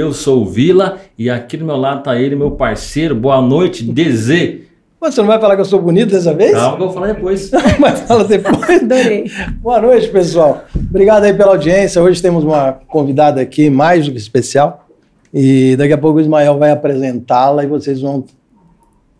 [0.00, 3.14] Eu sou o Vila e aqui do meu lado tá ele, meu parceiro.
[3.14, 4.60] Boa noite, DZ.
[4.98, 6.52] Você não vai falar que eu sou bonito dessa vez?
[6.52, 7.50] Que eu vou falar depois.
[7.78, 8.82] Mas fala depois.
[8.82, 9.30] Adorei.
[9.60, 10.64] Boa noite, pessoal.
[10.74, 12.02] Obrigado aí pela audiência.
[12.02, 14.88] Hoje temos uma convidada aqui mais do que especial.
[15.34, 18.24] E daqui a pouco o Ismael vai apresentá-la e vocês vão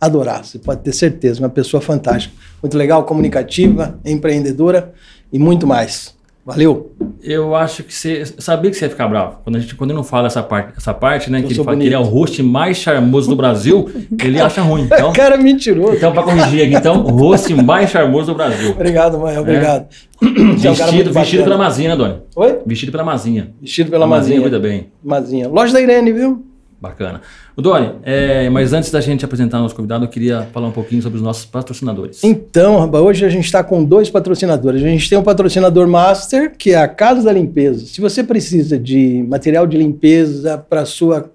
[0.00, 0.46] adorar.
[0.46, 1.40] Você pode ter certeza.
[1.40, 2.34] Uma pessoa fantástica.
[2.62, 4.94] Muito legal, comunicativa, empreendedora
[5.30, 6.18] e muito mais.
[6.50, 6.92] Valeu.
[7.22, 8.24] Eu acho que você.
[8.38, 9.38] Sabia que você ia ficar bravo.
[9.44, 11.38] Quando, a gente, quando ele não fala essa parte, essa parte né?
[11.40, 13.88] Eu Que ele fala que ele é o host mais charmoso do Brasil,
[14.22, 14.82] ele acha ruim.
[14.84, 15.96] Então, Cara mentiroso.
[15.96, 18.70] então para corrigir aqui, então, o host mais charmoso do Brasil.
[18.70, 19.16] Obrigado.
[19.18, 19.86] Obrigado.
[20.20, 21.44] Você é um cara muito Vestido, vestido bacana.
[21.44, 22.14] pela Mazinha, né, Doni?
[22.36, 22.58] Oi?
[22.66, 23.54] Vestido pela Mazinha.
[23.60, 24.40] Vestido pela Mazinha Mazinha.
[24.42, 24.88] cuida bem.
[25.02, 25.48] Mazinha.
[25.48, 26.44] Loja da Irene, viu?
[26.80, 27.20] Bacana.
[27.54, 30.72] O Doni, é, mas antes da gente apresentar o nosso convidado, eu queria falar um
[30.72, 32.24] pouquinho sobre os nossos patrocinadores.
[32.24, 34.82] Então, hoje a gente está com dois patrocinadores.
[34.82, 37.84] A gente tem um patrocinador master, que é a Casa da Limpeza.
[37.84, 41.30] Se você precisa de material de limpeza para sua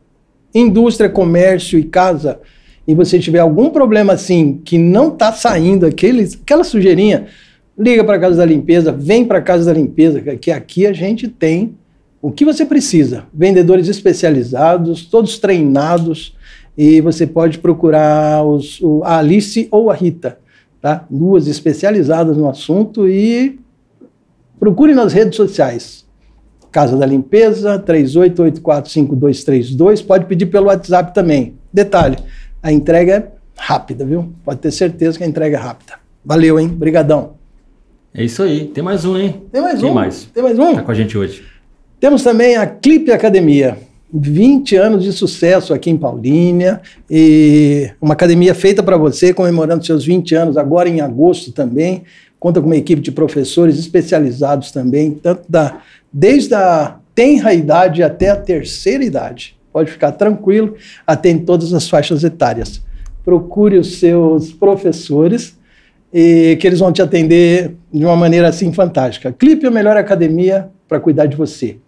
[0.53, 2.39] indústria, comércio e casa,
[2.88, 7.27] e você tiver algum problema assim, que não está saindo aquele, aquela sujeirinha,
[7.77, 10.93] liga para a Casa da Limpeza, vem para a Casa da Limpeza, que aqui a
[10.93, 11.75] gente tem
[12.27, 13.25] o que você precisa.
[13.33, 16.35] Vendedores especializados, todos treinados,
[16.77, 20.39] e você pode procurar os, o- a Alice ou a Rita,
[20.81, 21.05] tá?
[21.09, 23.59] Duas especializadas no assunto e
[24.59, 26.05] procure nas redes sociais.
[26.71, 31.55] Casa da Limpeza, 38845232, pode pedir pelo WhatsApp também.
[31.71, 32.17] Detalhe,
[32.61, 34.33] a entrega é rápida, viu?
[34.43, 35.93] Pode ter certeza que a entrega é rápida.
[36.23, 36.67] Valeu, hein?
[36.67, 37.35] Brigadão.
[38.13, 38.67] É isso aí.
[38.67, 39.43] Tem mais um, hein?
[39.51, 39.93] Tem mais um?
[39.93, 40.25] mais?
[40.33, 40.75] Tem mais um?
[40.75, 41.43] Tá com a gente hoje.
[42.05, 43.79] Temos também a Clipe Academia.
[44.13, 46.79] 20 anos de sucesso aqui em Paulínia
[47.09, 52.03] e uma academia feita para você, comemorando seus 20 anos agora em agosto também.
[52.39, 55.81] Conta com uma equipe de professores especializados também, tanto da
[56.13, 59.57] desde a tenra idade até a terceira idade.
[59.73, 60.75] Pode ficar tranquilo,
[61.07, 62.83] atende todas as faixas etárias.
[63.23, 65.57] Procure os seus professores
[66.13, 69.33] e que eles vão te atender de uma maneira assim fantástica.
[69.33, 71.79] Clipe é a melhor academia para cuidar de você.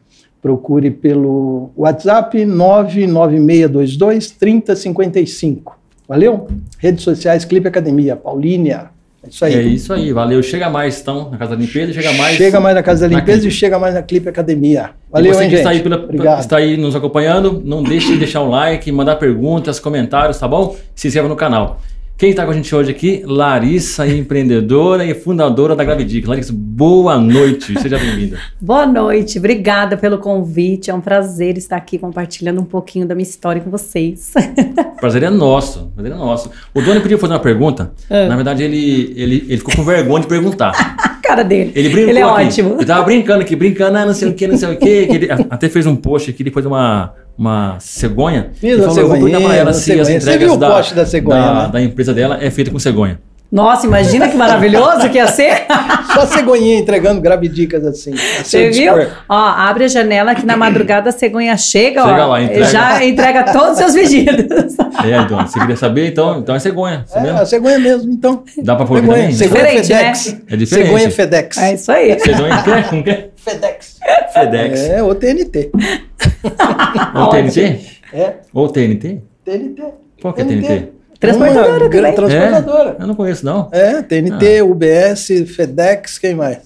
[0.47, 5.77] Procure pelo WhatsApp 99622 3055.
[6.07, 6.47] Valeu?
[6.79, 8.91] Redes sociais Clipe Academia, Paulínia.
[9.21, 9.55] É isso aí.
[9.55, 10.13] É isso aí.
[10.13, 10.41] Valeu.
[10.41, 11.91] Chega mais, então, na Casa da Limpeza.
[11.91, 12.37] Chega mais.
[12.37, 14.91] Chega mais na Casa da Limpeza e chega mais na Clipe Academia.
[15.09, 15.65] E Valeu, você hein, que gente?
[15.65, 16.39] está aí, pela, Obrigado.
[16.39, 20.77] está aí nos acompanhando, não deixe de deixar um like, mandar perguntas, comentários, tá bom?
[20.95, 21.81] Se inscreva no canal.
[22.17, 23.21] Quem está com a gente hoje aqui?
[23.23, 26.27] Larissa, empreendedora e fundadora da Gravidica.
[26.27, 27.79] Larissa, boa noite.
[27.79, 28.39] Seja bem-vinda.
[28.59, 30.89] Boa noite, obrigada pelo convite.
[30.89, 34.33] É um prazer estar aqui compartilhando um pouquinho da minha história com vocês.
[34.99, 35.91] Prazer é nosso.
[35.93, 36.49] prazer é nosso.
[36.73, 37.91] O Doni pediu fazer uma pergunta.
[38.09, 38.25] Ah.
[38.25, 40.71] Na verdade, ele, ele, ele ficou com vergonha de perguntar.
[40.71, 41.71] A cara dele.
[41.75, 42.47] Ele brincou Ele é aqui.
[42.47, 42.73] ótimo.
[42.77, 44.89] Ele tava brincando aqui, brincando, ah, não sei o que, não sei o que.
[44.89, 48.49] Ele até fez um post aqui, pôs uma, uma cegonha.
[48.53, 50.05] Fiz Ele uma falou, eu vou perguntar pra cegonha, ela se as cegonha.
[50.05, 51.69] Você entregas viu o da, da cegonha, da, né?
[51.73, 53.19] da empresa dela é feita com cegonha.
[53.49, 55.65] Nossa, imagina que maravilhoso que ia ser.
[56.13, 58.11] Só cegonhinha entregando gravidicas assim.
[58.43, 58.91] Você viu?
[59.29, 62.65] Ó, abre a janela que na madrugada a cegonha chega, Chega ó, lá, entrega.
[62.65, 64.75] já entrega todos os seus pedidos.
[65.01, 67.05] É, Doni, você queria saber, então, então é cegonha.
[67.07, 67.39] Você É, mesmo?
[67.39, 68.43] a cegonha mesmo, então.
[68.63, 69.37] Dá pra pôr aqui Cegonha, também?
[69.37, 69.97] cegonha Diferente, né?
[70.13, 70.41] FedEx.
[70.51, 70.85] É diferente.
[70.87, 71.57] Cegonha FedEx.
[71.57, 72.19] É isso aí.
[72.19, 72.81] Cegonha que é?
[72.83, 73.29] Como que é?
[73.37, 73.99] FedEx.
[74.33, 74.79] FedEx.
[74.81, 75.71] É, ou TNT.
[77.15, 77.79] Ou TNT?
[78.13, 79.21] É, Ou TNT?
[79.43, 79.83] TNT.
[80.21, 80.89] Qual que é TNT?
[81.19, 81.89] Transportadora Uma também.
[81.89, 82.95] grande Transportadora.
[82.99, 83.01] É?
[83.03, 83.69] Eu não conheço, não.
[83.71, 86.59] É, TNT, UBS, FedEx, quem mais?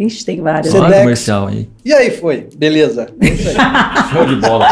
[0.00, 0.36] Ixi, tem.
[0.38, 0.74] Sedex.
[0.74, 1.68] Olha o comercial aí.
[1.84, 3.06] E aí foi, beleza.
[3.20, 3.36] É aí.
[4.10, 4.66] Show de bola.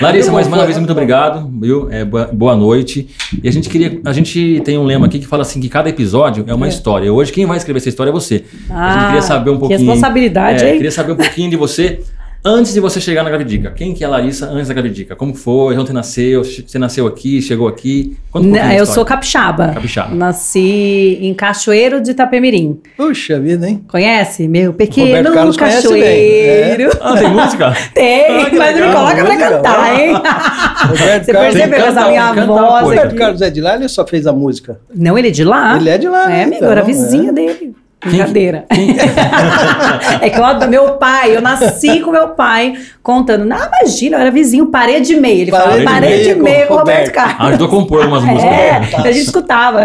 [0.00, 1.90] Larissa, mais uma vez, muito obrigado, viu?
[1.90, 3.08] É, boa, boa noite.
[3.42, 4.00] E a gente queria.
[4.06, 6.68] A gente tem um lema aqui que fala assim: que cada episódio é uma É.
[6.70, 7.12] história.
[7.12, 8.36] Hoje, quem vai escrever essa história é você.
[8.36, 9.78] a gente Ah, queria saber um que pouquinho.
[9.80, 10.76] responsabilidade, é, hein?
[10.76, 12.00] Queria saber um pouquinho de você
[12.44, 13.70] antes de você chegar na Gravidica.
[13.70, 15.16] Quem que é a Larissa antes da Gravidica?
[15.16, 15.76] Como foi?
[15.76, 16.44] Onde você nasceu?
[16.44, 17.40] Você nasceu aqui?
[17.40, 18.16] Chegou aqui?
[18.30, 19.68] Pouquinho da Eu sou capixaba.
[19.74, 20.14] Capixaba.
[20.14, 22.80] Nasci em Cachoeiro de Itapemirim.
[22.96, 23.84] Puxa vida, hein?
[23.88, 24.46] Conhece?
[24.46, 26.90] Meu Roberto pequeno Carlos conhece bem, cachoeiro.
[27.00, 27.76] Ah, tem música?
[27.94, 30.12] Tem, Ah, mas me legal, coloca pra cantar, hein?
[30.14, 32.46] Roberto Você Carlos, percebeu que essa minha voz
[32.82, 32.88] pô.
[32.88, 33.14] Roberto?
[33.16, 34.78] Carlos é de lá, ele só fez a música.
[34.94, 35.76] Não, ele é de lá.
[35.76, 36.84] Ele é de lá, É, amigo, então, era é.
[36.84, 37.74] vizinha dele.
[38.04, 38.66] Brincadeira.
[40.20, 43.44] é que eu, meu pai, eu nasci com meu pai contando.
[43.44, 45.42] Não, imagina, eu era vizinho, parede e meia.
[45.42, 47.12] Ele Parede falava parede e meia com o Roberto.
[47.12, 47.36] Carlos.
[47.38, 48.52] Ah, ajudou a compor algumas músicas.
[48.52, 49.80] É, a gente escutava.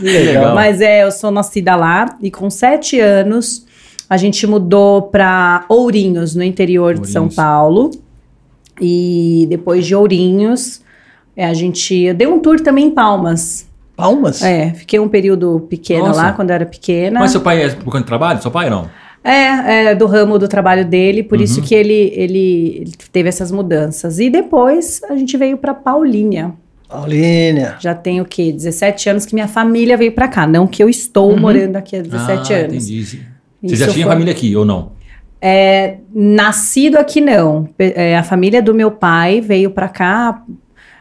[0.00, 0.54] Legal.
[0.54, 3.66] Mas é, eu sou nascida lá e com sete anos
[4.08, 7.36] a gente mudou para Ourinhos, no interior de São Ourinhos.
[7.36, 7.90] Paulo.
[8.80, 10.80] E depois de Ourinhos,
[11.36, 11.94] é, a gente.
[11.94, 13.67] Eu dei um tour também em Palmas.
[13.98, 14.40] Palmas?
[14.42, 16.22] É, fiquei um período pequeno Nossa.
[16.22, 17.18] lá, quando eu era pequena.
[17.18, 18.40] Mas seu pai é por conta de trabalho?
[18.40, 18.88] Seu pai não?
[19.24, 21.42] É, é, do ramo do trabalho dele, por Uhum.
[21.42, 24.20] isso que ele, ele, teve essas mudanças.
[24.20, 26.52] E depois a gente veio para Paulínia.
[26.88, 27.74] Paulínia.
[27.80, 28.52] Já tem o quê?
[28.52, 30.46] 17 anos que minha família veio para cá.
[30.46, 32.88] Não que eu estou morando aqui há 17 ah, anos.
[32.88, 33.20] Entendi.
[33.64, 34.92] Você já tinha foi- família aqui ou não?
[35.42, 37.68] É, nascido aqui não.
[37.78, 40.42] É, a família do meu pai veio para cá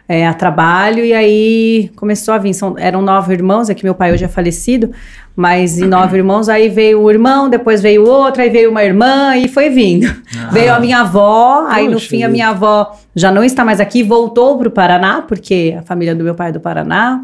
[0.07, 2.53] é, a trabalho e aí começou a vir.
[2.53, 4.91] São, eram nove irmãos, é que meu pai hoje é falecido,
[5.35, 9.35] mas em nove irmãos aí veio o irmão, depois veio outro, aí veio uma irmã
[9.35, 10.07] e foi vindo.
[10.51, 14.01] Veio a minha avó, aí no fim a minha avó já não está mais aqui,
[14.01, 17.21] voltou para o Paraná, porque a família do meu pai é do Paraná.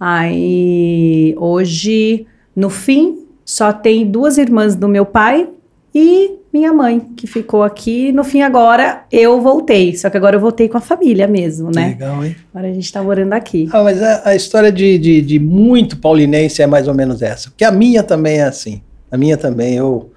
[0.00, 5.48] Aí hoje, no fim, só tem duas irmãs do meu pai
[5.94, 8.12] e minha mãe, que ficou aqui.
[8.12, 9.96] No fim, agora eu voltei.
[9.96, 11.88] Só que agora eu voltei com a família mesmo, Que né?
[11.88, 12.36] Legal, hein?
[12.54, 13.68] Agora a gente tá morando aqui.
[13.72, 17.50] Ah, mas a, a história de, de, de muito paulinense é mais ou menos essa.
[17.50, 18.80] Porque a minha também é assim.
[19.10, 19.74] A minha também.
[19.74, 20.12] Eu,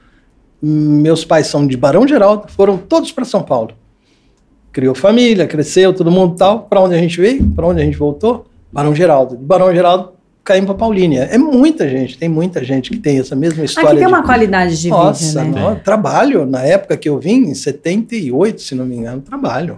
[0.62, 3.72] meus pais são de Barão Geraldo, foram todos para São Paulo.
[4.72, 6.68] Criou família, cresceu, todo mundo tal.
[6.70, 7.44] Para onde a gente veio?
[7.50, 8.46] Para onde a gente voltou?
[8.72, 9.36] Barão Geraldo.
[9.36, 10.17] De Barão Geraldo
[10.48, 11.24] caímos para Paulínia.
[11.32, 13.90] É muita gente, tem muita gente que tem essa mesma história.
[13.90, 15.70] Aqui tem de- uma qualidade de Nossa, vida, né?
[15.70, 16.46] no- trabalho.
[16.46, 19.78] Na época que eu vim, em 78, se não me engano, trabalho.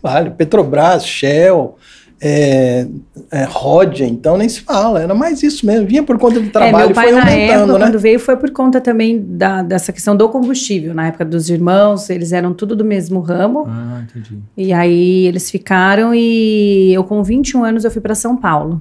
[0.00, 0.30] Trabalho.
[0.32, 1.76] Petrobras, Shell,
[2.20, 2.86] é,
[3.30, 5.02] é, Rodia, então nem se fala.
[5.02, 5.86] Era mais isso mesmo.
[5.86, 7.84] Vinha por conta do É, trabalho meu e pai foi na aumentando, época, né?
[7.86, 10.94] quando veio, foi por conta também da, dessa questão do combustível.
[10.94, 13.64] Na época dos irmãos, eles eram tudo do mesmo ramo.
[13.68, 14.38] Ah, entendi.
[14.56, 18.80] E aí eles ficaram e eu com 21 anos eu fui para São Paulo.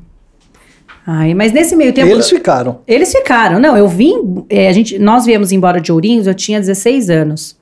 [1.07, 2.79] Aí, mas nesse meio tempo Eles ficaram.
[2.87, 3.59] Eles ficaram.
[3.59, 4.43] Não, eu vim.
[4.49, 7.55] é, a gente, nós viemos embora de Ourinhos, eu tinha 16 anos.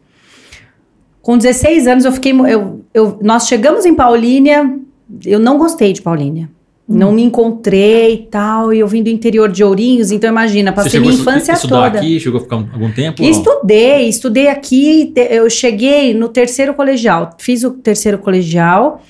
[1.22, 2.32] Com 16 anos, eu fiquei.
[2.34, 4.78] Eu, eu, nós chegamos em Paulínia,
[5.26, 6.50] eu não gostei de Paulínia.
[6.86, 8.74] Não me encontrei e tal.
[8.74, 12.00] E eu vim do interior de Ourinhos, então imagina, passei minha infância estudar toda.
[12.00, 12.20] aqui?
[12.20, 13.24] Chegou a ficar um- algum tempo?
[13.24, 15.12] Estudei, estudei aqui.
[15.16, 17.30] te- Eu cheguei no terceiro colegial.
[17.40, 19.02] Fiz o terceiro colegial.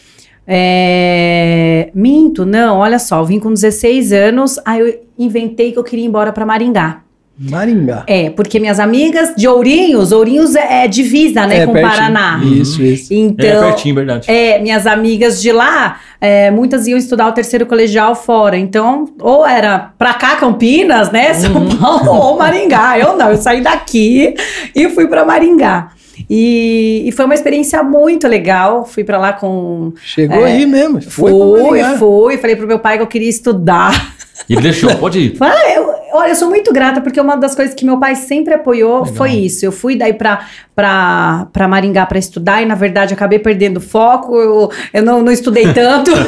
[0.48, 5.84] É, Minto, não, olha só, eu vim com 16 anos, aí eu inventei que eu
[5.84, 7.00] queria ir embora para Maringá.
[7.36, 8.04] Maringá.
[8.06, 11.92] É, porque minhas amigas de Ourinhos, Ourinhos é, é divisa, né, É, com o pertinho.
[11.98, 12.42] Paraná.
[12.44, 13.12] Isso, isso.
[13.12, 14.30] Então, É pertinho, verdade.
[14.30, 18.56] é, minhas amigas de lá, é, muitas iam estudar o terceiro colegial fora.
[18.56, 21.34] Então, ou era pra cá, Campinas, né?
[21.34, 21.75] São Uhum.
[21.75, 23.00] Paulo ou Maringá.
[23.00, 24.36] Eu não, eu saí daqui
[24.75, 25.90] e fui pra Maringá.
[26.30, 28.86] E, e foi uma experiência muito legal.
[28.86, 29.94] Fui pra lá com.
[30.04, 31.01] Chegou aí mesmo.
[31.01, 31.98] Foi Maringá.
[31.98, 32.38] fui.
[32.38, 34.15] Falei pro meu pai que eu queria estudar.
[34.50, 35.36] E ele deixou, pode ir.
[35.38, 38.15] Falei, ah, eu, olha, eu sou muito grata, porque uma das coisas que meu pai
[38.15, 39.15] sempre apoiou Legal.
[39.15, 39.65] foi isso.
[39.65, 40.45] Eu fui daí pra,
[40.75, 44.36] pra, pra Maringá pra estudar e, na verdade, acabei perdendo foco.
[44.36, 46.12] Eu, eu não, não estudei tanto.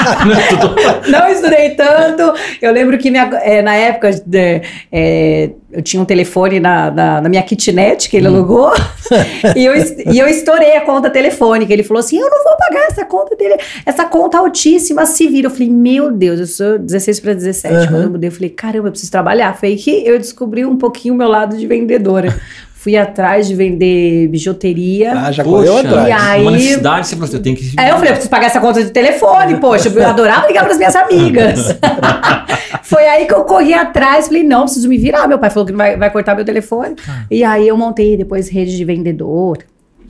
[1.10, 2.34] não estudei tanto.
[2.60, 4.62] Eu lembro que minha- é, na época de-
[4.92, 8.72] é, eu tinha um telefone na, na, na minha kitnet que ele alugou
[9.54, 9.74] e, eu,
[10.12, 11.72] e eu estourei a conta telefônica.
[11.72, 13.56] Ele falou assim: Eu não vou pagar essa conta dele,
[13.86, 15.46] essa conta altíssima, se vira.
[15.46, 17.74] Eu falei: Meu Deus, eu sou 16 para 17.
[17.74, 17.86] Aham.
[17.86, 19.56] Quando eu mudei, eu falei: Caramba, eu preciso trabalhar.
[19.56, 22.34] Foi aí que eu descobri um pouquinho o meu lado de vendedora.
[22.74, 25.12] Fui atrás de vender bijuteria.
[25.14, 26.08] Ah, já correu Poxa, atrás.
[26.08, 27.72] E aí- uma necessidade, você falou assim, eu tenho que...
[27.76, 30.72] Aí eu falei, eu preciso pagar essa conta de telefone, poxa, eu adorava ligar para
[30.72, 31.76] as minhas amigas.
[32.82, 35.28] Foi aí que eu corri atrás, falei, não, preciso me virar.
[35.28, 36.96] Meu pai falou que não vai, vai cortar meu telefone.
[37.06, 37.24] Ah.
[37.30, 39.58] E aí eu montei depois rede de vendedor.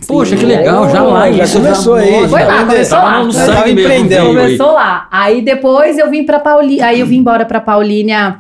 [0.07, 1.31] Poxa, que legal, já lá.
[1.31, 3.25] Já isso começou aí, nossa, Foi lá, tava começou lá.
[3.25, 4.29] no Já sangue mesmo, veio aí.
[4.29, 5.09] Começou lá.
[5.11, 8.39] Aí depois eu vim para Paulínia, aí eu vim embora para Paulínia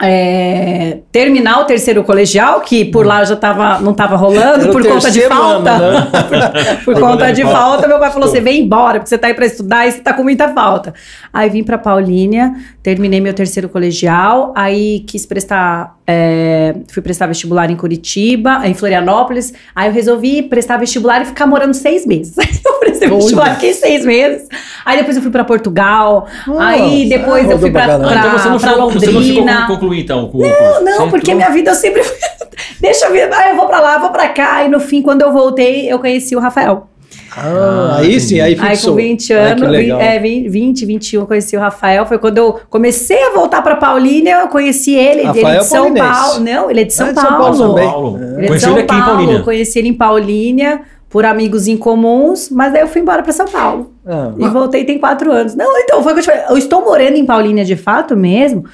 [0.00, 4.84] é, terminar o terceiro colegial, que por lá já tava, não tava rolando Era por
[4.84, 5.70] conta de falta.
[5.70, 6.78] ano, né?
[6.84, 9.46] por conta de falta, meu pai falou: você vem embora, porque você tá aí pra
[9.46, 10.92] estudar e você tá com muita falta.
[11.32, 15.96] Aí vim pra Paulínia, terminei meu terceiro colegial, aí quis prestar.
[16.06, 19.52] É, fui prestar vestibular em Curitiba, em Florianópolis.
[19.74, 22.36] Aí eu resolvi prestar vestibular e ficar morando seis meses.
[22.40, 23.16] Aí eu prestei Olha.
[23.18, 24.48] vestibular, fiquei seis meses.
[24.84, 26.26] Aí depois eu fui pra Portugal.
[26.58, 29.12] aí Nossa, depois eu fui pra, pra pra, então você não, pra chegou, você não
[29.14, 29.66] Londrina.
[29.66, 30.84] concluir, então, com o Não, curso.
[30.84, 32.02] não, porque entrou- minha vida eu sempre.
[32.80, 34.64] Deixa eu ver, ah, eu vou pra lá, vou pra cá.
[34.64, 36.88] E no fim, quando eu voltei, eu conheci o Rafael.
[37.36, 38.90] Ah, aí sim, aí Aí fixou.
[38.92, 42.04] com 20 Ah, que anos, é, 20, 21, eu conheci o Rafael.
[42.06, 45.20] Foi quando eu comecei a voltar pra Paulínia, eu conheci ele.
[45.20, 46.08] ele Rafael é de São paulinense.
[46.20, 46.40] Paulo.
[46.44, 47.42] Não, ele é de São Ah, de São Paulo.
[47.42, 47.74] Paulo São.
[47.74, 48.18] Paulo.
[48.18, 48.22] É.
[48.22, 49.42] Ele é de Conheci São ele aqui em Paulo, Paulínia.
[49.42, 53.46] conheci ele em Paulínia por amigos em comuns, mas daí eu fui embora pra São
[53.46, 53.92] Paulo.
[54.06, 55.54] Ah, E voltei tem quatro anos.
[55.54, 56.42] Não, então, foi o que eu te falei.
[56.50, 58.64] Eu estou morando em Paulínia de fato mesmo,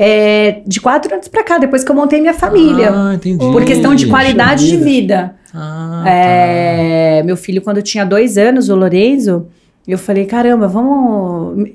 [0.00, 2.92] é, de quatro anos pra cá, depois que eu montei minha família.
[2.94, 3.38] Ah, entendi.
[3.38, 5.34] por questão de qualidade de vida.
[5.52, 9.46] Ah, É, Meu filho, quando tinha dois anos, o Lorenzo,
[9.88, 11.66] Eu falei, caramba, vamos.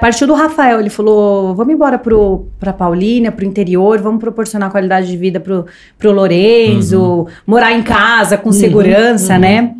[0.00, 5.06] Partiu do Rafael, ele falou: vamos embora pro, pra Paulínia, pro interior, vamos proporcionar qualidade
[5.06, 5.66] de vida pro,
[5.98, 9.74] pro Lorenzo, morar em casa com segurança, né?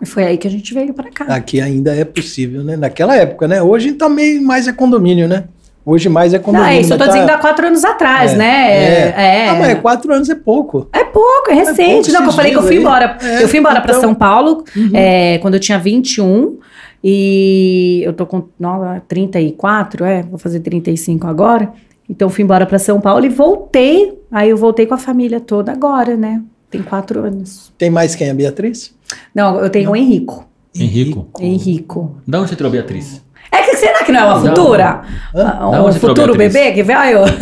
[0.00, 1.24] E foi aí que a gente veio pra cá.
[1.24, 2.76] Aqui ainda é possível, né?
[2.76, 3.60] Naquela época, né?
[3.60, 5.44] Hoje também mais é condomínio, né?
[5.90, 6.70] Hoje mais é Não, condomínio.
[6.76, 8.70] é isso, eu tô tá- dizendo há quatro anos atrás, é, né?
[8.72, 9.14] É.
[9.16, 10.86] É, Ah, mas é quatro anos é pouco.
[10.92, 12.10] É pouco, é recente.
[12.10, 12.80] pouco não, eu falei que eu fui aí.
[12.80, 13.16] embora.
[13.22, 16.58] É, eu fui embora pra então- São Paulo é, quando eu tinha 21.
[17.02, 21.72] E eu tô com não, 34, é, vou fazer 35 agora.
[22.10, 24.18] Então fui embora pra São Paulo e voltei.
[24.30, 26.42] Aí eu voltei com a família toda agora, né?
[26.70, 27.72] Tem quatro anos.
[27.78, 28.28] Tem mais quem?
[28.30, 28.94] A Beatriz?
[29.34, 30.46] Não, eu tenho o Henrico.
[30.78, 31.26] Henrico.
[31.40, 32.16] Henrico.
[32.26, 33.22] Da onde você tirou a Beatriz?
[33.50, 34.46] É que será que não é uma Não.
[34.48, 35.00] futura?
[35.34, 35.56] Hã?
[35.60, 37.20] Ah, Um tirou futuro bebê que veio?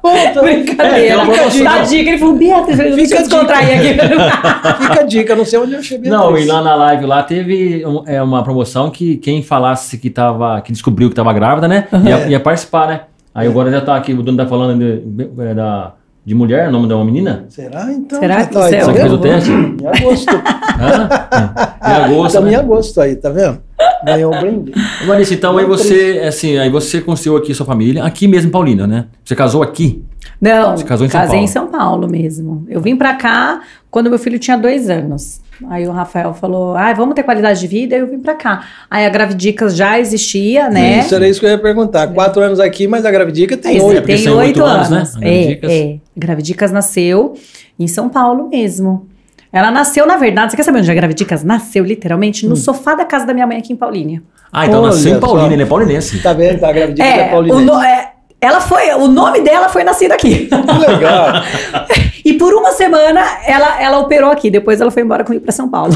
[0.00, 1.22] Puta, Brincadeira.
[1.22, 3.94] É, Dá dica, ele falou, Beatriz, deixa Fica eu a descontrair aqui.
[4.84, 6.10] Fica a dica, não sei onde eu cheguei.
[6.10, 10.08] Não, e lá na live lá teve um- é, uma promoção que quem falasse que
[10.08, 11.86] tava, que descobriu que tava grávida, né?
[12.04, 13.00] Ia, ia participar, né?
[13.34, 15.92] Aí agora já tá aqui, o dono tá falando de, é, da,
[16.24, 17.44] de mulher, o nome de uma menina.
[17.48, 18.18] Será então?
[18.18, 19.50] Será Já que tá você é tá que fez o teste?
[19.50, 20.32] Em agosto.
[21.82, 21.90] Hã?
[21.90, 22.56] Em agosto, em né?
[22.56, 23.60] agosto aí, tá vendo?
[24.04, 24.72] Ganhou um brinde.
[25.06, 28.86] Larissa, então aí você, assim, aí você construiu aqui sua família, aqui mesmo em Paulínia,
[28.86, 29.06] né?
[29.24, 30.04] Você casou aqui?
[30.40, 31.44] Não, Você casou em São casei Paulo?
[31.44, 32.64] em São Paulo mesmo.
[32.68, 35.40] Eu vim pra cá quando meu filho tinha dois anos.
[35.68, 38.64] Aí o Rafael falou, ah, vamos ter qualidade de vida, aí eu vim pra cá.
[38.88, 41.00] Aí a Gravidicas já existia, né?
[41.00, 42.06] Isso era isso que eu ia perguntar.
[42.08, 44.06] Quatro anos aqui, mas a Gravidica tem é, oito.
[44.06, 44.92] tem oito anos.
[44.92, 45.20] anos, né?
[45.20, 45.70] A É, Gravidicas.
[45.72, 45.96] é.
[46.16, 47.34] Gravidicas nasceu
[47.76, 49.08] em São Paulo mesmo.
[49.52, 52.44] Ela nasceu, na verdade, você quer saber onde a Gravidicas nasceu, literalmente?
[52.46, 52.50] Hum.
[52.50, 54.22] No sofá da casa da minha mãe aqui em Paulínia.
[54.52, 55.52] Ah, então Olha nasceu em Paulínia, só.
[55.54, 56.18] ele é paulinense.
[56.22, 56.60] Tá vendo?
[56.60, 57.64] Tá, a Gravidica é, É, o, paulinense.
[57.64, 60.46] no- é, ela foi, o nome dela foi nascido aqui.
[60.48, 61.32] Que legal.
[62.24, 65.66] E por uma semana ela, ela operou aqui, depois ela foi embora comigo pra São
[65.66, 65.94] Paulo.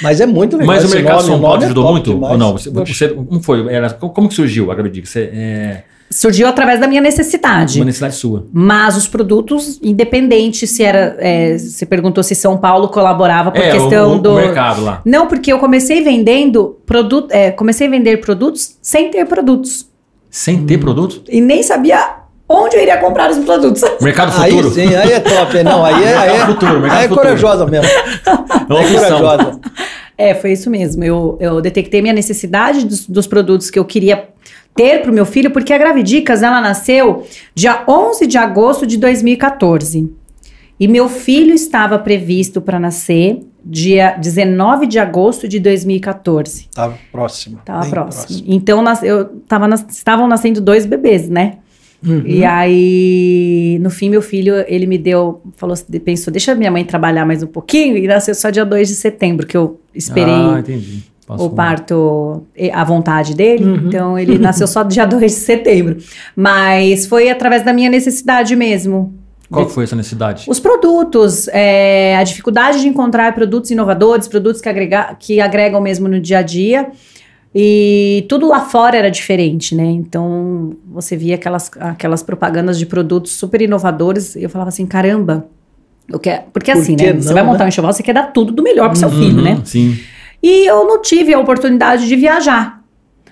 [0.00, 0.74] Mas é muito legal.
[0.74, 2.10] Mas o mercado nome, São Paulo é ajudou top muito?
[2.14, 2.32] demais.
[2.32, 2.52] Ou não?
[2.52, 3.70] Você, você- como foi?
[3.70, 5.06] Era, como que surgiu a Gravidica?
[5.06, 5.82] Você, é
[6.16, 7.78] Surgiu através da minha necessidade.
[7.78, 8.46] uma necessidade sua.
[8.50, 11.14] Mas os produtos, independente se era.
[11.18, 14.32] é, você perguntou se São Paulo colaborava por é, questão o, o, do.
[14.32, 15.02] o mercado lá.
[15.04, 19.90] Não, porque eu comecei vendendo produto, é, comecei a vender produtos sem ter produtos.
[20.30, 21.20] Sem ter produto?
[21.28, 22.14] E nem sabia
[22.48, 23.82] onde eu iria comprar os produtos.
[24.00, 24.74] Mercado Aí futuro?
[24.74, 25.62] sim, aí é top.
[25.62, 27.86] Não, aí é, aí é, Mercado futuro, aí é corajosa mesmo.
[27.86, 29.60] É É corajosa.
[30.16, 31.04] É, foi isso mesmo.
[31.04, 34.34] Eu, eu detectei minha necessidade dos, dos produtos que eu queria
[34.76, 38.96] ter para o meu filho, porque a Gravidicas, ela nasceu dia 11 de agosto de
[38.98, 40.08] 2014.
[40.78, 46.68] E meu filho estava previsto para nascer dia 19 de agosto de 2014.
[46.74, 47.58] Tava próximo.
[47.64, 48.44] Tava bem próximo.
[48.46, 51.54] Então, nas- eu tava nas- estavam nascendo dois bebês, né?
[52.06, 52.22] Uhum.
[52.26, 57.24] E aí, no fim, meu filho, ele me deu, falou, pensou, deixa minha mãe trabalhar
[57.24, 61.02] mais um pouquinho, e nasceu só dia 2 de setembro, que eu esperei Ah, entendi.
[61.26, 61.46] Passou.
[61.46, 63.64] o parto à vontade dele.
[63.64, 63.88] Uhum.
[63.88, 65.96] Então, ele nasceu só dia 2 de setembro.
[66.36, 69.12] Mas foi através da minha necessidade mesmo.
[69.50, 70.44] Qual foi essa necessidade?
[70.48, 76.08] Os produtos, eh, a dificuldade de encontrar produtos inovadores, produtos que, agrega, que agregam mesmo
[76.08, 76.88] no dia a dia.
[77.54, 79.84] E tudo lá fora era diferente, né?
[79.84, 84.36] Então, você via aquelas, aquelas propagandas de produtos super inovadores.
[84.36, 85.46] E eu falava assim, caramba.
[86.08, 87.12] Eu quero, porque Por assim, né?
[87.14, 87.64] Você não, vai montar né?
[87.64, 89.60] um enxoval, você quer dar tudo do melhor pro seu filho, Uhum, né?
[89.64, 89.96] Sim.
[90.42, 92.82] E eu não tive a oportunidade de viajar.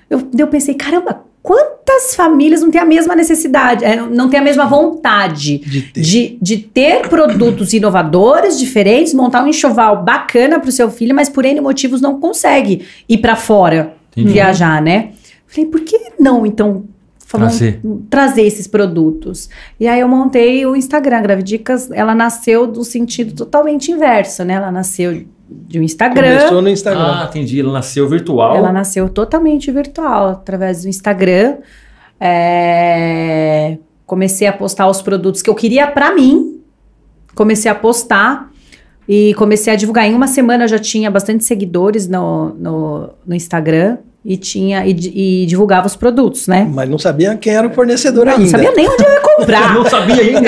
[0.09, 4.43] Eu, eu pensei, caramba, quantas famílias não têm a mesma necessidade, é, não têm a
[4.43, 6.01] mesma vontade De ter.
[6.01, 11.29] de, de ter produtos inovadores, diferentes, montar um enxoval bacana para o seu filho, mas
[11.29, 14.33] por N motivos não consegue ir para fora Entendi.
[14.33, 15.11] viajar, né?
[15.47, 16.85] Falei, por que não, então,
[17.31, 17.81] vamos Trazer.
[18.09, 19.51] trazer esses produtos?
[19.79, 24.55] E aí eu montei o Instagram, Gravidicas, ela nasceu do sentido totalmente inverso, né?
[24.55, 25.25] Ela nasceu
[25.67, 26.37] de um Instagram.
[26.39, 27.03] Começou no Instagram.
[27.03, 27.61] Ah, entendi.
[27.61, 28.57] Ela nasceu virtual.
[28.57, 31.57] Ela nasceu totalmente virtual, através do Instagram.
[32.21, 36.61] É, Comecei a postar os produtos que eu queria pra mim.
[37.35, 38.51] Comecei a postar
[39.09, 40.07] e comecei a divulgar.
[40.07, 45.43] Em uma semana eu já tinha bastante seguidores no, no, no Instagram e tinha e,
[45.43, 46.69] e divulgava os produtos, né?
[46.71, 48.45] Mas não sabia quem era o fornecedor Não, ainda.
[48.45, 49.75] não sabia nem onde eu ia comprar.
[49.75, 50.41] não sabia ainda.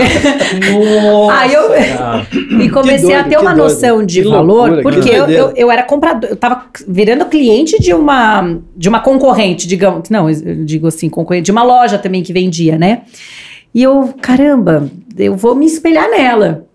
[0.72, 2.26] Nossa, Aí eu- cara.
[2.62, 3.64] E comecei doido, a ter uma doido.
[3.64, 7.26] noção de Que valor, loucura, que porque eu, eu, eu era comprador, eu tava virando
[7.26, 10.08] cliente de uma, de uma concorrente, digamos.
[10.08, 13.02] Não, eu digo assim, concorrente, de uma loja também que vendia, né?
[13.74, 14.88] E eu, caramba,
[15.18, 16.65] eu vou me espelhar nela.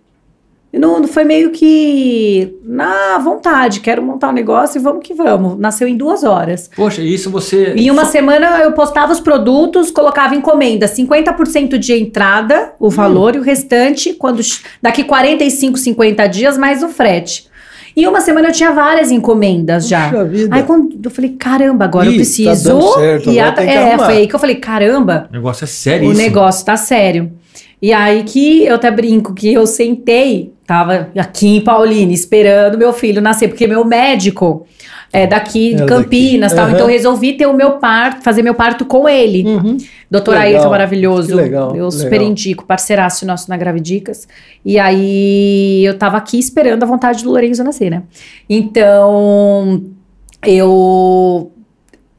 [0.74, 5.60] E não, foi meio que na vontade, quero montar um negócio e vamos que vamos.
[5.60, 6.70] Nasceu em duas horas.
[6.75, 7.74] Poxa, isso você.
[7.75, 13.40] Em uma semana eu postava os produtos, colocava encomenda, 50% de entrada, o valor, e
[13.40, 14.42] o restante, quando
[14.82, 17.50] daqui 45, 50 dias, mais o frete.
[17.94, 20.10] Em uma semana eu tinha várias encomendas já.
[20.10, 20.56] Puxa vida.
[20.56, 22.70] Aí quando eu falei, caramba, agora eu Ih, tá preciso.
[22.70, 24.06] dando certo, e agora a- é, arrumar.
[24.06, 27.34] foi aí que eu falei, caramba, O negócio é sério o negócio tá sério.
[27.82, 32.94] E aí que eu até brinco que eu sentei, tava aqui em Paulínia, esperando meu
[32.94, 34.66] filho nascer, porque meu médico
[35.12, 36.56] é daqui de Campinas, daqui.
[36.56, 36.74] tal, Aham.
[36.75, 39.44] então eu resolvi ter o meu parto, fazer meu parto com ele.
[39.46, 39.75] Uhum.
[40.10, 41.28] Doutor Ayrton maravilhoso.
[41.28, 42.28] que legal, eu super legal.
[42.28, 44.30] indico, parceiraço nosso na Gravidicas.
[44.63, 48.04] E aí eu tava aqui esperando a vontade do Lourenço nascer, né?
[48.50, 49.84] Então
[50.48, 51.51] eu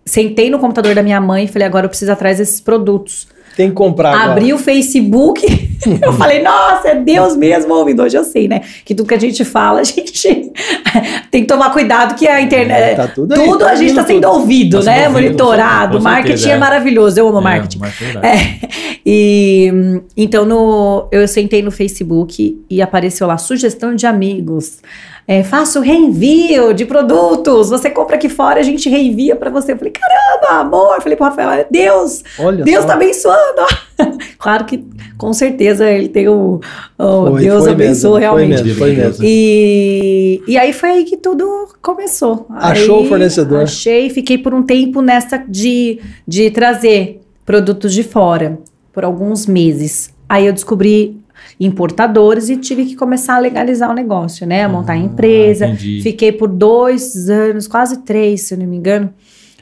[0.05, 3.29] sentei no computador da minha mãe e falei, agora eu preciso atrás desses produtos.
[3.57, 4.33] Tem que comprar agora.
[4.33, 5.72] Abri o Facebook,
[6.03, 8.03] eu falei, nossa, é Deus mesmo ouvindo.
[8.03, 8.61] Hoje eu sei, né?
[8.85, 10.53] Que tudo que a gente fala, a gente
[11.31, 12.97] tem que tomar cuidado que a internet.
[12.97, 14.41] Tá tudo aí, tudo tá a gente tá ouvindo sendo tudo.
[14.41, 15.09] ouvido, Tá né?
[15.09, 15.93] ouvido, Monitorado.
[15.93, 16.53] certeza, marketing é.
[16.53, 17.19] é maravilhoso.
[17.21, 17.81] Eu amo É, marketing.
[18.23, 18.29] é.
[18.29, 18.59] É,
[19.05, 19.73] e
[20.17, 24.81] então no, eu sentei no Facebook e apareceu lá sugestão de amigos.
[25.27, 27.71] É, faço reenvio de produtos.
[27.71, 29.73] Você compra aqui fora, a gente reenvia pra você.
[29.73, 30.97] Eu falei, caramba, amor.
[30.97, 32.89] Eu falei pro Rafael, é Deus, Olha Deus só.
[32.89, 33.63] tá abençoando.
[34.39, 34.85] claro que
[35.17, 36.61] com certeza ele tem o,
[36.99, 38.57] o Foi- Deus foi abençoa mesmo, realmente.
[38.57, 39.25] Foi mesmo, foi mesmo.
[39.25, 42.47] E, e aí foi aí que tudo começou.
[42.51, 43.63] Achou Aí o fornecedor.
[43.63, 48.59] Achei, fiquei por um tempo nessa de, de trazer produtos de fora,
[48.93, 50.13] por alguns meses.
[50.29, 51.21] Aí eu descobri
[51.59, 54.67] importadores e tive que começar a legalizar o negócio, né?
[54.69, 55.67] Montar a Ah, empresa.
[55.67, 56.01] entendi.
[56.03, 59.13] Fiquei por dois anos, quase três, se eu não me engano,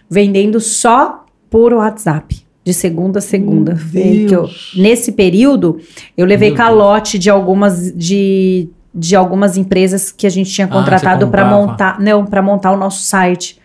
[0.08, 2.44] vendendo só por WhatsApp.
[2.64, 3.72] De segunda a segunda.
[3.94, 4.72] Eu- Deus.
[4.76, 5.78] nesse período,
[6.16, 10.70] eu levei Meu calote de algumas de, de algumas empresas que a gente tinha Ah,
[10.70, 13.58] contratado você para montar, não, para montar o nosso site.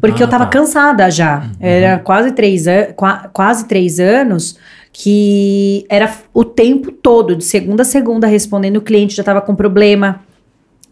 [0.00, 0.50] Porque Ah, eu tava tá.
[0.50, 1.50] cansada já.
[1.58, 4.56] Era quase três, an- qua- quase três anos
[4.92, 9.54] que era o tempo todo, de segunda a segunda, respondendo o cliente, já tava com
[9.56, 10.20] problema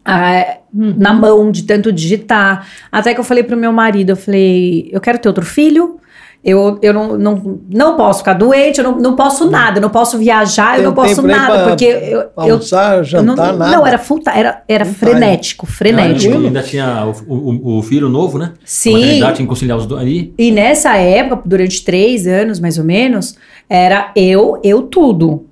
[0.04, 2.66] ah, na mão de tanto digitar.
[2.90, 6.00] Até que eu falei pro meu marido, eu falei, eu quero ter outro filho.
[6.44, 9.90] Eu, eu não, não, não posso ficar doente, eu não, não posso nada, eu não
[9.90, 13.76] posso viajar, eu Tem não posso nada, pra porque eu, eu, Almoçar, jantar, não, nada.
[13.76, 15.10] não, era full, era, era Full time.
[15.10, 16.34] frenético, frenético.
[16.34, 18.52] Ah, ainda tinha o, o- o filho novo, né?
[18.64, 19.20] Sim.
[19.20, 20.32] A tinha que conciliar os dois ali.
[20.38, 23.34] E nessa época, durante três anos mais ou menos,
[23.68, 25.44] era eu, eu tudo.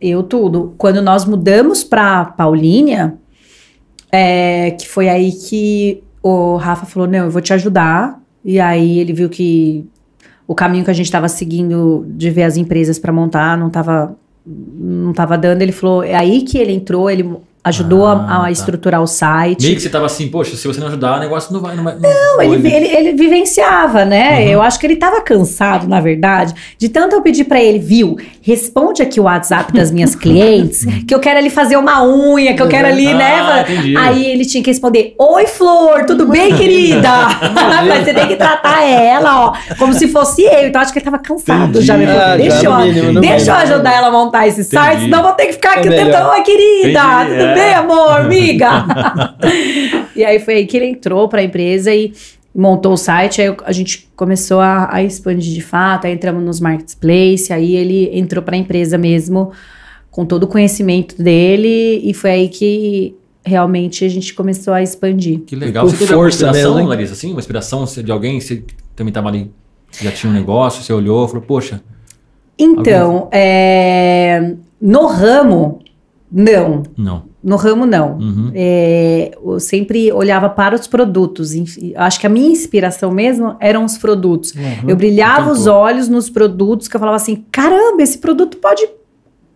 [0.00, 0.74] Eu tudo.
[0.76, 3.14] Quando nós mudamos pra Paulínia,
[4.12, 8.20] é, que foi aí que o Rafa falou: Não, eu vou te ajudar.
[8.44, 9.84] E aí ele viu que
[10.48, 14.16] o caminho que a gente estava seguindo de ver as empresas para montar não estava
[14.46, 15.60] não tava dando.
[15.60, 17.36] Ele falou: É aí que ele entrou, ele
[17.68, 18.50] ajudou a- Ah, a, tá.
[18.50, 19.62] estruturar o site.
[19.62, 21.74] Meio que você tava assim, poxa, se você não ajudar, o negócio não vai.
[21.76, 24.40] Não, vai, Não, ele, vai- ele, ele vivenciava, né?
[24.40, 24.48] Uhum.
[24.48, 28.16] Eu acho que ele tava cansado, na verdade, de tanto eu pedir pra ele, viu?
[28.42, 32.62] Responde aqui o WhatsApp das minhas clientes, que eu quero ali fazer uma unha, que
[32.62, 33.38] eu quero ali, né?
[33.40, 33.96] Ah, entendi.
[33.96, 37.08] Aí ele tinha que responder: Oi, Flor, tudo bem, querida?
[37.86, 40.66] Mas você tem que tratar ela, ó, como se fosse eu.
[40.68, 41.84] Então acho que ele tava cansado Entendi.
[41.86, 41.96] já.
[41.96, 42.06] Né?
[42.18, 45.04] Ah, deixa já, eu, mínimo, deixa eu ajudar ela a montar esse site, Entendi.
[45.04, 46.04] senão eu vou ter que ficar É aqui melhor.
[46.06, 47.54] tentando, oi, querida, Entendi, tudo é.
[47.54, 48.84] bem, amor, amiga?
[50.14, 52.12] e aí foi aí que ele entrou para a empresa e
[52.54, 56.60] montou o site, aí a gente começou a, a expandir de fato, aí entramos nos
[56.60, 59.52] marketplace, aí ele entrou para a empresa mesmo
[60.10, 65.40] com todo o conhecimento dele e foi aí que realmente a gente começou a expandir.
[65.40, 65.84] Que legal.
[65.84, 66.86] Com Você teve força inspiração, mesmo, hein?
[66.88, 67.12] Larissa?
[67.12, 68.40] Assim, uma inspiração de alguém?
[68.40, 68.64] Você
[68.96, 69.50] também tava ali,
[70.00, 71.80] já tinha um negócio, você olhou falou, poxa,
[72.58, 75.78] Então, é, no ramo,
[76.30, 76.82] não.
[76.96, 77.22] não.
[77.48, 78.18] No ramo, não.
[78.18, 78.52] Uhum.
[78.54, 81.52] É, eu sempre olhava para os produtos.
[81.96, 84.52] Acho que a minha inspiração mesmo eram os produtos.
[84.52, 84.88] Uhum.
[84.90, 88.86] Eu brilhava os olhos nos produtos que eu falava assim: caramba, esse produto pode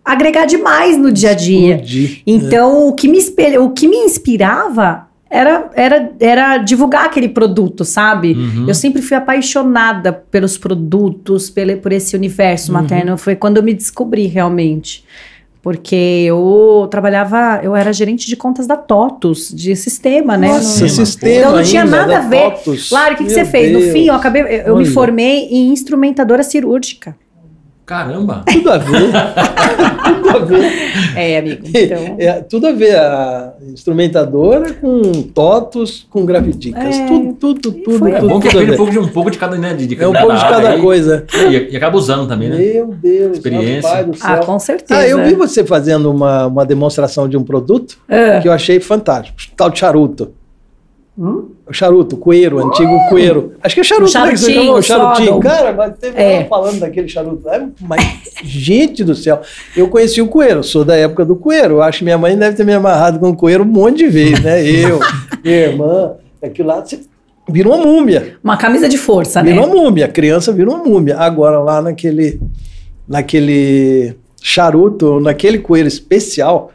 [0.04, 1.74] agregar demais no dia a dia.
[1.76, 2.22] Explodir.
[2.26, 7.84] Então, o, que me espelha, o que me inspirava era, era, era divulgar aquele produto,
[7.84, 8.32] sabe?
[8.32, 8.66] Uhum.
[8.68, 12.80] Eu sempre fui apaixonada pelos produtos, pelo, por esse universo Uhum.
[12.82, 13.16] materno.
[13.16, 15.04] Foi quando eu me descobri realmente.
[15.62, 15.94] Porque
[16.26, 20.48] eu trabalhava, eu era gerente de contas da TOTUS, de sistema, né?
[20.48, 22.50] Nossa, Não- sistema Então não tinha ainda, nada da a ver.
[22.54, 22.88] TOTUS.
[22.88, 23.72] Claro, o que, que você fez?
[23.72, 23.92] No Deus.
[23.92, 27.16] fim, eu acabei, eu, me formei em instrumentadora cirúrgica.
[27.92, 28.42] Caramba!
[28.50, 29.10] Tudo a ver.
[30.22, 30.72] tudo a ver.
[31.14, 31.62] É, amigo.
[31.66, 32.96] Então, É, tudo a ver.
[32.96, 35.02] A instrumentadora com
[35.34, 36.82] totos, com gravidicas.
[36.98, 37.98] É, tudo, tudo, tudo.
[37.98, 38.12] foi.
[38.12, 38.74] É tudo, bom que tudo a aprende ver.
[38.74, 39.74] um pouco de, um pouco de cada, né?
[39.74, 40.80] De, de É um pouco de cada aí.
[40.80, 41.26] coisa.
[41.50, 42.56] E, e acaba usando também, né?
[42.56, 43.88] Meu Deus, Experiência.
[43.90, 44.30] rapaz do céu.
[44.30, 45.00] ah, com certeza.
[45.00, 48.80] Ah, eu vi você fazendo uma, uma demonstração de um produto Ah, que eu achei
[48.80, 49.36] fantástico.
[49.54, 50.32] Tal de charuto.
[51.18, 53.52] O charuto, o coeiro, o antigo coeiro.
[53.62, 54.30] Acho que é charuto, O né?
[54.30, 55.40] que você charutinho, chamou, charutinho.
[55.40, 56.44] Cara, mas teve É.
[56.44, 57.46] falando daquele charuto.
[57.50, 58.00] É, mas,
[58.42, 59.42] gente do céu.
[59.76, 61.74] Eu conheci o coeiro, sou da época do coeiro.
[61.74, 64.08] Eu acho que minha mãe deve ter me amarrado com o coeiro um monte de
[64.08, 64.64] vezes, né?
[64.66, 65.00] Eu,
[65.44, 67.00] minha irmã, aquilo lá, você
[67.46, 68.36] vira uma múmia.
[68.42, 69.52] Uma camisa de força, né?
[69.52, 71.18] Vira uma múmia, a criança vira uma múmia.
[71.18, 72.40] Agora, lá naquele,
[73.06, 76.71] naquele charuto, naquele coelho especial,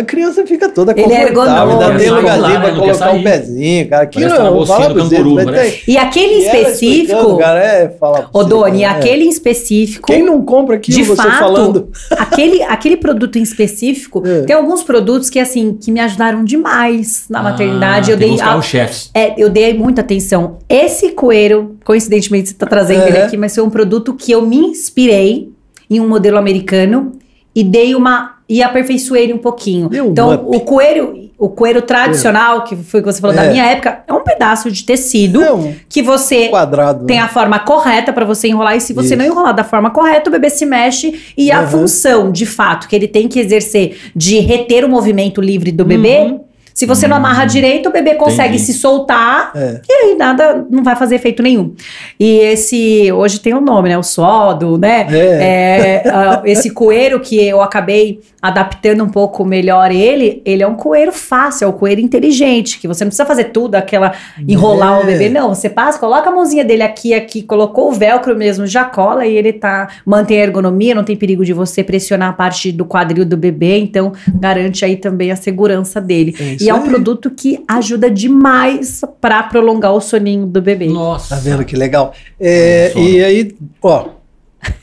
[0.00, 2.60] a criança fica toda Ele é confortável, ainda tem lugarzinho né?
[2.60, 4.02] pra Não colocar um pezinho, cara.
[4.02, 5.70] Aquilo eu falar do pra vocês, parece.
[5.84, 8.98] ter- E aquele E específico, cara, é, fala ô Doni, cara, é.
[8.98, 10.06] aquele específico.
[10.06, 11.88] Quem não compra aquilo, de você fato, falando?
[12.10, 14.42] aquele, aquele produto em específico, É.
[14.42, 18.10] tem alguns produtos que, assim, que me ajudaram demais na maternidade.
[18.10, 19.10] Ah, Eu tem dei, a- carro-chefes.
[19.14, 20.58] é, eu dei muita atenção.
[20.68, 23.08] Esse coeiro, coincidentemente, você está trazendo É.
[23.08, 25.50] ele aqui, mas foi um produto que eu me inspirei
[25.88, 27.12] em um modelo americano
[27.54, 28.36] e dei uma.
[28.50, 29.88] E aperfeiçoei ele um pouquinho.
[29.88, 30.56] Deu então, up.
[30.56, 33.50] o coeiro, o coeiro tradicional, que foi o que você falou da É.
[33.52, 37.06] minha época, é um pedaço de tecido É que você quadrado.
[37.06, 37.22] tem né?
[37.22, 39.16] a forma correta para você enrolar e se você Isso.
[39.16, 41.68] não enrolar da forma correta, o bebê se mexe e a Uhum.
[41.68, 46.18] função, de fato, que ele tem que exercer de reter o movimento livre do bebê,
[46.18, 46.40] Uhum.
[46.74, 48.72] Se você não amarra direito, o bebê consegue Entendi.
[48.72, 49.80] se soltar É.
[49.88, 51.74] e aí nada não vai fazer efeito nenhum.
[52.18, 53.98] E esse hoje tem um nome, né?
[53.98, 55.06] O sodo, né?
[55.10, 56.02] É.
[56.04, 60.74] É, ah, esse coeiro que eu acabei adaptando um pouco melhor ele, ele é um
[60.74, 64.12] coeiro fácil, é um coeiro inteligente, que você não precisa fazer tudo, aquela
[64.48, 65.02] enrolar É.
[65.02, 68.66] o bebê, não, você passa, coloca a mãozinha dele aqui, aqui, colocou o velcro mesmo,
[68.66, 72.32] já cola e ele tá, mantém a ergonomia, não tem perigo de você pressionar a
[72.32, 76.34] parte do quadril do bebê, então garante aí também a segurança dele.
[76.40, 76.88] É isso e é um aí.
[76.88, 80.86] produto que ajuda demais para prolongar o soninho do bebê.
[80.88, 81.34] Nossa.
[81.34, 82.12] Tá vendo que legal?
[82.38, 84.06] É, e aí, ó,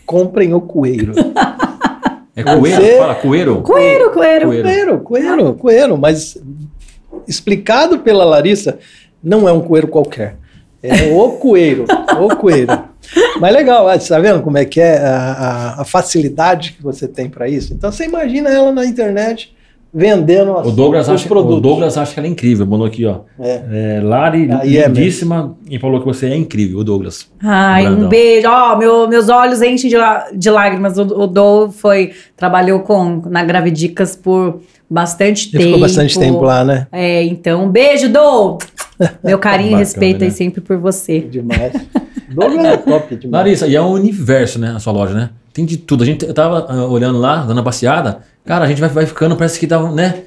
[0.06, 1.14] comprem o coeiro.
[2.36, 2.82] É coeiro?
[2.82, 3.62] Você- Fala coeiro?
[3.62, 4.46] Coeiro, coeiro.
[4.48, 5.00] Coeiro.
[5.00, 6.38] Coeiro, coeiro, mas
[7.28, 8.78] explicado pela Larissa,
[9.24, 10.38] não é um coeiro qualquer.
[10.84, 11.86] É o coeiro,
[12.22, 12.72] o coeiro.
[13.42, 15.18] Mas legal, ó, você tá vendo como é que é a,
[15.78, 17.74] a- a facilidade que você tem para isso?
[17.74, 19.56] Então você imagina ela na internet
[19.98, 21.62] vendendo as- O Douglas, os acha, o produtos.
[21.62, 22.66] Douglas acha que ela é incrível.
[22.68, 23.22] Mandou aqui, ó.
[23.40, 23.62] É.
[23.98, 25.58] É, Lari, Aí é lindíssima.
[25.70, 27.28] e falou que você é incrível, o Douglas.
[27.42, 28.06] Ai, Brandão.
[28.06, 28.48] um beijo.
[28.48, 29.96] Ó, meu- meus olhos enchem de,
[30.38, 30.98] de lágrimas.
[30.98, 35.64] O, o Dou foi, trabalhou com, na Gravidicas por bastante Ele tempo.
[35.66, 36.88] ficou bastante tempo lá, né?
[36.92, 38.58] É, então, um beijo, Dou!
[39.24, 40.36] Meu carinho e respeito aí né?
[40.36, 41.20] sempre por você.
[41.22, 41.74] Demais.
[42.30, 43.32] Douglas é top demais.
[43.46, 44.74] Larissa, e é um universo, né?
[44.76, 45.30] A sua loja, né?
[45.54, 46.04] Tem de tudo.
[46.04, 48.20] A gente eu tava ah, olhando lá, dando uma passeada.
[48.48, 50.22] Cara, a gente vai, vai ficando, parece que dá, né?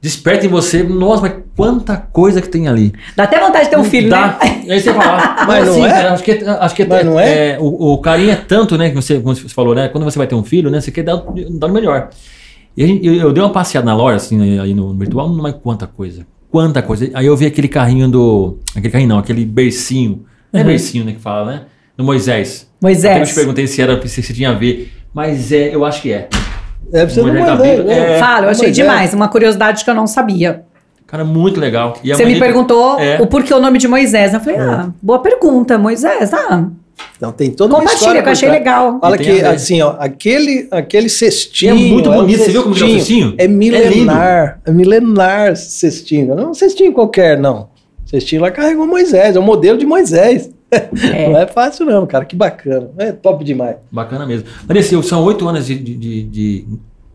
[0.00, 0.82] Desperta em você.
[0.82, 2.92] Nossa, mas quanta coisa que tem ali.
[3.16, 4.38] Dá até vontade de ter um filho, Dá.
[4.42, 4.64] né?
[4.70, 5.90] Aí você fala, Mas não é?
[5.90, 7.56] cara, acho que, acho que Mas não é?
[7.58, 8.90] o, o carinho é tanto, né?
[8.90, 9.88] Que você, como você falou, né?
[9.88, 10.80] Quando você vai ter um filho, né?
[10.80, 11.16] Você quer dar,
[11.58, 12.10] dar o melhor.
[12.76, 15.42] E a gente- eu, eu dei uma passeada na loja, assim, aí no virtual, não
[15.42, 16.26] mas quanta coisa.
[16.50, 17.10] Quanta coisa.
[17.14, 18.58] Aí eu vi aquele carrinho do.
[18.76, 20.24] Aquele carrinho não, aquele bercinho.
[20.52, 20.68] Não é Uhum.
[20.68, 21.12] bercinho, né?
[21.12, 21.62] Que fala, né?
[21.96, 22.68] Do Moisés.
[22.80, 23.12] Moisés.
[23.12, 24.92] Até eu te perguntei se era se, se tinha a ver.
[25.14, 26.28] Mas é, eu acho que é.
[26.90, 27.84] Deve ser do Moisés tá vindo.
[27.84, 28.16] né?
[28.16, 28.18] É.
[28.18, 29.12] Fala, eu achei demais.
[29.14, 30.62] Uma curiosidade que eu não sabia.
[31.06, 31.96] Cara, muito legal.
[32.02, 33.20] E Você me maneira- perguntou É.
[33.20, 34.32] o porquê o nome de Moisés.
[34.34, 36.32] Eu falei, ah, boa pergunta, Moisés.
[36.32, 36.66] Ah,
[37.16, 38.60] Então tem toda uma compartilha, história que eu achei trás.
[38.60, 38.98] legal.
[39.00, 39.56] Fala tem que, a ver.
[39.56, 41.72] assim, ó, aquele, aquele cestinho.
[41.72, 42.38] É muito um bonito.
[42.42, 43.34] Você viu como que é o cestinho?
[43.38, 44.60] É É milenar.
[44.66, 46.34] É, milenar esse cestinho.
[46.34, 47.68] Não é um cestinho qualquer, não.
[48.04, 49.36] O cestinho lá carregou Moisés.
[49.36, 50.50] É o modelo de Moisés.
[51.30, 52.24] Não é fácil, não, cara.
[52.24, 52.90] Que bacana.
[52.98, 53.76] É top demais.
[53.90, 54.46] Bacana mesmo.
[54.68, 56.66] Larissa, são oito anos de, de, de, de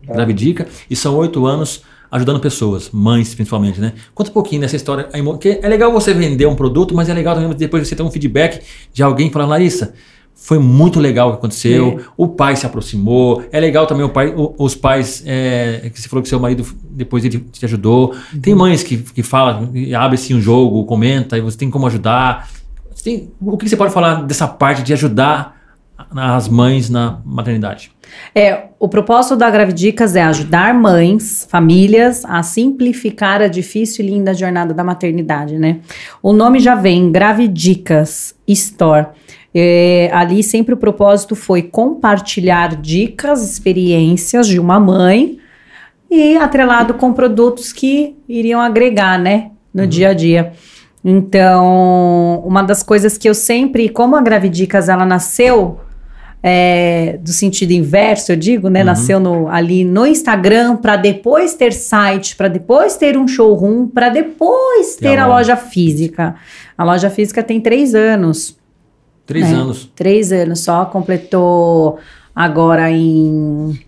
[0.06, 3.92] Gravidica e são oito anos ajudando pessoas, mães principalmente, né?
[4.14, 5.08] Conta um pouquinho dessa história.
[5.24, 8.10] Porque é legal você vender um produto, mas é legal também depois você ter um
[8.10, 9.92] feedback de alguém falando, Larissa,
[10.34, 14.28] foi muito legal o que aconteceu, o pai se aproximou, é legal também o pai,
[14.34, 18.14] o- os pais, é, que você falou que seu marido depois ele te ajudou.
[18.42, 22.48] Tem mães que, que falam, abre assim um jogo, comenta, e você tem como ajudar.
[23.02, 25.58] Tem- o que você pode falar dessa parte de ajudar
[26.16, 27.92] as mães na maternidade?
[28.34, 34.34] É, o propósito da Gravidicas é ajudar mães, famílias a simplificar a difícil e linda
[34.34, 35.78] jornada da maternidade, né?
[36.22, 39.08] O nome já vem, Gravidicas Store.
[39.54, 45.38] É, ali sempre o propósito foi compartilhar dicas, experiências de uma mãe
[46.10, 50.52] e atrelado com produtos que iriam agregar, né, no dia a dia.
[51.04, 55.80] Então, uma das coisas que eu sempre, como a Gravidicas ela nasceu
[56.42, 58.80] é, do sentido inverso, eu digo, né?
[58.80, 58.86] Uhum.
[58.86, 64.08] Nasceu no- ali no Instagram para depois ter site, para depois ter um showroom, para
[64.08, 65.56] depois ter a a loja.
[65.56, 66.34] física.
[66.78, 68.56] A loja física tem três anos.
[69.26, 69.54] Três É.
[69.54, 69.90] anos.
[69.94, 71.98] Três anos só, completou
[72.34, 73.78] agora em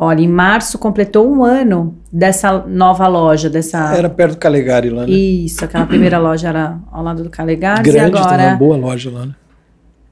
[0.00, 3.96] Olha, em março completou um ano dessa nova loja, dessa.
[3.96, 5.10] Era perto do Calegari lá, né?
[5.10, 7.82] Isso, aquela primeira loja era ao lado do Calegari.
[7.82, 8.36] Grande, agora.
[8.36, 9.34] tem uma boa loja lá, né?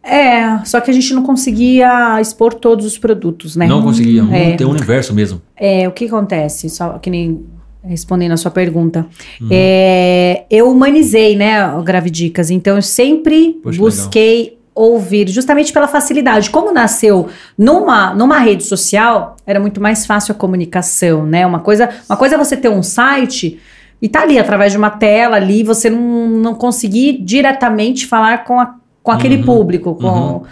[0.03, 3.67] É, só que a gente não conseguia expor todos os produtos, né?
[3.67, 4.23] Não conseguia.
[4.33, 4.57] É.
[4.57, 5.41] Tem um universo mesmo.
[5.57, 6.69] É, o que acontece?
[6.69, 7.45] Só que nem
[7.85, 9.07] respondendo a sua pergunta.
[9.41, 9.49] Uhum.
[9.51, 12.51] É, eu humanizei, né, o Gravidicas.
[12.51, 16.51] Então, eu sempre Poxa, busquei ouvir, justamente pela facilidade.
[16.51, 21.47] Como nasceu numa, numa rede social, era muito mais fácil a comunicação, né?
[21.47, 23.59] Uma coisa, uma coisa é você ter um site
[24.03, 28.61] e tá ali, através de uma tela ali, você não, não conseguir diretamente falar com,
[28.61, 30.43] a, com aquele Uhum, público, com, uhum.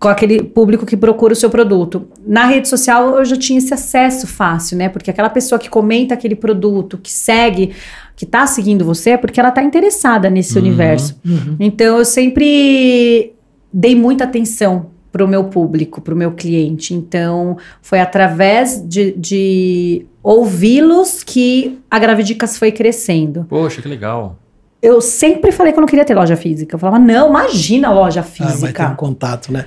[0.00, 2.08] com aquele público que procura o seu produto.
[2.26, 4.88] Na rede social eu já tinha esse acesso fácil, né?
[4.88, 7.72] Porque aquela pessoa que comenta aquele produto, que segue,
[8.16, 10.64] que tá seguindo você, é porque ela tá interessada nesse Uhum.
[10.64, 11.14] universo.
[11.60, 13.32] Então eu sempre
[13.72, 16.94] dei muita atenção para o meu público, para o meu cliente.
[16.94, 23.44] Então foi através de, de ouvi-los que a Gravidicas foi crescendo.
[23.48, 24.36] Poxa, que legal.
[24.80, 26.74] Eu sempre falei que eu não queria ter loja física.
[26.74, 28.88] Eu falava, não, imagina loja Ah, vai ter física.
[28.88, 29.66] um contato, né?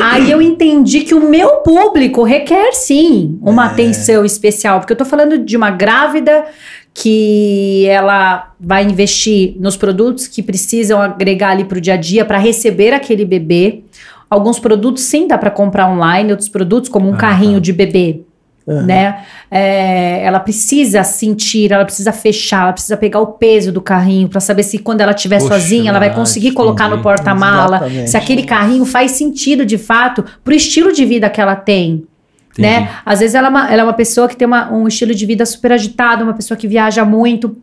[0.00, 5.04] Aí eu entendi que o meu público requer sim uma atenção especial, porque eu tô
[5.04, 6.46] falando de uma grávida
[6.94, 12.38] que ela vai investir nos produtos que precisam agregar ali pro dia a dia para
[12.38, 13.82] receber aquele bebê.
[14.28, 17.60] Alguns produtos sim dá para comprar online, outros produtos como um Ah, carrinho tá.
[17.60, 18.20] de bebê,
[18.68, 18.82] Aham.
[18.82, 19.24] né?
[19.50, 24.40] É, ela precisa sentir, ela precisa fechar, ela precisa pegar o peso do carrinho para
[24.40, 27.02] saber se quando ela estiver sozinha ela vai verdade, conseguir colocar no entendi.
[27.02, 32.04] porta-mala, se aquele carrinho faz sentido de fato pro estilo de vida que ela tem.
[32.52, 32.68] Entendi.
[32.68, 32.90] Né?
[33.04, 35.24] Às vezes ela é uma, ela é uma pessoa que tem uma- um estilo de
[35.26, 37.56] vida super agitado, uma pessoa que viaja muito.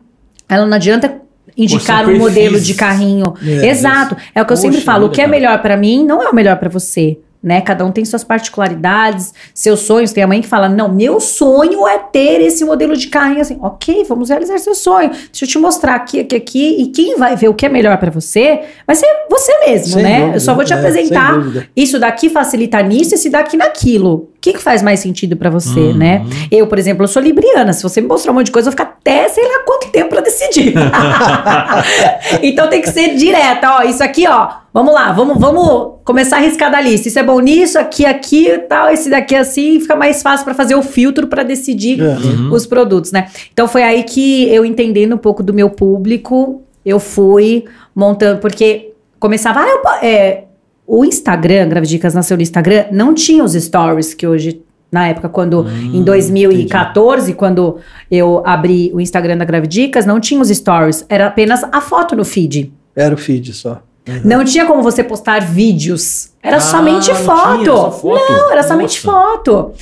[0.48, 1.20] Ela não adianta
[1.56, 3.34] indicar um modelo de carrinho.
[3.44, 4.16] É, Exato.
[4.34, 5.06] É o que eu sempre Poxa falo.
[5.06, 7.18] O que é melhor pra mim não é o melhor pra você.
[7.42, 7.62] Né?
[7.62, 10.12] Cada um tem suas particularidades, seus sonhos.
[10.12, 13.58] Tem a mãe que fala: Não, meu sonho é ter esse modelo de carrinho assim.
[13.62, 15.08] Ok, vamos realizar seu sonho.
[15.08, 16.76] Deixa eu te mostrar aqui, aqui, aqui.
[16.82, 20.02] E quem vai ver o que é melhor pra você vai ser você mesmo, Sem
[20.02, 20.18] né?
[20.18, 21.66] dúvida, eu só vou te é, apresentar dúvida.
[21.74, 24.28] isso daqui facilita nisso, esse daqui naquilo.
[24.40, 25.94] O que, que faz mais sentido pra você, Uhum.
[25.98, 26.24] né?
[26.50, 27.74] Eu, por exemplo, eu sou libriana.
[27.74, 29.88] Se você me mostrar um monte de coisa, eu vou ficar até sei lá quanto
[29.90, 30.72] tempo pra decidir.
[32.42, 33.82] então tem que ser direta, ó.
[33.82, 34.48] Isso aqui, ó.
[34.72, 37.08] Vamos lá, vamos, vamos começar a riscar da lista.
[37.08, 40.54] Isso é bom nisso, aqui, aqui e tal, esse daqui assim, fica mais fácil pra
[40.54, 42.52] fazer o filtro pra decidir Uhum.
[42.52, 43.26] os produtos, né?
[43.52, 48.92] Então foi aí que eu entendendo um pouco do meu público, eu fui montando, porque
[49.18, 50.44] começava, ah, eu, é,
[50.92, 55.60] o Instagram, Gravidicas nasceu no Instagram, não tinha os stories que hoje, na época, quando,
[55.62, 57.76] Hum, em 2014, quando
[58.10, 62.24] eu abri o Instagram da Gravidicas, não tinha os stories, era apenas a foto no
[62.24, 62.72] feed.
[62.96, 63.80] Era o feed só.
[64.24, 66.30] Não tinha como você postar vídeos.
[66.42, 67.64] Era Ah, somente não foto.
[67.66, 68.32] só foto?
[68.32, 69.18] Não, era somente Nossa.
[69.36, 69.72] foto.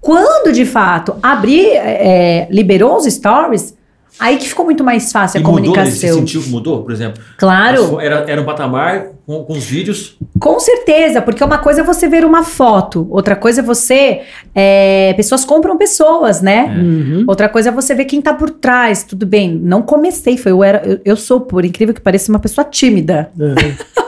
[0.00, 3.74] Quando de fato abrir, é, liberou os stories,
[4.18, 6.18] aí que ficou muito mais fácil E a mudou, você comunicação.
[6.18, 7.22] sentiu que mudou, por exemplo?
[7.36, 10.16] Claro, Era, era um patamar com, com os vídeos.
[10.40, 14.22] com certeza, porque uma coisa é você ver uma foto, outra coisa é você.
[14.54, 16.74] é, pessoas compram pessoas, né?
[16.74, 16.80] É.
[16.80, 17.24] Uhum.
[17.26, 19.02] Outra coisa é você ver quem tá por trás.
[19.04, 22.38] Tudo bem, não comecei, foi eu era, eu, eu sou, por incrível que pareça, uma
[22.38, 23.30] pessoa tímida.
[23.38, 23.54] Uhum.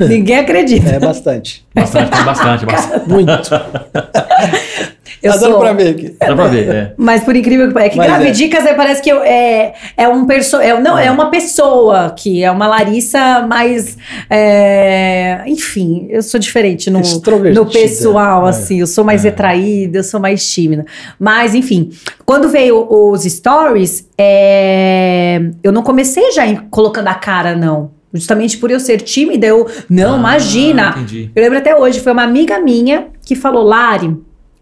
[0.08, 0.90] Ninguém acredita.
[0.90, 1.64] É bastante.
[1.74, 3.08] Bastante, tem bastante, bastante.
[3.08, 3.50] Muito.
[5.22, 6.16] Eu tá dando sou- pra ver aqui.
[6.18, 6.94] Dá pra ver, é.
[6.96, 8.10] Mas por incrível que pareça, é que Mas é.
[8.10, 12.42] Gravidicas é, parece que eu- é, é um perso é, não, é uma pessoa que
[12.42, 13.98] é uma Larissa mais.
[14.30, 17.00] é, enfim, eu sou diferente no,
[17.52, 18.50] no pessoal, É.
[18.50, 18.80] assim.
[18.80, 19.28] Eu sou mais É.
[19.28, 20.86] retraída, eu sou mais tímida.
[21.18, 21.90] Mas, enfim,
[22.24, 27.90] quando veio os stories, é, eu não comecei já colocando a cara, não.
[28.12, 29.68] Justamente por eu ser tímida, eu.
[29.88, 30.90] Não, Ah, imagina.
[30.96, 31.30] Entendi.
[31.34, 34.16] Eu lembro até hoje, foi uma amiga minha que falou, Lari,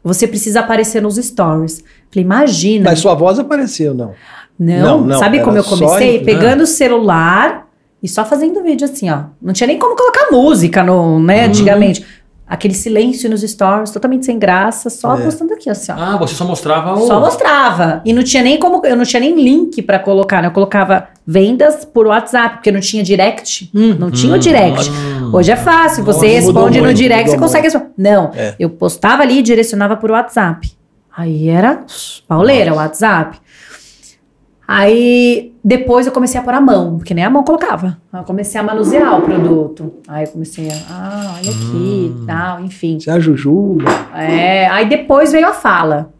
[0.04, 1.82] você precisa aparecer nos stories.
[2.10, 2.90] Falei, imagina.
[2.90, 4.12] Mas sua voz apareceu, não.
[4.58, 6.18] não, não, não, sabe como eu só comecei?
[6.18, 7.68] em- Pegando o celular
[8.02, 9.24] e só fazendo vídeo assim, ó.
[9.40, 11.48] Não tinha nem como colocar música no, né, Uhum.
[11.48, 12.04] antigamente.
[12.48, 15.20] Aquele silêncio nos stories, totalmente sem graça, só É.
[15.22, 15.96] postando aqui, assim, ó.
[15.98, 17.06] Ah, você só mostrava o.
[17.06, 18.00] Só mostrava.
[18.04, 18.84] E não tinha nem como.
[18.86, 20.48] Eu não tinha nem link pra colocar, né?
[20.48, 23.70] Eu colocava vendas por WhatsApp, porque não tinha direct.
[23.74, 24.90] Não tinha o direct.
[24.90, 25.30] Hum.
[25.34, 27.92] Hoje é fácil, você Nossa, responde no muito, direct, você consegue responder.
[27.98, 28.54] Não, É.
[28.58, 30.72] eu postava ali e direcionava por WhatsApp.
[31.14, 31.84] Aí era
[32.26, 33.38] pauleira o WhatsApp.
[34.70, 37.96] Aí depois eu comecei a pôr a mão, porque nem a mão colocava.
[38.12, 39.94] Eu comecei a manusear o produto.
[40.06, 42.24] Aí eu comecei a, ah, olha aqui, Hum.
[42.26, 43.00] tal, enfim.
[43.00, 43.84] Você é a Jujuba.
[44.14, 46.10] É, aí depois veio a fala.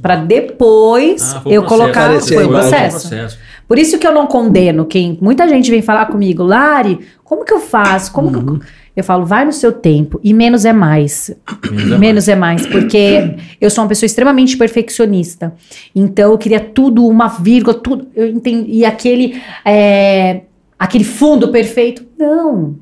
[0.00, 1.68] Pra depois Ah, eu processo.
[1.68, 2.08] colocar.
[2.08, 2.88] Parecia Foi a imagem.
[2.90, 3.38] processo.
[3.68, 5.18] Por isso que eu não condeno quem.
[5.20, 8.12] Muita gente vem falar comigo, Lari, como que eu faço?
[8.12, 8.60] Como que eu.
[8.96, 11.34] Eu falo, vai no seu tempo e menos é mais.
[11.70, 15.52] Menos é menos é mais, porque eu sou uma pessoa extremamente perfeccionista.
[15.94, 18.06] Então eu queria tudo, uma vírgula, tudo.
[18.14, 20.42] Eu entendi, e aquele, é,
[20.78, 22.06] aquele fundo perfeito.
[22.16, 22.76] Não.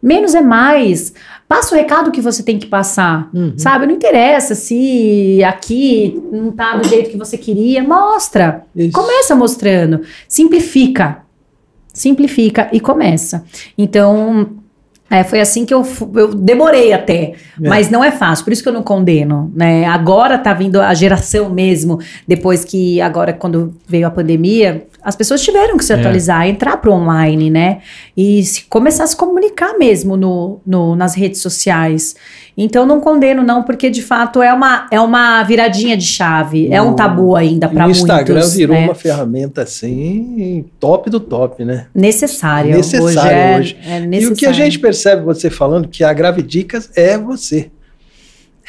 [0.00, 1.12] Menos é mais.
[1.48, 3.86] Passa o recado que você tem que passar, sabe?
[3.86, 7.82] Não interessa se aqui não tá do jeito que você queria.
[7.82, 8.64] Mostra.
[8.76, 8.92] Isso.
[8.92, 10.02] Começa mostrando.
[10.28, 11.22] Simplifica.
[11.92, 13.44] Simplifica e começa.
[13.76, 14.57] Então,
[15.10, 18.68] é, foi assim que eu, eu demorei até, mas não é fácil, por isso que
[18.68, 19.84] eu não condeno, né?
[19.86, 25.40] Agora tá vindo a geração mesmo, depois que agora quando veio a pandemia, as pessoas
[25.42, 25.96] tiveram que se É.
[25.96, 27.78] atualizar, entrar pro online, né?
[28.16, 32.14] E se, começar a se comunicar mesmo no, no- nas redes sociais.
[32.60, 36.82] Então não condeno não, porque de fato é uma, é uma viradinha de chave, é
[36.82, 38.00] um O- tabu ainda E para o muitos.
[38.00, 38.84] Instagram virou né?
[38.86, 41.86] uma ferramenta assim, top do top, né?
[41.94, 42.74] necessária.
[42.76, 43.76] necessária hoje.
[43.86, 44.34] É, é E necessária.
[44.34, 47.70] o que a gente percebe você falando que a Gravidicas é você.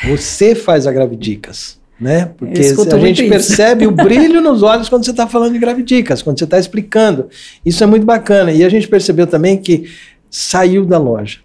[0.07, 2.29] Você faz a Gravidicas, né?
[2.37, 3.29] Porque a gente isso.
[3.29, 7.27] percebe o brilho nos olhos quando você está falando de Gravidicas, quando você está explicando.
[7.65, 8.51] Isso é muito bacana.
[8.51, 9.89] E a gente percebeu também que
[10.29, 11.39] saiu da loja.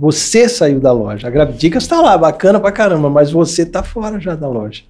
[0.00, 1.26] Você saiu da loja.
[1.28, 4.82] A Gravidicas está lá, bacana pra caramba, mas você está fora já da loja.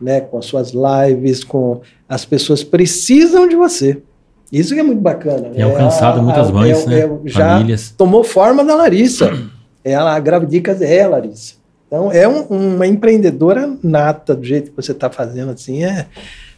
[0.00, 0.20] Né?
[0.20, 4.00] Com as suas lives, com as pessoas precisam de você.
[4.52, 5.48] Isso que é muito bacana.
[5.50, 7.00] Tem alcançado a- muitas a- mães, é- né?
[7.00, 7.92] é- já Famílias.
[7.98, 9.36] tomou forma da Larissa.
[9.84, 11.54] Ela, a Gravidicas é a Larissa.
[11.88, 12.42] Então, é um-
[12.76, 16.06] uma empreendedora nata, do jeito que você está fazendo, assim, é...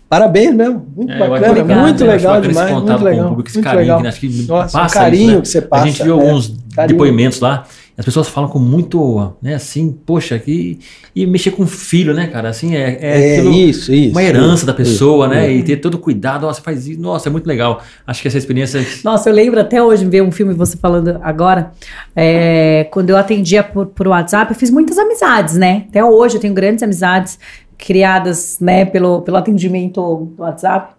[0.08, 1.80] Parabéns mesmo, muito É, bacana, Obrigada.
[1.82, 4.00] muito acho legal demais, muito com o legal, público, esse muito carinho, legal.
[4.02, 5.40] que acho que Nossa, passa o carinho isso, né?
[5.42, 5.82] que você passa.
[5.82, 6.28] A gente viu é.
[6.28, 6.88] alguns carinho.
[6.98, 7.66] depoimentos lá,
[7.98, 10.78] as pessoas falam com muito, né, assim, poxa, que
[11.14, 14.10] e mexer com filho, né, cara, assim, é, é, É, aquilo- isso, isso.
[14.12, 15.60] uma herança isso, da pessoa, isso, né, isso.
[15.60, 17.82] e ter todo cuidado, nossa, faz isso, nossa, é muito legal.
[18.06, 21.72] Acho que essa experiência Nossa, eu lembro até hoje ver um filme você falando agora.
[22.14, 25.86] é, quando eu atendia por, por WhatsApp, eu fiz muitas amizades, né?
[25.88, 27.38] Até hoje eu tenho grandes amizades
[27.78, 30.00] criadas, né, pelo, pelo atendimento
[30.36, 30.94] do WhatsApp.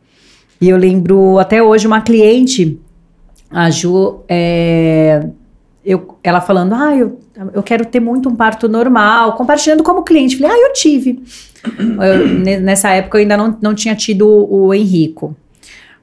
[0.60, 2.80] E eu lembro até hoje uma cliente,
[3.52, 5.28] a Ju, é,
[5.88, 7.18] eu, ela falando, ah, eu,
[7.54, 10.38] eu quero ter muito um parto normal, compartilhando como cliente.
[10.38, 11.24] Falei, ah, eu tive.
[11.80, 15.34] Eu, ne- nessa época eu ainda não, não tinha tido o Henrico.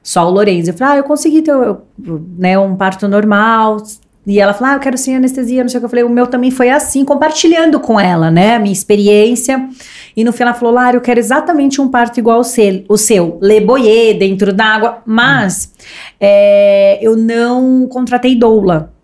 [0.01, 0.71] Só o Lourenço.
[0.71, 1.53] Eu falei, ah, eu consegui ter
[2.35, 3.77] né, um parto normal.
[4.25, 5.85] E ela falou, ah, eu quero sem anestesia, não sei o que.
[5.85, 9.69] Eu falei, o meu também foi assim, compartilhando com ela, né, a minha experiência.
[10.17, 12.97] E no final ela falou, Lara, eu quero exatamente um parto igual o seu, o
[12.97, 15.03] seu leboyer, dentro d'água.
[15.05, 15.71] Mas
[16.19, 18.94] é, eu não contratei doula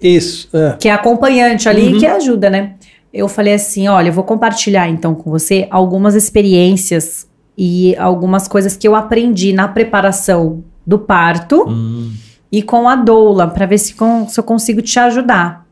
[0.00, 0.76] Isso, é.
[0.78, 2.74] que é acompanhante ali, que ajuda, né?
[3.12, 8.76] Eu falei assim, olha, eu vou compartilhar então com você algumas experiências e algumas coisas
[8.76, 12.12] que eu aprendi na preparação do parto hum,
[12.50, 15.64] e com a doula, para ver se, com- se eu consigo te ajudar.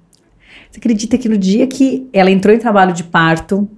[0.71, 3.69] Você acredita que no dia que ela entrou em trabalho de parto,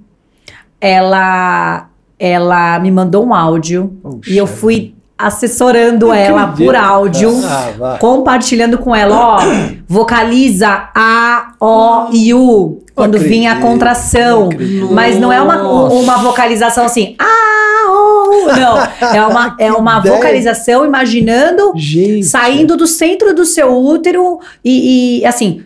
[0.80, 3.96] ela, ela me mandou um áudio
[4.28, 4.94] e eu fui
[5.26, 9.38] assessorando ela por áudio Ah, compartilhando com ela, ó,
[9.88, 14.48] vocaliza A, O e U quando acredito, vinha a contração.
[14.50, 14.92] não.
[14.92, 18.78] Mas não é uma, uma vocalização assim, A, O, não.
[19.14, 20.14] É uma, é uma ideia.
[20.14, 22.24] vocalização imaginando Gente.
[22.26, 25.62] saindo do centro do seu útero e, e, assim.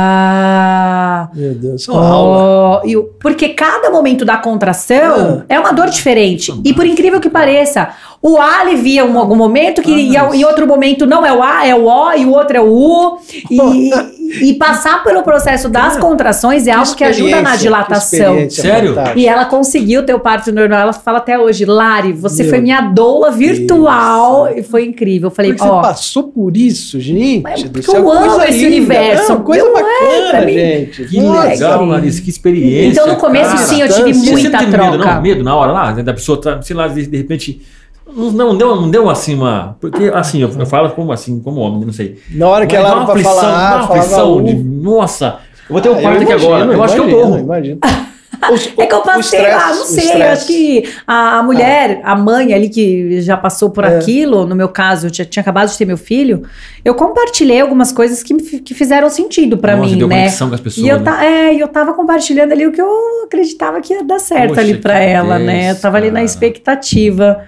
[0.00, 2.82] Ah, Meu Deus, isso é uma aula.
[2.86, 5.44] E porque cada momento da contração Ah.
[5.48, 6.52] é uma dor diferente.
[6.64, 7.88] E por incrível que pareça,
[8.22, 11.42] o A alivia em algum momento, que Ah, e, em outro momento não é o
[11.42, 13.18] A, é o O, e o outro é o U.
[13.50, 13.56] E,
[14.40, 18.48] e passar pelo processo das contrações é algo que ajuda na dilatação.
[18.50, 18.90] Sério?
[18.94, 19.18] fantástica.
[19.18, 20.80] E ela conseguiu ter o parto normal.
[20.80, 24.46] Ela fala até hoje, Lari, você Meu foi minha doula virtual.
[24.46, 24.58] Deus.
[24.58, 25.28] E foi incrível.
[25.28, 25.80] Eu falei, Porque você ó.
[25.80, 27.42] passou por isso, gente.
[27.42, 28.76] Mas porque eu amo coisa esse linda.
[28.76, 29.32] universo.
[29.32, 30.52] Não, coisa é bacana, mim.
[30.52, 31.04] gente.
[31.04, 31.48] que Nossa.
[31.48, 33.00] legal, Larissa, que experiência.
[33.02, 33.66] Então, no começo, cara.
[33.66, 34.90] sim, eu tive Você muita troca.
[34.90, 35.22] medo, não?
[35.22, 37.60] Medo na hora lá, né, da pessoa, sei lá, de repente.
[38.18, 39.76] Não, não deu, não deu assim uma.
[39.80, 42.18] Porque assim, eu, eu falo como assim, como homem, não sei.
[42.30, 45.80] Na hora que ela era pra aflição, falar, dá uma aflição de, Nossa, eu vou
[45.80, 46.64] ter um Ah, parto aqui agora.
[46.64, 47.38] Eu acho que eu morro.
[47.38, 47.78] Imagino.
[48.52, 50.22] Os- É que eu passei lá, não sei.
[50.22, 53.96] Acho que a, a mulher, a mãe ali que já passou por É.
[53.96, 56.42] aquilo, no meu caso, eu tinha, tinha acabado de ter meu filho,
[56.84, 60.16] eu compartilhei algumas coisas que, que fizeram sentido pra Nossa, mim, deu né?
[60.18, 60.86] conexão com as pessoas.
[60.86, 61.04] E eu, né?
[61.04, 62.88] ta, é, eu tava compartilhando ali o que eu
[63.24, 65.70] acreditava que ia dar certo Poxa, ali pra que ela, né?
[65.70, 66.24] Eu 10, tava ali na cara.
[66.24, 67.40] expectativa.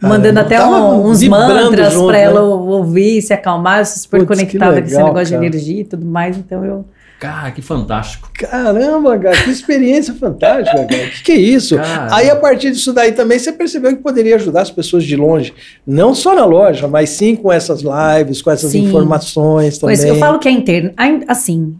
[0.00, 2.22] Caramba, mandando até um- uns mantras junto, pra né?
[2.24, 3.80] ela ouvir, se acalmar.
[3.80, 5.40] Eu sou super Putz, que conectada com esse legal, negócio cara.
[5.50, 6.36] de energia e tudo mais.
[6.36, 6.84] Então eu
[7.20, 8.30] Cara, que fantástico.
[8.32, 11.06] Caramba, cara, que experiência fantástica, cara.
[11.08, 11.74] Que que é isso?
[11.76, 12.14] Cara.
[12.14, 15.52] Aí, a partir disso daí também, você percebeu que poderia ajudar as pessoas de longe.
[15.84, 18.84] Não só na loja, mas sim com essas lives, com essas Sim.
[18.84, 19.96] informações também.
[19.96, 20.94] Pois eu falo que a internet,
[21.26, 21.74] assim,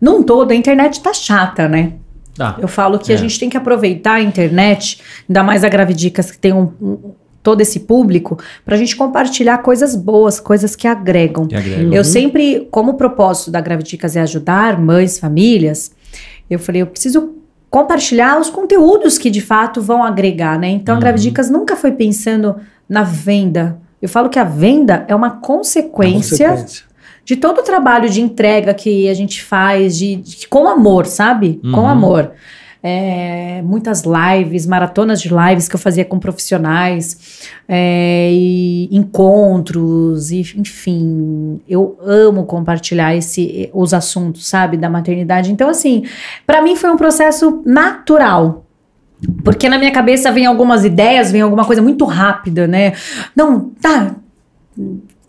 [0.00, 1.92] num todo, a internet tá chata, né?
[2.34, 2.56] Tá.
[2.58, 3.14] Eu falo que É.
[3.14, 6.98] a gente tem que aproveitar a internet, ainda mais a Gravidicas que tem um, um-
[7.48, 11.46] todo esse público, para a gente compartilhar coisas boas, coisas que agregam.
[11.46, 11.94] Que agrega.
[11.96, 15.90] Eu sempre, como o propósito da Gravidicas é ajudar mães, famílias,
[16.50, 17.34] eu falei, eu preciso
[17.70, 20.68] compartilhar os conteúdos que de fato vão agregar, né?
[20.68, 20.98] Então Uhum.
[20.98, 22.56] a Gravidicas nunca foi pensando
[22.88, 23.78] na venda.
[24.00, 26.84] Eu falo que a venda é uma consequência, Consequência.
[27.24, 31.60] de todo o trabalho de entrega que a gente faz, de, de- com amor, sabe?
[31.74, 31.88] Com Uhum.
[31.88, 32.30] amor.
[32.82, 40.40] É, muitas lives, maratonas de lives que eu fazia com profissionais, é, e encontros, e,
[40.56, 45.52] enfim, eu amo compartilhar esse, os assuntos, sabe, da maternidade.
[45.52, 46.04] Então, assim,
[46.46, 48.64] para mim foi um processo natural.
[49.42, 52.92] Porque na minha cabeça vem algumas ideias, vem alguma coisa muito rápida, né?
[53.34, 54.14] Não, tá,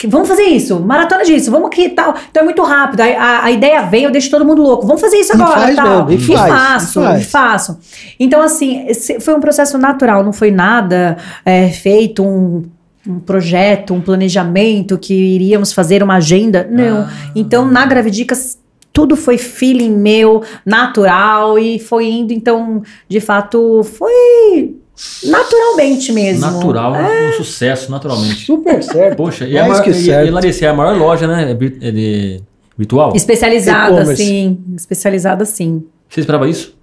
[0.07, 2.15] Vamos fazer isso, maratona disso, vamos aqui e tal.
[2.31, 3.01] Então é muito rápido.
[3.01, 4.85] A, a- a ideia vem, eu deixo todo mundo louco.
[4.87, 5.59] Vamos fazer isso E agora.
[5.61, 6.05] faz tal.
[6.05, 7.21] mesmo, e faz, faço, e faz.
[7.21, 7.79] e faço.
[8.19, 12.63] Então, assim, esse foi um processo natural, não foi nada é, feito, um,
[13.07, 16.67] um projeto, um planejamento que iríamos fazer uma agenda.
[16.71, 17.01] Não.
[17.01, 17.09] Ah.
[17.35, 18.57] Então, na Gravidicas,
[18.93, 22.33] tudo foi feeling meu, natural, e foi indo.
[22.33, 24.75] Então, de fato, foi
[25.23, 26.41] naturalmente mesmo.
[26.41, 27.29] Natural, É.
[27.29, 28.45] um sucesso, naturalmente.
[28.45, 29.17] Super certo.
[29.17, 30.27] Poxa, e, a Mais maior, que e, certo.
[30.27, 31.51] e Larissa, é a maior loja, né?
[31.51, 32.41] é de
[32.77, 33.13] virtual?
[33.15, 34.59] Especializada, sim.
[34.75, 35.85] Especializada, sim.
[36.09, 36.77] Você esperava isso?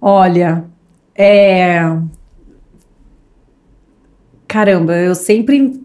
[0.00, 0.64] Olha,
[1.14, 1.80] é.
[4.46, 5.78] Caramba, eu sempre.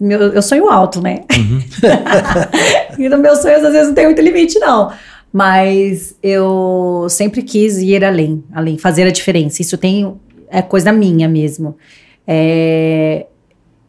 [0.00, 1.20] meu- eu sonho alto, né?
[2.98, 4.90] e nos meus sonhos, às vezes, não tem muito limite, não.
[5.32, 9.60] Mas eu sempre quis ir além, além, fazer a diferença.
[9.62, 10.14] Isso tem.
[10.50, 11.76] É coisa minha mesmo.
[12.26, 13.26] É,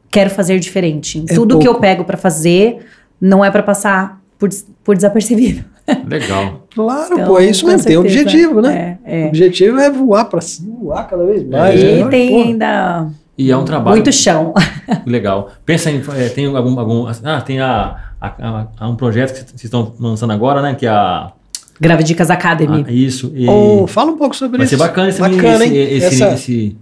[0.09, 1.23] quero fazer diferente.
[1.29, 1.81] É Tudo que eu pouco.
[1.81, 2.77] pego pra fazer
[3.19, 4.49] não é pra passar por,
[4.83, 5.63] por desapercebido.
[6.07, 6.67] Legal.
[6.73, 7.85] Claro, Então, pô, é isso mesmo.
[7.85, 8.97] Tem um objetivo, né?
[9.03, 9.27] É, O é.
[9.27, 11.79] objetivo é voar para cima, voar cada vez mais.
[11.83, 11.99] É.
[11.99, 12.09] E né?
[12.09, 13.07] tem Pô, ainda
[13.37, 14.53] E é um trabalho muito chão.
[15.05, 15.49] legal.
[15.65, 16.01] Pensa em.
[16.17, 16.79] é, tem algum.
[16.79, 20.75] algum ah, tem a, a- a- a um projeto que vocês estão lançando agora, né?
[20.75, 21.31] Que é a.
[21.79, 22.85] Gravidicas Academy.
[22.87, 23.31] a- isso.
[23.35, 24.75] E Ô, fala um pouco sobre vai isso.
[24.75, 25.93] ser bacana esse, Bacana, esse, hein?
[25.97, 26.75] esse, Essa- esse-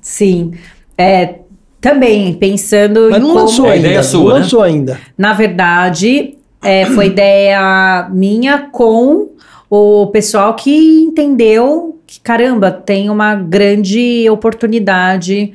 [0.00, 0.52] Sim.
[0.98, 1.36] É,
[1.80, 3.86] também pensando Mas em não como, lançou É a ainda.
[3.88, 4.34] ideia sua, não né?
[4.40, 5.00] lançou ainda.
[5.18, 9.28] na verdade, é, foi ideia minha com
[9.70, 10.70] o pessoal que
[11.02, 15.52] entendeu que, caramba, tem uma grande oportunidade.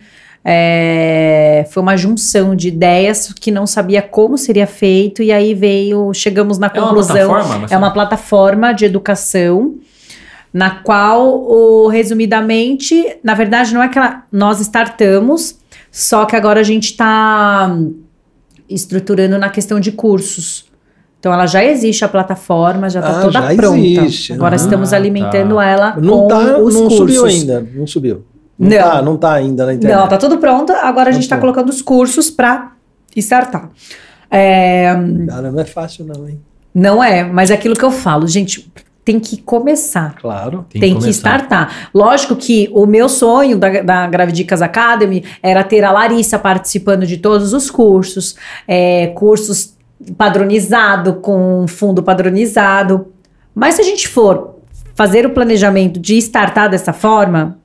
[0.52, 6.12] É, foi uma junção de ideias que não sabia como seria feito, e aí veio,
[6.12, 7.30] chegamos na É uma conclusão.
[7.30, 7.68] plataforma?
[7.70, 9.76] É uma plataforma de educação
[10.52, 15.56] na qual, o, resumidamente, na verdade, não é que ela- nós startamos,
[15.92, 17.72] só que agora a gente está
[18.68, 20.66] estruturando na questão de cursos.
[21.20, 23.78] Então, ela já existe a plataforma, já está Ah, toda já pronta.
[23.78, 24.34] existe.
[24.34, 25.66] Agora Ah, estamos alimentando tá.
[25.66, 26.98] ela Não, com tá, os não cursos.
[26.98, 27.68] subiu ainda.
[27.76, 28.24] Não subiu.
[28.60, 28.78] Não, Não.
[28.78, 29.98] Tá, não tá ainda na internet.
[29.98, 30.74] Não, tá tudo pronto.
[30.74, 31.42] Agora a gente está Tá.
[31.42, 32.74] colocando os cursos para
[33.16, 33.70] startar.
[34.30, 34.94] É,
[35.28, 36.40] Cara, não é fácil não, hein?
[36.76, 38.72] não é, mas é aquilo que eu falo, gente,
[39.04, 40.14] tem que começar.
[40.22, 40.66] Claro.
[40.70, 41.10] Tem, que, começar.
[41.10, 41.90] startar.
[41.94, 47.18] Lógico que o meu sonho da, da Gravidicas Academy era ter a Larissa participando de
[47.18, 48.36] todos os cursos,
[48.68, 49.74] é, cursos
[50.16, 53.08] padronizado, com fundo padronizado.
[53.56, 54.58] Mas se a gente for
[54.94, 57.58] fazer o planejamento de startar dessa forma,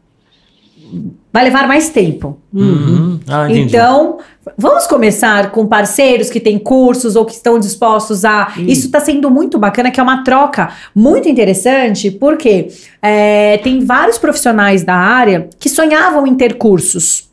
[1.32, 2.38] vai levar mais tempo.
[2.52, 3.18] Uhum.
[3.26, 3.74] Ah, entendi.
[3.76, 4.18] Então,
[4.56, 8.52] vamos começar com parceiros que têm cursos ou que estão dispostos a.
[8.58, 12.68] Isso está sendo muito bacana, que é uma troca muito interessante, porque
[13.02, 17.28] é, tem vários profissionais da área que sonhavam em ter cursos.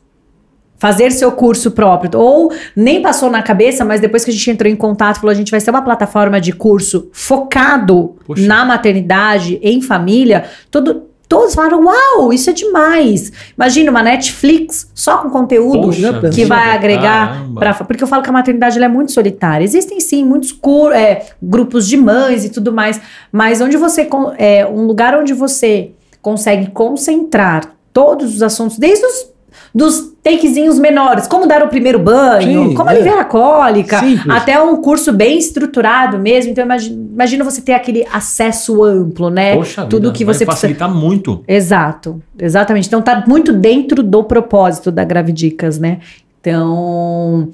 [0.78, 2.18] Fazer seu curso próprio.
[2.18, 5.34] Ou nem passou na cabeça, mas depois que a gente entrou em contato, falou: a
[5.34, 8.44] gente vai ser uma plataforma de curso focado Poxa.
[8.44, 10.44] na maternidade, em família.
[10.72, 13.32] Todo, todos falaram: uau, isso é demais.
[13.56, 18.28] Imagina uma Netflix só com conteúdo Poxa que vai agregar para porque eu falo que
[18.28, 19.64] a maternidade é muito solitária.
[19.64, 20.54] Existem sim muitos
[20.92, 23.00] é, grupos de mães e tudo mais,
[23.32, 24.06] mas onde você
[24.36, 29.31] é um lugar onde você consegue concentrar todos os assuntos, desde os
[29.74, 32.92] dos takezinhos menores, como dar o primeiro banho, Sim, como é.
[32.94, 34.28] aliviar a cólica, Simples.
[34.36, 36.50] até um curso bem estruturado mesmo.
[36.52, 39.56] Então imagina, você ter aquele acesso amplo, né?
[39.56, 41.42] Poxa Tudo vida, que vai você precisa facilitar muito.
[41.48, 42.86] Exato, exatamente.
[42.86, 46.00] Então tá muito dentro do propósito da Gravidicas, né?
[46.40, 47.48] Então,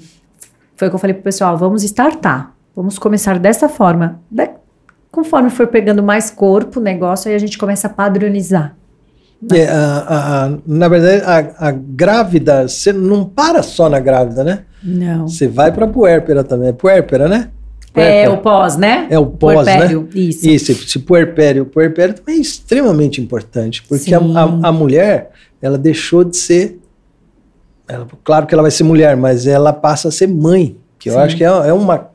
[0.75, 2.53] foi o que eu falei pro pessoal, vamos startar.
[2.75, 4.19] Vamos começar dessa forma.
[4.29, 4.49] Da-
[5.11, 8.75] conforme for pegando mais corpo o negócio, aí a gente começa a padronizar.
[9.53, 14.63] É, a- a- na verdade, a, a grávida, você não para só na grávida, né?
[14.83, 15.27] Não.
[15.27, 16.69] Você vai para puérpera também.
[16.69, 17.49] É puérpera, né?
[17.95, 19.07] É o pós, né?
[19.09, 19.77] É o pós, né?
[19.77, 20.47] Puerpério, Isso.
[20.47, 21.63] Isso, esse puerpério.
[21.63, 25.31] O puerpério também é extremamente importante, porque a, a- a mulher,
[25.61, 26.79] ela deixou de ser.
[27.87, 31.13] ela- claro que ela vai ser mulher, mas ela passa a ser mãe, que eu
[31.13, 31.19] Sim.
[31.19, 32.09] acho que é, é uma.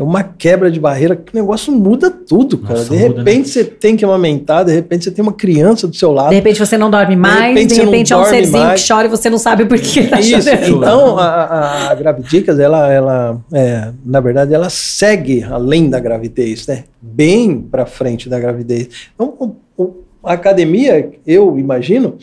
[0.00, 2.78] É uma quebra de barreira que o negócio muda tudo, cara.
[2.78, 5.94] Nossa, de muda, repente você tem que amamentar, de repente você tem uma criança do
[5.94, 6.30] seu lado.
[6.30, 8.80] De repente você não dorme mais, de repente repente, você não é um serzinho mais.
[8.82, 10.76] que chora e você não sabe por que tá Isso, chorando.
[10.78, 16.66] então a, a, a gravidicas, ela, ela é, na verdade, ela segue além da gravidez,
[16.66, 16.84] né?
[17.02, 18.88] Bem para frente da gravidez.
[19.14, 19.94] Então, o- o-
[20.24, 22.16] a academia, eu imagino,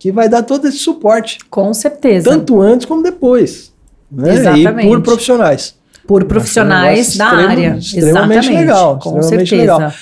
[0.00, 2.28] que vai dar todo esse suporte, Com certeza.
[2.28, 3.72] tanto antes como depois.
[4.10, 4.34] Né?
[4.34, 4.86] Exatamente.
[4.86, 5.78] E por profissionais.
[6.10, 7.76] Por profissionais um da negócio área.
[7.78, 8.50] extremo- extremamente Exatamente.
[8.60, 9.72] legal, Com extremamente certeza.
[9.76, 9.92] legal.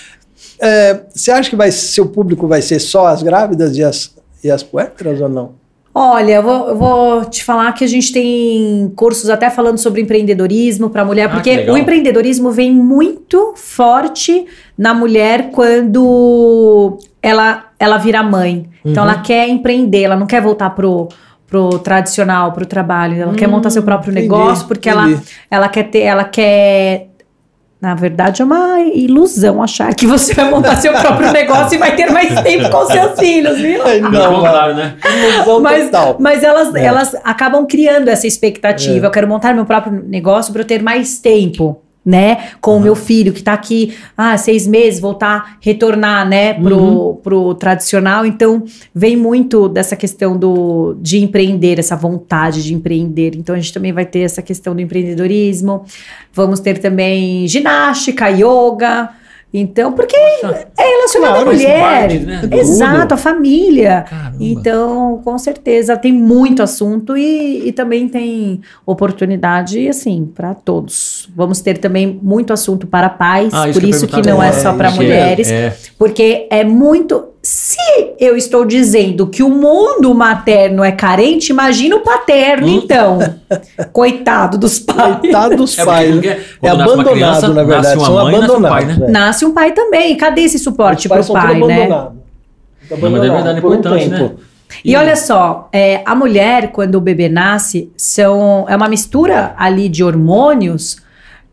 [0.61, 4.11] É, você acha que vai, seu público vai ser só as grávidas e as,
[4.42, 5.50] e as puérperas ou não?
[5.94, 10.00] Olha, eu vou, eu vou te falar que a gente tem cursos até falando sobre
[10.00, 14.46] empreendedorismo para mulher, Ah, que porque o empreendedorismo vem muito forte
[14.76, 18.66] na mulher quando ela, ela vira mãe.
[18.84, 19.11] Então Uhum.
[19.11, 21.09] ela quer empreender, ela não quer voltar pro
[21.49, 25.22] pro tradicional, pro trabalho, ela quer Hum, montar seu próprio entendi, negócio porque ela entendi.
[25.51, 27.07] ela quer ter, ela quer
[27.80, 31.94] na verdade, é uma ilusão achar que você vai montar seu próprio negócio e vai
[31.94, 33.78] ter mais tempo com seus filhos, viu?
[34.11, 34.96] Não, contrário, né?
[35.05, 36.16] ilusão Mas, total.
[36.18, 36.84] mas elas, É.
[36.84, 39.07] elas acabam criando essa expectativa.
[39.07, 42.52] Eu quero montar meu próprio negócio para eu ter mais tempo, né?
[42.59, 47.14] Com o meu filho que tá aqui, ah, seis meses, voltar, retornar, né, pro, Uhum.
[47.16, 48.24] pro tradicional.
[48.24, 53.32] Então, vem muito dessa questão do, de empreender, essa vontade de empreender.
[53.36, 55.84] Então, a gente também vai ter essa questão do empreendedorismo.
[56.32, 59.11] Vamos ter também ginástica, yoga.
[59.53, 60.40] Então, porque é
[60.76, 61.80] relacionado Claro, à mulher.
[61.80, 62.40] parte, né?
[62.53, 64.05] Exato, a família.
[64.09, 64.36] Caramba.
[64.38, 71.28] Então, com certeza, tem muito assunto e, e também tem oportunidade, assim, para todos.
[71.34, 74.49] Vamos ter também muito assunto para pais, Ah, por que isso que perguntar não é
[74.49, 74.62] agora.
[74.62, 77.24] só para É, mulheres, É, porque é muito.
[77.43, 77.78] Se
[78.18, 82.80] eu estou dizendo que o mundo materno é carente, imagina o paterno, Hum.
[82.82, 83.18] então.
[83.93, 85.18] Coitado dos pais.
[85.20, 86.24] Coitado dos é pais.
[86.62, 87.82] É uma abandonado, criança, na verdade.
[87.84, 88.68] nasce uma São mãe, nasce um abandonados.
[88.86, 89.07] pai, né?
[89.07, 89.11] é.
[89.11, 90.16] Nasce um pai também.
[90.16, 91.84] Cadê esse suporte para o pai, né?
[91.84, 92.18] abandonados.
[92.91, 94.22] Não, mas é verdade, é por um importante, tempo.
[94.24, 94.30] né?
[94.84, 99.89] E olha só, é, a mulher, quando o bebê nasce, são, é uma mistura ali
[99.89, 100.99] de hormônios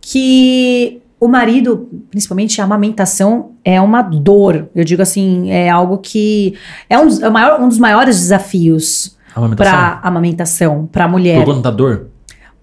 [0.01, 4.69] que o marido, principalmente a amamentação, é uma dor.
[4.75, 6.55] Eu digo assim, é algo que
[6.89, 9.17] é um dos, é maior- um dos maiores desafios
[9.57, 11.37] para amamentação, para a mulher.
[11.43, 12.07] Por conta da dor?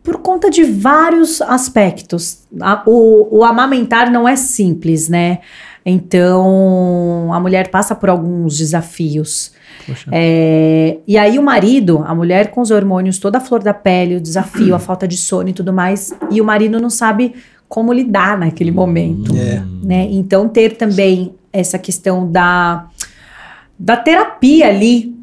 [0.03, 2.41] Por conta de vários aspectos.
[2.61, 5.39] A- o, o amamentar não é simples, né?
[5.85, 9.53] Então, a mulher passa por alguns desafios.
[9.87, 10.09] Poxa.
[10.13, 14.17] É, e aí, o marido, a mulher com os hormônios, toda a flor da pele,
[14.17, 17.35] o desafio, a falta de sono e tudo mais, e o marido não sabe
[17.73, 19.35] como lidar naquele momento.
[19.35, 19.63] É.
[19.83, 20.07] Né?
[20.11, 22.87] Então, ter também essa questão da,
[23.79, 25.17] da terapia ali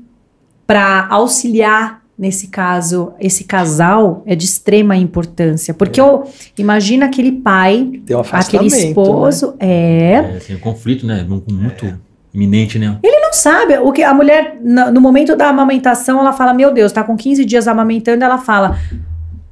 [0.66, 5.76] para auxiliar, nesse caso, esse casal é de extrema importância.
[5.76, 6.24] Porque eu
[6.58, 8.76] imagina aquele pai, um aquele afastamento.
[8.76, 11.24] esposo, é, É, tem um conflito, né?
[11.30, 12.00] Muito, muito
[12.34, 12.98] iminente, né?
[13.04, 13.78] Ele não sabe.
[13.78, 17.16] O que a mulher, na- no momento da amamentação, ela fala: Meu Deus, tá com
[17.16, 18.24] 15 dias amamentando.
[18.26, 18.76] Ela fala: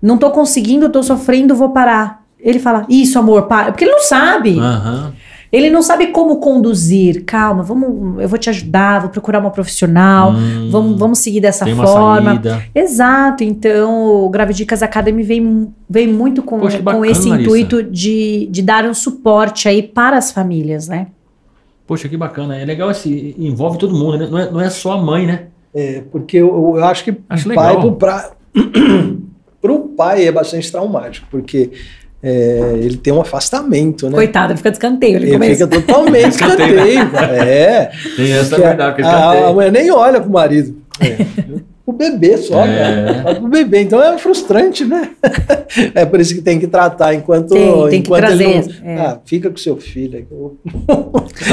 [0.01, 2.25] Não tô conseguindo, tô sofrendo, vou parar.
[2.47, 3.71] Ele fala: Isso, amor, para.
[3.71, 4.57] Porque ele não sabe.
[4.57, 5.13] Aham.
[5.49, 7.23] Ele não sabe como conduzir.
[7.25, 10.31] Calma, vamos, eu vou te ajudar, vou procurar uma profissional.
[10.33, 12.31] Hum, Vamos, vamos seguir dessa forma.
[12.31, 12.63] saída.
[12.75, 17.43] Exato, então o Gravidicas Academy vem, vem muito com, Poxa, que com bacana, esse Larissa.
[17.49, 21.07] intuito de, de dar um suporte aí para as famílias, né?
[21.87, 22.57] Poxa, que bacana.
[22.57, 23.33] É legal esse.
[23.39, 24.27] Envolve todo mundo, né?
[24.29, 25.43] Não é, não é só a mãe, né?
[25.73, 27.81] É, porque eu, eu acho que Acho o pai legal.
[27.83, 28.31] pro, pra,
[29.61, 31.71] pro pai é bastante traumático, porque
[32.21, 34.15] é, ele tem um afastamento, né?
[34.15, 35.15] Coitado, ele fica de escanteio.
[35.17, 37.45] Ele, Ele fica totalmente Escanteio, escanteio, cara.
[37.45, 37.91] É.
[38.15, 40.75] Tem essa Porque verdade, porque a, a mulher nem olha pro marido.
[40.99, 41.25] É.
[41.87, 42.77] O bebê só, É.
[42.77, 43.23] cara.
[43.27, 43.81] Olha pro bebê.
[43.81, 45.11] Então é frustrante, né?
[45.95, 47.49] É por isso que tem que tratar enquanto.
[47.49, 48.97] Tem, tem que enquanto ele trazer, não- é.
[48.99, 50.17] Ah, fica com seu filho.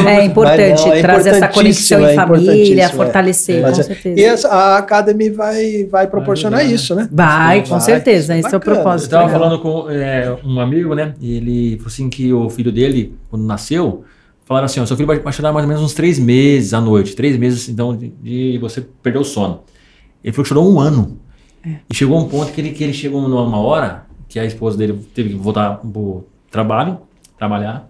[0.07, 2.89] É importante Mas não, é trazer essa conexão em é família, é.
[2.89, 4.21] fortalecer, com é- certeza.
[4.21, 6.73] E essa, a Academy vai, vai proporcionar né?
[6.73, 7.09] isso, né?
[7.13, 8.35] Vai, com Vai, certeza.
[8.35, 8.77] é Esse é o bacana.
[8.77, 9.11] Eu propósito.
[9.11, 9.41] tava legal.
[9.41, 11.15] falando com é, um amigo, né?
[11.21, 14.05] E ele falou assim que o filho dele, quando nasceu,
[14.45, 16.81] falaram assim: ó, seu filho vai, vai chorar mais ou menos uns três meses à
[16.81, 17.15] noite.
[17.15, 19.61] Três meses, então, de, de você perder o sono.
[20.25, 21.19] Ele falou que chorou um ano.
[21.89, 24.99] E chegou um ponto que ele, que ele chegou numa hora que a esposa dele
[25.15, 26.99] teve que voltar pro trabalho,
[27.39, 27.89] trabalhar.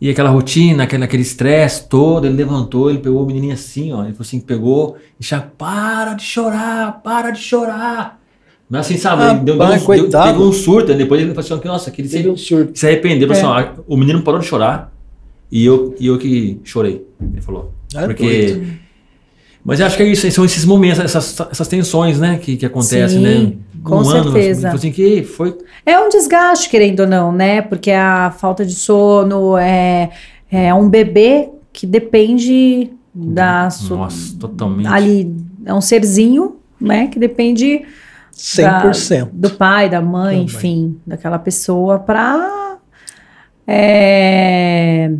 [0.00, 4.02] E aquela rotina, aquele aquele estresse todo, ele levantou, ele pegou o menininho assim, ó.
[4.02, 8.20] Ele falou assim, pegou e já, para de chorar, para de chorar.
[8.68, 11.68] Mas assim, sabe, Ah, deu, pai, deu, um- teve um surto, depois ele falou assim,
[11.68, 12.76] nossa, que ele Teve se, um surto.
[12.78, 13.30] se arrependeu.
[13.30, 13.34] É.
[13.34, 14.92] Falou assim, ó, o menino parou de chorar
[15.50, 17.06] e eu, e eu que chorei.
[17.20, 17.72] Ele falou.
[17.94, 18.24] Ah, Porque.
[18.54, 18.81] doido.
[19.64, 22.66] Mas eu acho que é isso, são esses momentos, essas, essas tensões, né, que, que
[22.66, 23.52] acontecem, Sim, né?
[23.82, 24.70] com Um ano, certeza.
[24.70, 25.56] Assim, que foi.
[25.84, 27.62] É um desgaste, querendo ou não, né?
[27.62, 30.10] Porque a falta de sono é,
[30.50, 33.96] é um bebê que depende da sua.
[33.96, 34.86] Nossa, totalmente.
[34.88, 35.34] Ali,
[35.64, 37.08] é um serzinho, né?
[37.08, 37.82] Que depende
[38.34, 39.28] 100%.
[39.32, 40.44] do pai, da mãe, Também.
[40.44, 42.78] enfim, daquela pessoa para
[43.66, 45.12] é,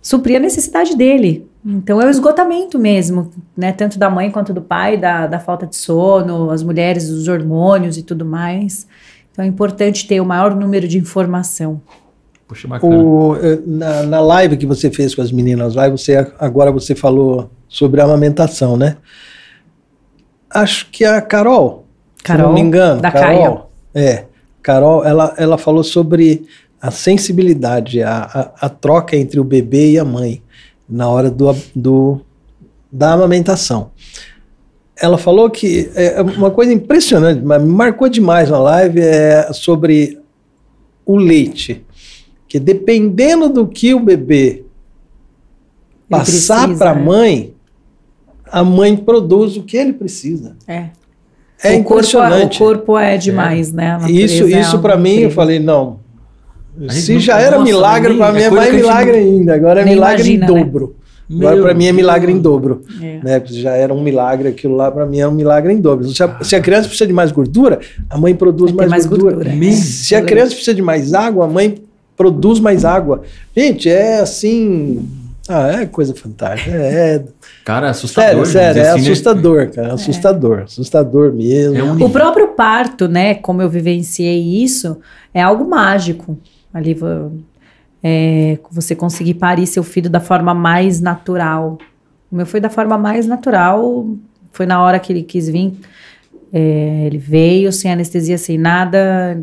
[0.00, 1.46] suprir a necessidade dele.
[1.68, 3.72] Então é o esgotamento mesmo, né?
[3.72, 7.98] Tanto da mãe quanto do pai, da, da falta de sono, as mulheres, os hormônios
[7.98, 8.86] e tudo mais.
[9.32, 11.82] Então é importante ter o maior número de informação.
[12.46, 12.96] Poxa, bacana.
[12.96, 16.94] O, eh, na, na live que você fez com as meninas lá, você, agora você
[16.94, 18.96] falou sobre a amamentação, né?
[20.48, 21.84] Acho que a Carol,
[22.16, 24.26] se Carol, não me engano, da Carol, é,
[24.62, 26.46] Carol, ela, ela falou sobre
[26.80, 30.45] a sensibilidade, a, a, a troca entre o bebê e a mãe
[30.88, 32.20] na hora do, do
[32.90, 33.90] da amamentação.
[34.98, 40.18] Ela falou que é uma coisa impressionante, mas me marcou demais na live é sobre
[41.04, 41.84] o leite,
[42.48, 44.64] que dependendo do que o bebê
[46.08, 47.02] passar para a né?
[47.02, 47.54] mãe,
[48.50, 50.56] a mãe produz o que ele precisa.
[50.66, 50.88] É.
[51.62, 52.56] É o, corpo, impressionante.
[52.56, 53.98] o corpo é demais, né?
[54.08, 55.34] Isso, é isso algo para mim, eu incrível.
[55.34, 56.00] falei, não.
[56.90, 59.54] Se não- já era nossa, milagre, para mim é é mais a gente milagre ainda.
[59.54, 60.60] Agora é nem milagre imagina, em né?
[60.64, 60.96] dobro.
[61.28, 62.82] Agora Meu para mim é milagre em dobro.
[63.02, 63.18] É.
[63.22, 63.40] Né?
[63.40, 66.06] Porque Já era um milagre, aquilo lá para mim é um milagre em dobro.
[66.08, 69.34] Se a, se a criança precisa de mais gordura, a mãe produz mais, mais gordura.
[69.36, 69.54] gordura.
[69.56, 71.82] Meu Se a criança precisa de mais água, a mãe
[72.16, 73.22] produz mais água.
[73.56, 75.04] Gente, é assim.
[75.48, 76.74] Ah, é coisa fantástica.
[76.76, 77.22] É,
[77.64, 78.46] Cara, assustador.
[78.46, 79.10] sério, sério, é assim, né?
[79.10, 79.94] assustador, cara.
[79.94, 81.76] Assustador, assustador mesmo.
[81.76, 83.34] É um O próprio parto, né?
[83.34, 84.96] Como eu vivenciei isso,
[85.32, 86.36] é algo mágico.
[86.76, 86.94] Ali
[88.02, 91.78] é, você conseguir parir seu filho da forma mais natural.
[92.30, 94.06] O meu foi da forma mais natural.
[94.52, 95.72] Foi na hora que ele quis vir.
[96.52, 99.42] É, ele veio sem anestesia, sem nada.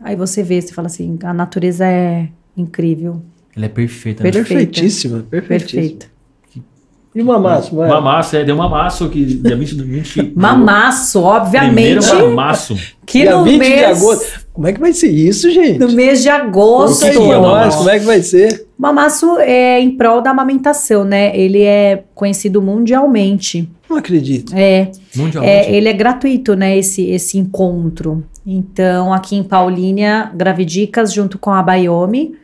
[0.00, 3.22] Aí você vê, você fala assim: a natureza é incrível.
[3.54, 4.22] Ele é perfeito.
[4.22, 4.30] Né?
[4.32, 5.22] Perfeitíssimo.
[5.24, 6.10] Perfeito.
[7.14, 7.86] E uma máxima?
[7.86, 12.06] Uma massa, é, deu uma massa que dia 20, 20 Mamaço, obviamente.
[12.06, 12.76] Primeiro mamaço.
[13.04, 14.39] Que Dia no 20 mês, de agosto.
[14.60, 15.78] Como é que vai ser isso, gente?
[15.78, 17.00] no mês de agosto.
[17.00, 18.66] Conta aí que é pra o nós, como é que vai ser?
[18.76, 21.34] Mamaço é em prol da amamentação, né?
[21.34, 23.66] Ele é conhecido mundialmente.
[23.88, 24.52] Não acredito.
[24.54, 25.50] É, Mundialmente.
[25.50, 26.76] é, ele é gratuito, né?
[26.76, 28.22] Esse, esse encontro.
[28.46, 32.36] Então, aqui em Paulínia, Gravidicas, junto com a Bayomi,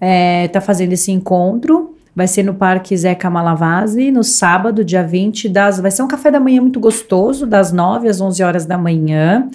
[0.00, 1.94] é, tá fazendo esse encontro.
[2.16, 6.30] Vai ser no Parque Zeca Malavase, no sábado, dia 20, das, vai ser um café
[6.30, 9.48] da manhã muito gostoso, das 9 às 11 horas da manhã,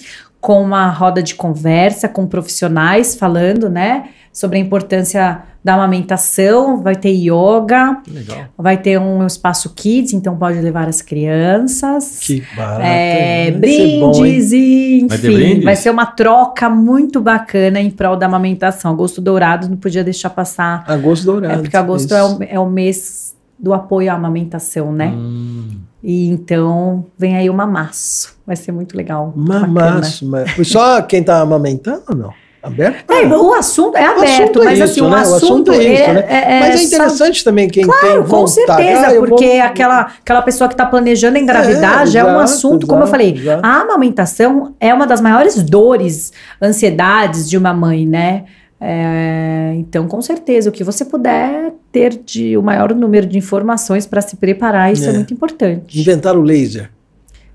[0.47, 6.95] com uma roda de conversa com profissionais falando, né, sobre a importância da amamentação, vai
[6.95, 8.45] ter yoga, legal.
[8.57, 12.19] vai ter um espaço kids, então pode levar as crianças.
[12.21, 12.81] Que barato.
[12.81, 13.51] É?
[13.51, 15.65] Vai bom, brindes e Vai ter enfim, brindes?
[15.65, 18.89] vai ser uma troca muito bacana em prol da amamentação.
[18.91, 20.85] Agosto Dourado não podia deixar passar.
[20.87, 21.55] Agosto dourado.
[21.55, 25.07] É porque agosto é o, é o mês do apoio à amamentação, né?
[25.07, 25.71] Hum,
[26.09, 28.33] E então vem aí o mamaço.
[28.47, 29.33] Vai ser muito legal.
[29.35, 32.33] Mamaço, mas só quem tá amamentando ou não?
[32.63, 33.11] Aberto?
[33.11, 35.17] É, o assunto é aberto, assunto é mas assim, o né?
[35.19, 36.25] assunto, o assunto é isso, né?
[36.29, 38.29] é- Mas é só- interessante também quem tem Claro, vontade.
[38.29, 42.19] com certeza, Ah, eu vou- porque aquela, aquela pessoa que está planejando engravidar É, já
[42.21, 43.65] é um exato, assunto, como eu exato, falei, exato.
[43.65, 46.31] a amamentação é uma das maiores dores,
[46.61, 48.45] ansiedades de uma mãe, né?
[48.80, 54.05] É, então, com certeza, o que você puder ter de o maior número de informações
[54.05, 55.09] para se preparar, isso é.
[55.09, 55.13] É.
[55.13, 55.99] muito importante.
[55.99, 56.91] Inventaram o laser.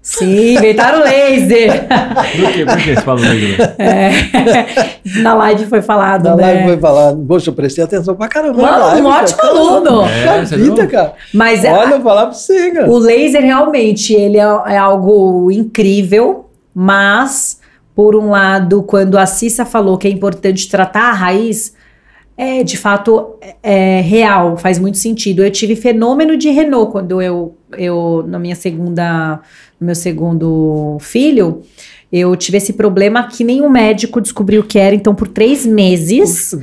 [0.05, 1.87] Sim, inventaram o laser.
[2.35, 2.65] por quê?
[2.67, 3.63] Por que você fala mesmo?
[3.79, 4.11] É,
[5.23, 6.43] na live foi falado, Na né?
[6.43, 8.61] live foi falar, poxa, eu prestei atenção pra caramba.
[8.61, 9.23] Mano, live, um cara.
[9.23, 10.03] ótimo aluno.
[10.09, 11.13] É, você vida, cara.
[11.33, 12.91] Mas é- Olha, eu vou falar pra você, cara.
[12.91, 17.61] O laser realmente ele é, é algo incrível, mas
[17.95, 21.75] por um lado, quando a Cissa falou que é importante tratar a raiz,
[22.37, 25.45] é de fato é, é real, faz muito sentido.
[25.45, 29.41] Eu tive fenômeno de Renault quando eu eu na minha segunda,
[29.81, 31.63] no meu segundo filho,
[32.13, 34.95] eu tive esse problema que nenhum médico descobriu o que era.
[34.95, 36.55] Então, por três meses,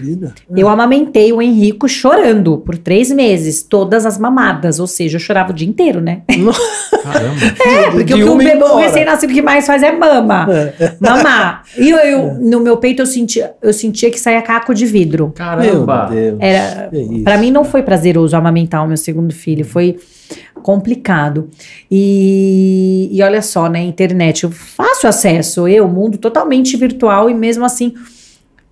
[0.56, 4.80] eu amamentei o Henrico chorando por três meses, todas as mamadas.
[4.80, 6.22] Ou seja, eu chorava o dia inteiro, né?
[7.02, 7.36] Caramba.
[7.66, 10.48] É, porque De o que o bebê recém-nascido que mais faz é mama.
[11.00, 11.64] Mamar.
[11.78, 15.26] E eu, eu- no meu peito eu sentia, eu sentia que saía caco de vidro.
[15.26, 16.10] Meu Caramba.
[16.12, 16.38] Deus.
[16.40, 17.24] Era, Que isso.
[17.24, 19.98] Pra mim não foi prazeroso amamentar o meu segundo filho, foi
[20.60, 21.50] complicado.
[21.90, 27.66] E, e olha só, né, internet, eu fácil acesso, eu, mundo totalmente virtual e mesmo
[27.66, 27.94] assim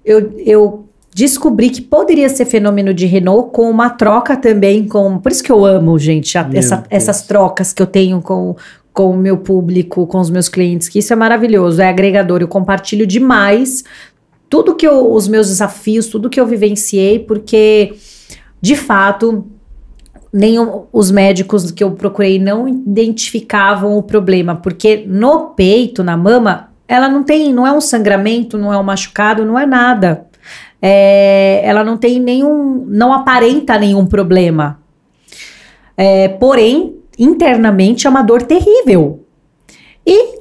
[0.06, 5.32] eu, eu descobri que poderia ser fenômeno de Renault com uma troca também com, por
[5.32, 8.56] isso que eu amo, gente, a- essa- essas trocas que eu tenho com
[8.94, 12.48] com o meu público, com os meus clientes, que isso é maravilhoso, é agregador, eu
[12.48, 13.84] compartilho demais
[14.50, 17.94] tudo que eu, os meus desafios, tudo que eu vivenciei, porque
[18.60, 19.46] de fato
[20.32, 26.70] nenhum os médicos que eu procurei não identificavam o problema, porque no peito, na mama,
[26.88, 30.26] ela não tem, não é um sangramento, não é um machucado, não é nada.
[30.82, 34.80] É, ela não tem nenhum, não aparenta nenhum problema.
[35.96, 39.26] É, porém, internamente é uma dor terrível.
[40.06, 40.38] E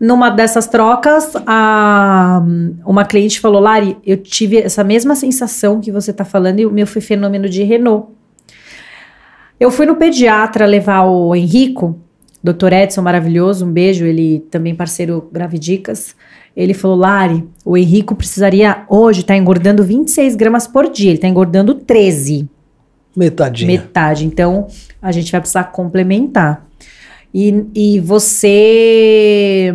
[0.00, 2.42] numa dessas trocas, a,
[2.86, 6.70] uma cliente falou: Lari, eu tive essa mesma sensação que você está falando e o
[6.70, 8.08] meu foi fenômeno de Renault.
[9.60, 11.98] Eu fui no pediatra levar o Henrico,
[12.42, 12.72] Dr.
[12.72, 16.16] Edson, maravilhoso, um beijo, ele também parceiro Gravidicas.
[16.56, 21.28] Ele falou: Lari, o Henrico precisaria hoje estar engordando 26 gramas por dia, ele está
[21.28, 22.48] engordando 13
[23.14, 23.66] Metadinha.
[23.70, 24.24] metade.
[24.24, 24.66] Então,
[25.02, 26.66] a gente vai precisar complementar.
[27.34, 29.74] E, e você.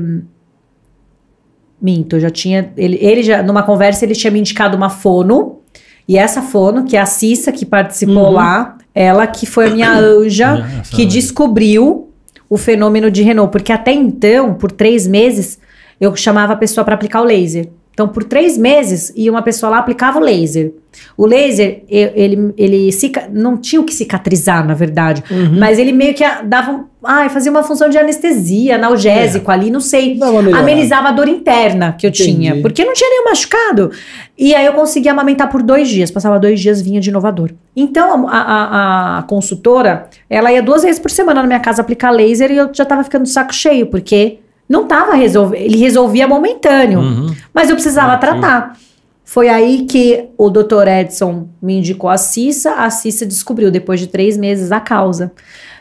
[1.82, 2.74] Minto, eu já tinha.
[2.76, 5.60] Ele, ele já, numa conversa, ele tinha me indicado uma fono.
[6.08, 8.32] E essa fono, que é a Cissa, que participou Uhum.
[8.32, 12.10] lá, ela que foi a minha anja, que descobriu
[12.50, 13.52] o fenômeno de Renault.
[13.52, 15.60] Porque até então, por três meses,
[16.00, 17.70] eu chamava a pessoa para aplicar o laser.
[17.96, 20.74] Então, por três meses, ia uma pessoa lá aplicava o laser.
[21.18, 25.24] O laser, e- ele, ele cica- não tinha o que cicatrizar, na verdade.
[25.32, 25.58] Uhum.
[25.60, 26.86] Mas ele meio que dava.
[27.02, 30.20] Ai, fazia uma função de anestesia, analgésico ali, não sei.
[30.54, 32.34] Amenizava a dor interna que eu Entendi.
[32.36, 32.62] tinha.
[32.62, 33.92] Porque não tinha nenhum machucado.
[34.38, 36.12] E aí eu conseguia amamentar por dois dias.
[36.12, 37.54] Passava dois dias, vinha de novo a dor.
[37.76, 42.12] Então a, a- a consultora, ela ia duas vezes por semana na minha casa aplicar
[42.12, 45.62] laser e eu já tava ficando de saco cheio, porque não tava resolvendo.
[45.62, 47.00] Ele resolvia momentâneo.
[47.00, 47.36] Uhum.
[47.54, 48.20] Mas eu precisava Ah, sim.
[48.20, 48.78] tratar.
[49.24, 50.88] Foi aí que o Dr.
[50.88, 52.72] Edson me indicou a Cissa.
[52.74, 55.32] A Cissa descobriu, depois de três meses, a causa.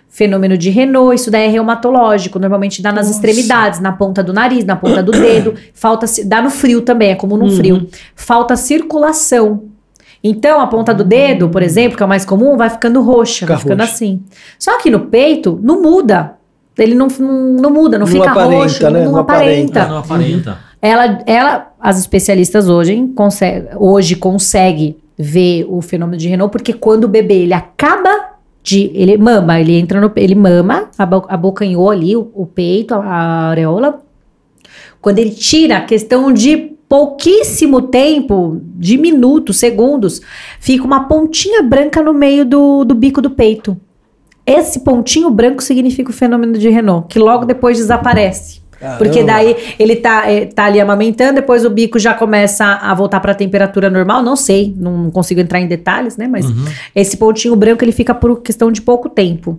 [0.08, 2.38] Fenômeno de Renault, isso daí é reumatológico.
[2.38, 3.18] Normalmente dá nas Nossa.
[3.18, 5.54] extremidades, na ponta do nariz, na ponta do dedo.
[5.74, 7.56] Falta, dá no frio também, é como no Uhum.
[7.56, 7.88] frio.
[8.14, 9.64] Falta circulação.
[10.22, 13.40] Então, a ponta do dedo, por exemplo, que é o mais comum, vai ficando roxa,
[13.40, 13.92] Fica vai ficando roxa.
[13.92, 14.22] assim.
[14.58, 16.36] Só que no peito, não muda.
[16.76, 19.04] Ele não, não, não muda, não, Não fica aparenta, roxo, né?
[19.04, 19.80] não, Não aparenta.
[19.80, 19.82] aparenta.
[19.82, 20.58] Ah, não aparenta.
[20.82, 27.04] Ela, ela, as especialistas hoje, consegue, hoje consegue ver o fenômeno de Renault, porque quando
[27.04, 28.90] o bebê ele acaba de.
[28.92, 30.10] Ele mama, ele entra no.
[30.16, 34.00] Ele mama, abo- abocanhou ali o, o peito, a, a areola.
[35.00, 40.20] Quando ele tira, a questão de pouquíssimo tempo, de minutos, segundos,
[40.58, 43.76] fica uma pontinha branca no meio do, do bico do peito.
[44.46, 48.62] Esse pontinho branco significa o fenômeno de Renault, que logo depois desaparece.
[48.98, 49.32] Porque Caramba.
[49.32, 53.32] daí ele tá, eh, tá ali amamentando, depois o bico já começa a voltar para
[53.32, 54.22] a temperatura normal.
[54.22, 56.28] Não sei, não consigo entrar em detalhes, né?
[56.28, 56.66] Mas Uhum.
[56.94, 59.58] esse pontinho branco ele fica por questão de pouco tempo.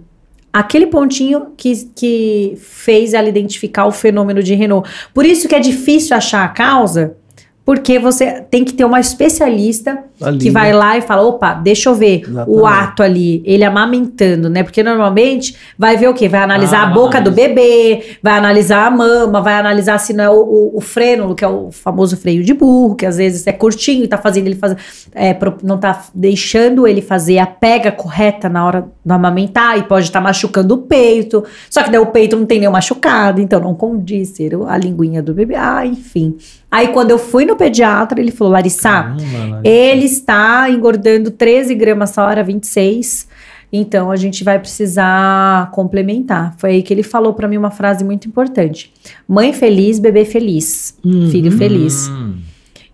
[0.54, 4.88] Aquele pontinho que, que fez ela identificar o fenômeno de Renault.
[5.14, 7.18] Por isso que é difícil achar a causa,
[7.66, 10.76] porque você tem que ter uma especialista Ali, que vai né?
[10.78, 12.60] lá e fala: opa, deixa eu ver Exatamente.
[12.62, 14.62] o ato ali, ele amamentando, né?
[14.62, 16.30] Porque normalmente vai ver o quê?
[16.30, 20.24] Vai analisar Ah, a boca do bebê, vai analisar a mama, vai analisar se não
[20.24, 23.48] é o, o, o frênulo, que é o famoso freio de burro, que às vezes
[23.48, 24.78] é curtinho e tá fazendo ele fazer.
[25.14, 30.06] é, não tá deixando ele fazer a pega correta na hora do amamentar e pode
[30.06, 31.44] estar machucando o peito.
[31.70, 35.24] Só que daí o peito não tem nenhum machucado, então não condiz ser a linguinha
[35.24, 35.56] do bebê.
[35.56, 36.38] Ah, enfim.
[36.76, 39.60] Aí quando eu fui no pediatra, ele falou: Larissa, Caramba, Larissa.
[39.64, 43.28] ele está engordando 13 gramas a hora, 26.
[43.72, 46.54] Então a gente vai precisar complementar.
[46.58, 48.92] Foi aí que ele falou para mim uma frase muito importante:
[49.28, 51.30] Mãe feliz, bebê feliz, Uhum.
[51.30, 52.08] filho feliz.
[52.10, 52.36] Hum.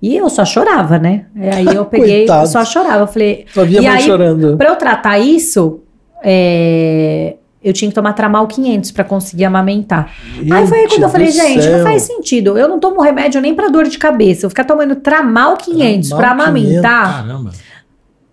[0.02, 1.26] E eu só chorava, né?
[1.36, 3.04] Aí eu peguei, só chorava.
[3.04, 4.58] Eu falei, Só via E mãe aí, chorando.
[4.58, 5.82] para eu tratar isso,
[6.24, 10.12] é, eu tinha que tomar Tramal 500 para conseguir amamentar.
[10.52, 11.78] Aí foi aí quando eu falei, gente, céu.
[11.78, 12.58] não faz sentido.
[12.58, 14.46] Eu não tomo remédio nem pra dor de cabeça.
[14.46, 17.52] Eu ficar tomando Tramal 500 Tramal pra amamentar Caramba.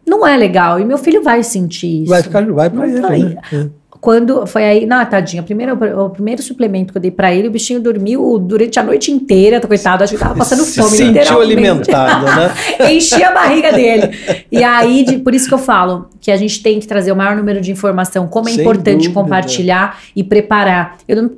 [0.06, 0.80] não é legal.
[0.80, 2.10] E meu filho vai sentir isso.
[2.10, 3.00] Vai ficar, vai pra Não ele.
[3.00, 3.18] vai.
[3.52, 3.70] né?
[4.00, 5.74] Quando foi aí, não, tadinha, primeiro,
[6.04, 9.60] o primeiro suplemento que eu dei pra ele, o bichinho dormiu durante a noite inteira,
[9.60, 10.96] coitado, acho que tava passando Se fome.
[10.96, 12.54] sentiu alimentado, né?
[12.92, 14.10] Enchi a barriga dele.
[14.52, 17.16] E aí, de- por isso que eu falo que a gente tem que trazer o
[17.16, 19.14] maior número de informação, como é Sem importante dúvida.
[19.20, 20.96] compartilhar e preparar.
[21.08, 21.30] Eu, não,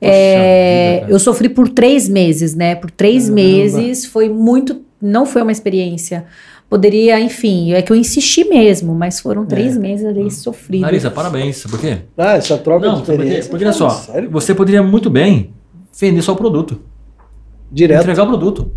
[0.00, 2.74] é, vida, eu sofri por três meses, né?
[2.74, 4.80] Por três meses foi muito.
[5.00, 6.24] Não foi uma experiência.
[6.72, 10.86] Poderia, enfim, é que eu insisti mesmo, mas foram três meses ali sofridos.
[10.86, 11.58] Larissa, parabéns.
[11.58, 11.98] Sabe por quê?
[12.16, 13.50] Ah, essa troca Não, de experiência.
[13.50, 14.30] Porque olha só, Sério?
[14.30, 15.52] você poderia muito bem
[16.00, 16.80] vender só o produto.
[17.70, 18.00] Direto.
[18.00, 18.72] Entregar o produto.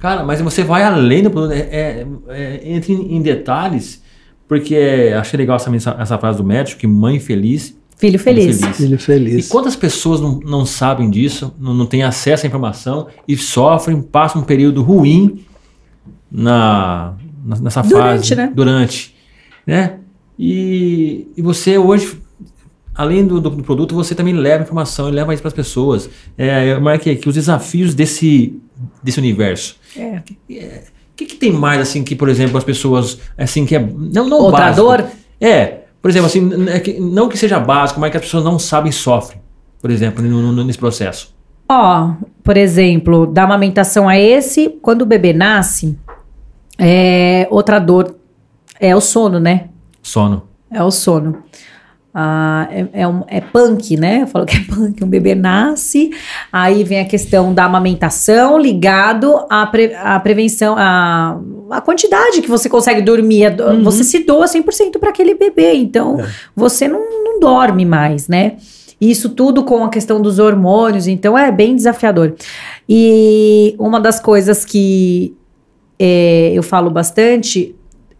[0.00, 1.52] Cara, mas você vai além do produto.
[1.52, 4.02] É, é, é, entre em detalhes,
[4.48, 7.78] porque é, achei legal essa, essa frase do médico, que mãe feliz.
[7.96, 8.58] Filho feliz.
[8.58, 8.76] Feliz.
[8.78, 9.48] Filho E feliz.
[9.48, 14.42] quantas pessoas não, não sabem disso, não, não têm acesso à informação e sofrem, passam
[14.42, 15.44] um período ruim
[16.32, 17.14] na,
[17.60, 18.34] nessa Durante, fase.
[18.34, 18.52] né?
[18.54, 19.14] Durante.
[19.66, 19.98] Né?
[20.38, 22.18] E, e você hoje,
[22.94, 26.08] além do, do- do produto, você também leva informação e leva isso para as pessoas.
[26.36, 28.58] É, eu marquei aqui os desafios desse,
[29.02, 29.76] desse universo.
[29.96, 30.16] É.
[30.18, 34.28] O que, que tem mais assim que, por exemplo, as pessoas assim que é não
[34.28, 34.82] não Outra básico.
[34.86, 35.04] dor?
[35.40, 38.90] É, por exemplo, assim, é não que seja básico, mas que as pessoas não sabem
[38.90, 39.40] e sofrem,
[39.80, 41.32] por exemplo, no- no- nesse processo.
[41.68, 42.12] Ó,
[42.42, 45.96] por exemplo, da amamentação a esse, quando o bebê nasce,
[46.78, 48.16] é, outra dor
[48.80, 49.68] é o sono, né?
[50.02, 50.42] Sono.
[50.70, 51.42] É o sono.
[52.14, 54.22] Ah, é, é, um- é punk, né?
[54.22, 55.02] Eu falo que é punk.
[55.02, 56.10] Um bebê nasce,
[56.52, 61.38] aí vem a questão da amamentação ligado à, pre- à prevenção, à,
[61.70, 63.46] à quantidade que você consegue dormir.
[63.46, 66.18] A do- Você se doa 100% para aquele bebê, então
[66.54, 68.56] você não, não dorme mais, né?
[69.00, 72.34] Isso tudo com a questão dos hormônios, então é bem desafiador.
[72.88, 75.34] E uma das coisas que
[76.04, 77.74] é, eu falo bastante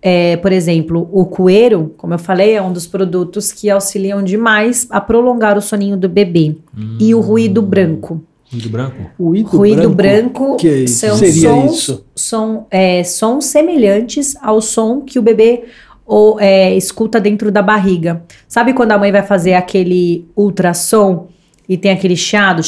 [0.05, 4.89] é, por exemplo, o coeiro, como eu falei, é um dos produtos que auxiliam demais
[4.91, 6.57] a prolongar o soninho do bebê.
[6.99, 8.21] E o ruído branco.
[8.51, 8.97] Ruído branco?
[9.19, 10.99] Ruído, Ruído branco, Que é isso?
[10.99, 12.05] são Seria sons, isso?
[12.17, 15.63] São, é, sons semelhantes ao som que o bebê
[16.05, 18.25] ou, é, escuta dentro da barriga.
[18.49, 21.29] Sabe quando a mãe vai fazer aquele ultrassom
[21.69, 22.61] e tem aquele chiado?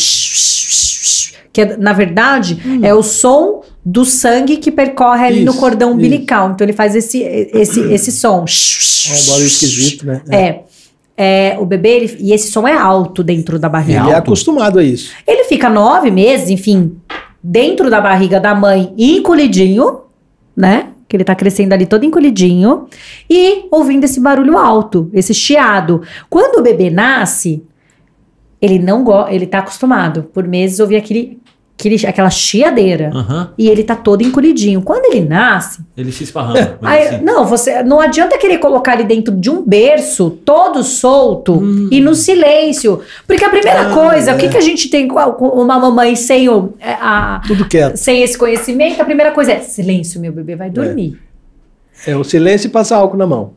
[1.53, 5.91] Que é, na verdade é o som do sangue que percorre ali no Isso, cordão
[5.91, 5.99] isso.
[5.99, 6.51] umbilical.
[6.53, 8.45] Então ele faz esse, esse, esse som.
[8.47, 10.23] É um barulho esquisito, né?
[10.31, 10.61] É.
[11.17, 14.01] É, o bebê, ele- e esse som é alto dentro da barriga.
[14.01, 15.13] Ele é acostumado a isso.
[15.27, 16.97] Ele fica nove meses, enfim,
[17.43, 20.01] dentro da barriga da mãe, encolhidinho,
[20.57, 20.89] né?
[21.07, 22.87] Que ele tá crescendo ali todo encolhidinho,
[23.31, 26.03] e ouvindo esse barulho alto, esse chiado.
[26.29, 27.63] Quando o bebê nasce,
[28.61, 31.39] ele não gosta, ele tá acostumado por meses a ouvir aquele,
[31.79, 33.11] aquele, aquela chiadeira.
[33.15, 33.51] Aham.
[33.59, 34.81] E ele tá todo encolhidinho.
[34.83, 36.79] Quando ele nasce, Ele se esparrama.
[36.83, 37.25] Aí, assim.
[37.25, 41.61] não, você não adianta querer colocar ele dentro de um berço todo solto
[41.91, 43.01] e no silêncio.
[43.27, 44.35] Porque a primeira Ah, coisa, é.
[44.35, 47.97] o que, que a gente tem com uma mamãe sem, o, é, a- Tudo quieto.
[47.97, 49.01] sem esse conhecimento?
[49.01, 51.19] A primeira coisa é silêncio, meu bebê vai dormir.
[52.07, 53.53] É o silêncio e passar álcool na mão.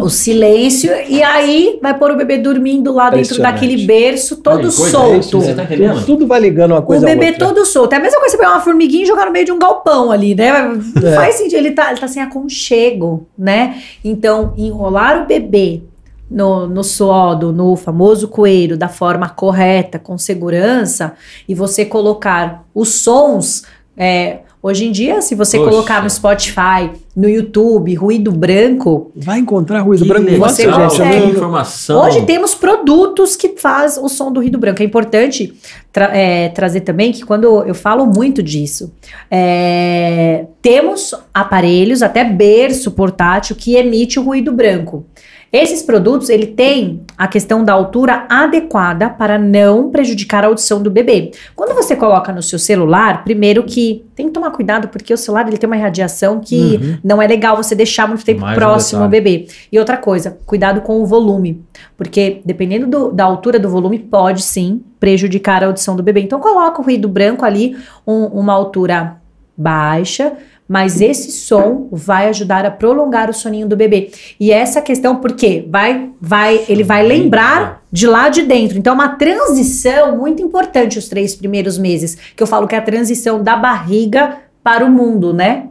[0.00, 4.90] O silêncio, e aí vai pôr o bebê dormindo lá dentro daquele berço todo coisa,
[4.90, 5.14] solto.
[5.14, 5.64] é isso, você tá?
[5.66, 7.46] Tudo, tudo vai ligando uma O coisa a bebê outra.
[7.46, 7.94] todo solto.
[7.94, 10.12] É a mesma coisa você pegar uma formiguinha e jogar no meio de um galpão
[10.12, 10.52] ali, né?
[10.94, 11.14] Não É.
[11.14, 11.56] faz sentido.
[11.58, 13.82] Ele tá, ele tá sem aconchego, né?
[14.04, 15.82] Então, enrolar o bebê
[16.30, 21.14] no, no suodo, no famoso coeiro, da forma correta, com segurança,
[21.48, 23.64] e você colocar os sons.
[23.96, 25.70] é, hoje em dia, se você Poxa.
[25.70, 30.26] colocar no Spotify, no YouTube, ruído branco, Vai encontrar ruído branco.
[30.30, 31.20] legal, você consegue.
[31.20, 32.02] não- informação.
[32.04, 34.82] Hoje temos produtos que faz o som do ruído branco.
[34.82, 35.52] É importante
[35.92, 38.92] tra- é, trazer também que quando eu falo muito disso,
[39.30, 45.04] é, temos aparelhos, até berço portátil, que emite o ruído branco.
[45.52, 50.90] Esses produtos, ele tem a questão da altura adequada para não prejudicar a audição do
[50.90, 51.30] bebê.
[51.56, 55.48] Quando você coloca no seu celular, primeiro que tem que tomar cuidado porque o celular
[55.48, 56.98] ele tem uma radiação que Uhum.
[57.02, 59.46] não é legal você deixar muito tempo Mais próximo ao bebê.
[59.72, 61.62] E outra coisa, cuidado com o volume,
[61.96, 66.20] porque dependendo do- da altura do volume, pode sim prejudicar a audição do bebê.
[66.20, 67.74] Então coloca o ruído branco ali,
[68.06, 69.16] um- uma altura
[69.56, 70.32] baixa,
[70.68, 74.10] mas esse som vai ajudar a prolongar o soninho do bebê.
[74.38, 78.76] E essa questão, porque vai, vai, ele vai lembrar de lá de dentro.
[78.76, 82.78] Então, é uma transição muito importante os três primeiros meses, que eu falo que é
[82.78, 85.68] a transição da barriga para o mundo, né?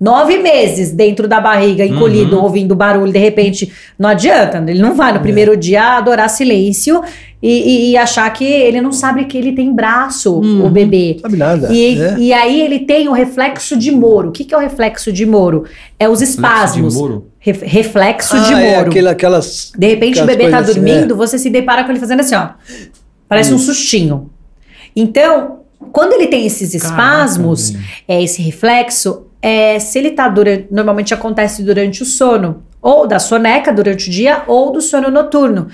[0.00, 2.44] Nove meses dentro da barriga, encolhido, Uhum.
[2.44, 4.58] ouvindo barulho, de repente, não adianta.
[4.68, 7.02] Ele não vai no primeiro dia adorar silêncio
[7.42, 10.66] e, e- e achar que ele não sabe que ele tem braço, Uhum.
[10.66, 11.16] o bebê.
[11.20, 11.72] Sabe nada.
[11.72, 12.16] E, é.
[12.16, 14.28] e aí ele tem o reflexo de Moro.
[14.28, 15.64] O que, que é o reflexo de Moro?
[15.98, 16.94] É os Reflexo de espasmos.
[16.94, 17.26] muro.
[17.40, 18.90] Ref- reflexo de Ah, é moro.
[18.90, 19.72] aquele, aquelas.
[19.76, 22.20] De repente o aquelas bebê tá coisas assim, dormindo, você se depara com ele fazendo
[22.20, 22.50] assim, ó.
[23.28, 24.30] Parece um sustinho.
[24.94, 25.60] Então,
[25.92, 27.84] quando ele tem esses espasmos, velho.
[28.08, 30.66] é esse reflexo, é, se ele tá durante.
[30.70, 35.68] Normalmente acontece durante o sono, ou da soneca durante o dia, ou do sono noturno.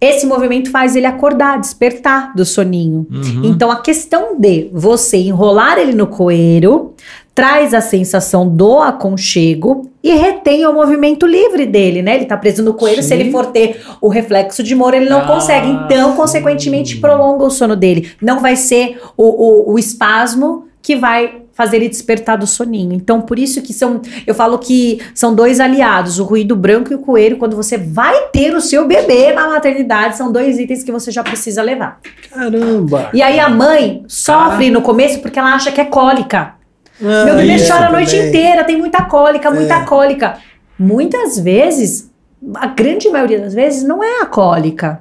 [0.00, 3.04] Esse movimento faz ele acordar, despertar do soninho.
[3.10, 3.42] Uhum.
[3.44, 6.94] Então, a questão de você enrolar ele no coeiro
[7.34, 12.16] traz a sensação do aconchego e retém o movimento livre dele, né?
[12.16, 13.14] Ele tá preso no coeiro, se Sim.
[13.14, 15.68] ele for ter o reflexo de Moro, ele não Ah, consegue.
[15.68, 16.16] Então, sim.
[16.16, 18.10] consequentemente, prolonga o sono dele.
[18.20, 22.92] Não vai ser o, o, o espasmo que vai fazer ele despertar do soninho.
[22.92, 26.94] Então, por isso que são, eu falo que são dois aliados, o ruído branco e
[26.94, 30.92] o coeiro, quando você vai ter o seu bebê na maternidade, são dois itens que
[30.92, 32.00] você já precisa levar.
[32.30, 33.10] Caramba!
[33.12, 36.54] E aí a mãe sofre no começo porque ela acha que é cólica.
[37.02, 38.28] Ah, Meu bebê chora a noite também.
[38.28, 39.84] inteira, tem muita cólica, muita É.
[39.84, 40.38] cólica.
[40.78, 42.08] Muitas vezes,
[42.54, 45.00] a grande maioria das vezes, não é a cólica.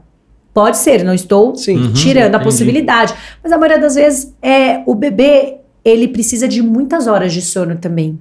[0.54, 1.78] Pode ser, não estou Sim.
[1.78, 2.44] Uhum, tirando a entendi.
[2.44, 3.14] possibilidade.
[3.44, 7.78] Mas a maioria das vezes é o bebê, ele precisa de muitas horas de sono
[7.78, 8.20] também.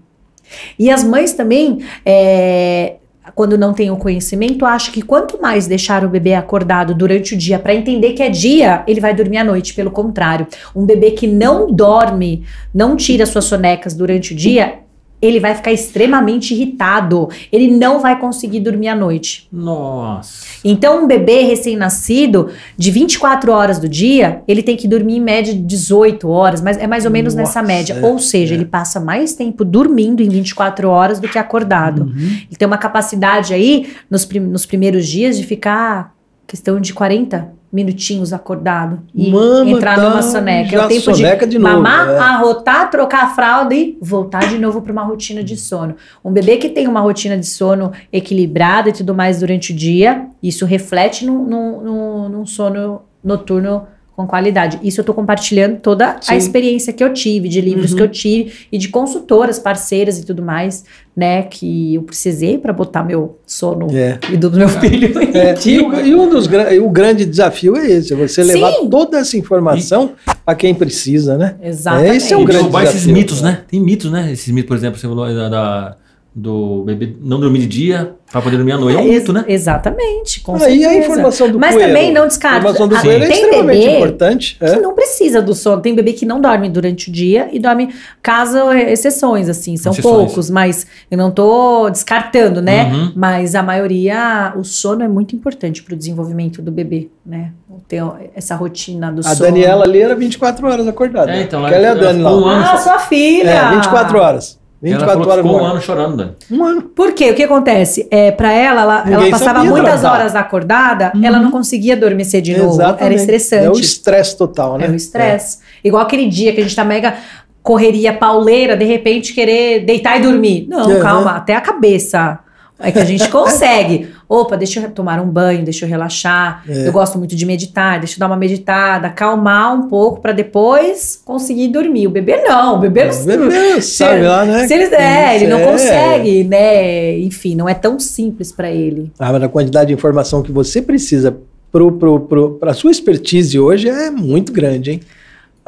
[0.79, 2.97] E as mães também, é,
[3.35, 7.39] quando não têm o conhecimento, acham que quanto mais deixar o bebê acordado durante o
[7.39, 9.75] dia para entender que é dia, ele vai dormir à noite.
[9.75, 14.86] Pelo contrário, um bebê que não dorme, não tira suas sonecas durante o dia,
[15.27, 17.29] ele vai ficar extremamente irritado.
[17.53, 19.49] Ele não vai conseguir dormir à noite.
[19.53, 20.47] Nossa.
[20.65, 25.55] Então, um bebê recém-nascido, de 24 horas do dia, ele tem que dormir em média
[25.55, 27.95] 18 horas, mas é mais ou menos nessa Nossa, média.
[27.95, 28.57] é, ou seja, é.
[28.57, 32.03] ele passa mais tempo dormindo em 24 horas do que acordado.
[32.03, 32.17] Uhum.
[32.49, 36.15] Ele tem uma capacidade aí, nos, prim- nos primeiros dias, de ficar
[36.47, 40.77] questão de 40 minutinhos acordado e Mama, entrar tá, numa soneca.
[40.77, 42.19] É o tempo soneca de, de novo, mamar, é.
[42.19, 45.97] arrotar, trocar a fralda e voltar de novo para uma rotina de sono.
[46.25, 50.27] Um bebê que tem uma rotina de sono equilibrada e tudo mais durante o dia,
[50.43, 53.87] isso reflete num, num, num- num sono noturno
[54.17, 54.81] com qualidade.
[54.83, 56.33] Isso eu tô compartilhando toda Sim.
[56.33, 57.99] a experiência que eu tive, de livros Uhum.
[57.99, 62.73] que eu tive e de consultoras, parceiras e tudo mais, né, que eu precisei para
[62.73, 64.19] botar meu sono É.
[64.33, 65.81] e do meu filho em É, dia.
[65.83, 68.89] e, e um dos e o grande desafio é esse, é você levar Sim.
[68.89, 70.13] toda essa informação
[70.47, 71.57] a quem precisa, né?
[71.63, 72.17] Exatamente.
[72.17, 73.15] Esse é um e grande derrubar esses desafio.
[73.15, 73.61] mitos, né?
[73.69, 74.33] Tem mitos, né?
[74.33, 75.97] Esses mitos, por exemplo, você falou da, da-
[76.39, 78.99] do bebê não dormir de dia para poder dormir à noite.
[78.99, 79.43] É um mito, né?
[79.49, 80.99] Exatamente, com Aí a certeza.
[80.99, 81.89] informação do Mas coelho.
[81.89, 82.59] também não A descarta.
[82.59, 84.57] informação do Ah, coelho é tem extremamente bebê importante.
[84.59, 84.79] que é.
[84.81, 85.81] não precisa do sono.
[85.81, 87.89] Tem bebê que não dorme durante o dia e dorme,
[88.23, 90.15] caso é, exceções, assim, são Exceções.
[90.27, 92.85] poucos, mas eu não tô descartando, né?
[92.93, 93.13] Uhum.
[93.17, 97.53] Mas a maioria, o sono é muito importante para o desenvolvimento do bebê, né?
[97.89, 98.03] Ter
[98.35, 99.41] essa rotina do A sono.
[99.51, 101.33] Daniela ali era 24 horas acordada.
[101.33, 102.53] É, então, Aquela é a ela Dani um lá.
[102.53, 103.49] ano Ah, sua filha!
[103.51, 104.66] É, 24 horas.
[104.87, 106.33] Ela 24 falou que horas ficou um ano chorando, Dani.
[106.51, 106.83] Um ano.
[106.83, 107.31] Por quê?
[107.31, 108.07] O que acontece?
[108.11, 110.15] É, para ela, ela, ela passava sabia muitas tratar.
[110.15, 112.81] horas acordada, ela não conseguia adormecer de novo.
[112.99, 113.65] Era estressante.
[113.67, 114.87] É o estresse total, né?
[114.87, 115.59] É o estresse.
[115.85, 117.15] Igual aquele dia que a gente tá mega
[117.63, 120.67] correria pauleira, de repente querer deitar e dormir.
[120.69, 121.01] Não, Uhum.
[121.01, 122.39] calma, até a cabeça.
[122.79, 124.09] É que a gente consegue.
[124.29, 126.63] Opa, deixa eu tomar um banho, deixa eu relaxar.
[126.69, 126.87] É.
[126.89, 131.21] Eu gosto muito de meditar, deixa eu dar uma meditada, acalmar um pouco pra depois
[131.25, 132.07] conseguir dormir.
[132.07, 133.25] O bebê não, o bebê não É.
[133.37, 134.67] Bebê, sabe lá, né?
[134.67, 135.65] Se ele, é, ele não É.
[135.65, 137.19] consegue, né?
[137.21, 139.11] Enfim, não é tão simples pra ele.
[139.19, 141.37] Ah, mas a quantidade de informação que você precisa
[141.73, 145.01] para pro, pro, a sua expertise hoje é muito grande, hein?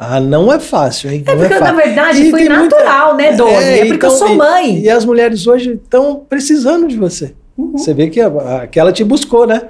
[0.01, 1.21] Ah, não é fácil, hein?
[1.27, 3.51] É não porque, é na verdade, E foi tem muita- natural, né, Doni?
[3.53, 4.79] É, porque eu então, sou e- mãe.
[4.79, 7.33] E, as mulheres hoje estão precisando de você.
[7.57, 7.77] Uhum.
[7.77, 9.63] Você vê que, a, a- que ela te buscou, né?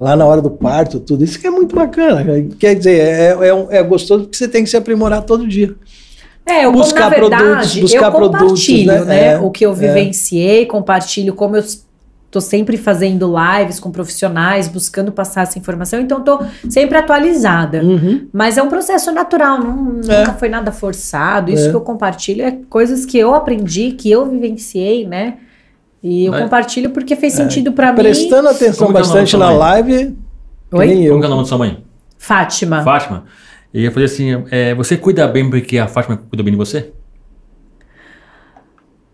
[0.00, 1.22] Lá na hora do parto, tudo.
[1.22, 2.24] Isso que é muito bacana.
[2.58, 3.36] Quer dizer, é,
[3.70, 5.72] é, é gostoso porque você tem que se aprimorar todo dia.
[6.44, 9.04] É, eu, Buscar na verdade, produtos, buscar eu compartilho, produtos, né?
[9.04, 9.32] né?
[9.34, 9.74] É, o que eu é.
[9.74, 11.62] vivenciei, compartilho como eu
[12.30, 17.82] tô sempre fazendo lives com profissionais, buscando passar essa informação, então tô sempre atualizada.
[17.82, 18.28] Uhum.
[18.32, 20.18] Mas é um processo natural, não- É.
[20.20, 21.50] nunca foi nada forçado.
[21.50, 21.70] Isso É.
[21.70, 25.38] que eu compartilho é coisas que eu aprendi, que eu vivenciei, né?
[26.02, 27.98] E eu compartilho porque fez sentido pra mim.
[27.98, 30.16] Prestando atenção Como é bastante na live.
[30.72, 30.86] Oi?
[30.86, 31.12] nem eu.
[31.12, 31.84] Como que é o nome da sua mãe?
[32.18, 32.82] Fátima.
[32.82, 33.24] Fátima.
[33.74, 36.92] E eu fazer assim, é, você cuida bem porque a Fátima cuida bem de você?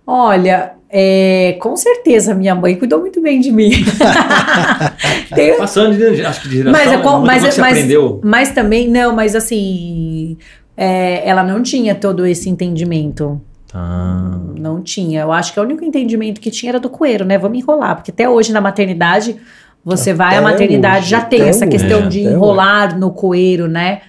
[0.06, 3.70] Olha, é, com certeza minha mãe cuidou muito bem de mim.
[5.34, 7.02] Tem- Passando, de, acho que de geração, Mas, é né?
[7.24, 8.20] mas, você mas, aprendeu.
[8.22, 10.36] mas também, não, mas assim,
[10.76, 13.40] é, ela não tinha todo esse entendimento.
[13.68, 14.38] Tá.
[14.58, 15.22] Não tinha.
[15.22, 17.38] Eu acho que o único entendimento que tinha era do coeiro, né?
[17.38, 19.36] Vamos enrolar, porque até hoje na maternidade,
[19.82, 22.98] você vai à Até maternidade, hoje, já tem até essa hoje, questão de até enrolar
[22.98, 24.02] no coeiro, né?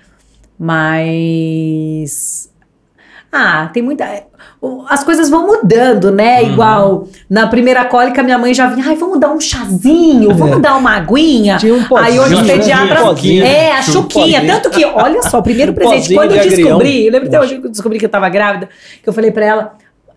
[0.60, 2.52] Mas.
[3.36, 4.06] Ah, tem muita.
[4.88, 6.42] As coisas vão mudando, né?
[6.44, 6.52] Uhum.
[6.52, 10.60] Igual na primeira cólica, minha mãe já vinha, ai, vamos dar um chazinho, vamos É.
[10.60, 11.58] dar uma aguinha.
[11.58, 12.54] Tinha um pozinho, Aí hoje o né?
[12.54, 13.02] pediatra.
[13.04, 13.44] Um pozinho.
[13.44, 14.40] É, a Um chuquinha.
[14.42, 14.54] pozinho.
[14.54, 17.58] Tanto que, olha só, o primeiro Um presente, quando eu descobri, eu lembro até hoje
[17.60, 18.70] que eu descobri que eu tava grávida,
[19.02, 19.74] que eu falei pra ela.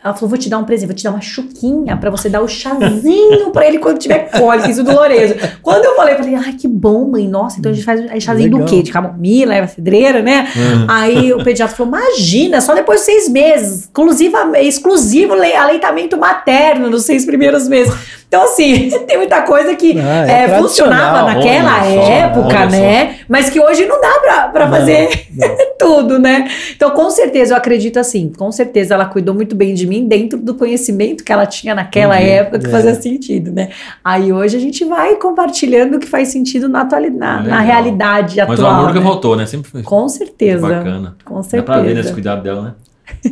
[0.07, 2.41] Ela falou: vou te dar um presente, vou te dar uma chuquinha pra você dar
[2.41, 5.35] o chazinho pra ele quando tiver cólica, isso doloroso.
[5.63, 7.27] Quando eu falei, eu falei, ai, que bom, mãe.
[7.29, 8.69] Nossa, então a gente faz chazinho do Legal.
[8.71, 8.83] quê?
[8.83, 10.49] De camomila, erva cidreira, né?
[10.57, 10.87] Uhum.
[10.89, 16.89] Aí o pediatra falou: imagina, só depois de seis meses, exclusiva, exclusivo le- aleitamento materno
[16.89, 17.93] nos seis primeiros meses.
[18.29, 23.17] Então, assim, tem muita coisa que Ah, é é, funcionava naquela só, época, né?
[23.29, 25.49] Mas que hoje não dá pra, pra Não, fazer não.
[25.79, 26.49] tudo, né?
[26.75, 30.37] Então, com certeza, eu acredito assim, com certeza ela cuidou muito bem de mim dentro
[30.39, 32.31] do conhecimento que ela tinha naquela Entendi.
[32.33, 32.71] época que É.
[32.71, 33.71] fazia sentido, né?
[34.05, 38.49] Aí hoje a gente vai compartilhando o que faz sentido na, atualidade, na, realidade Mas
[38.49, 38.71] o atual.
[38.73, 39.07] amor nunca né?
[39.07, 39.47] faltou, né?
[39.47, 39.83] Sempre foi.
[39.83, 40.67] Com certeza.
[40.67, 41.17] Bacana.
[41.25, 42.13] Com Dá pra ver nesse certeza.
[42.15, 42.75] cuidado dela, né?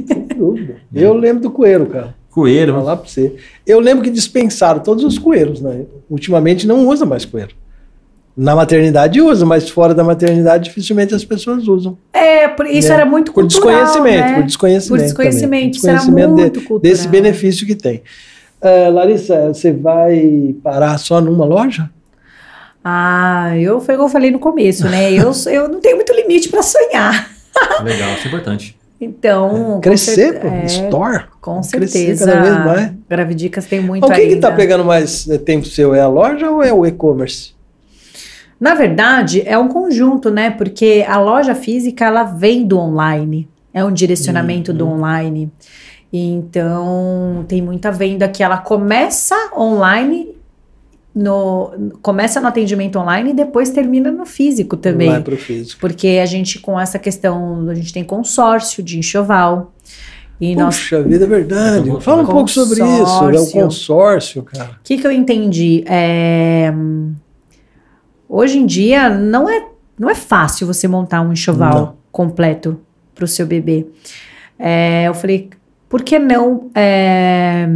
[0.06, 0.76] Sem dúvida.
[0.94, 2.14] Eu lembro do coelho, cara.
[2.30, 2.72] Coelho.
[2.74, 3.34] Vou falar pra você.
[3.66, 5.82] Eu lembro que dispensaram todos os coelhos, né?
[6.08, 7.50] Ultimamente não usa mais coelho.
[8.36, 11.96] Na maternidade usa, mas fora da maternidade dificilmente as pessoas usam.
[12.12, 12.94] É, por- isso É.
[12.94, 14.34] era muito Por cultural, desconhecimento, né?
[14.34, 14.88] por desconhecimento.
[14.88, 15.60] Por desconhecimento, também.
[15.62, 16.80] era Desconhecimento muito de- cultural.
[16.92, 18.02] desse benefício que tem.
[18.60, 21.88] Ah, Larissa, você vai parar só numa loja?
[22.84, 25.12] Ah, eu foi o que eu falei no começo, né?
[25.12, 27.30] Eu, eu não tenho muito limite para sonhar.
[27.84, 28.76] Legal, isso é importante.
[29.00, 31.24] Então, com Crescer, cer- pô, é, store.
[31.40, 32.26] com crescer certeza.
[32.26, 32.92] cada vez mais.
[33.08, 35.94] Gravidicas tem muito O que está pegando mais eh, tempo seu?
[35.94, 37.53] É a loja ou é o e-commerce?
[38.60, 40.50] Na verdade, é um conjunto, né?
[40.50, 44.94] Porque a loja física ela vem do online, é um direcionamento do Uhum.
[44.94, 45.50] online.
[46.12, 50.28] Então, tem muita venda que ela começa online,
[51.14, 55.10] no, começa no atendimento online e depois termina no físico também.
[55.10, 55.80] Vai para o físico.
[55.80, 59.72] Porque a gente, com essa questão, a gente tem consórcio de enxoval.
[60.40, 61.90] E nós Puxa vida, é verdade.
[61.90, 62.82] É, Fala um pouco sobre isso.
[62.84, 63.60] É o consórcio.
[63.60, 64.70] consórcio, cara.
[64.70, 65.84] O que, que eu entendi?
[65.86, 66.72] É,
[68.34, 69.64] Hoje em dia não é,
[69.98, 71.94] não é fácil você montar um enxoval Não.
[72.10, 72.80] completo
[73.14, 73.86] para o seu bebê.
[74.58, 75.50] É, eu falei,
[75.88, 77.68] por que não é,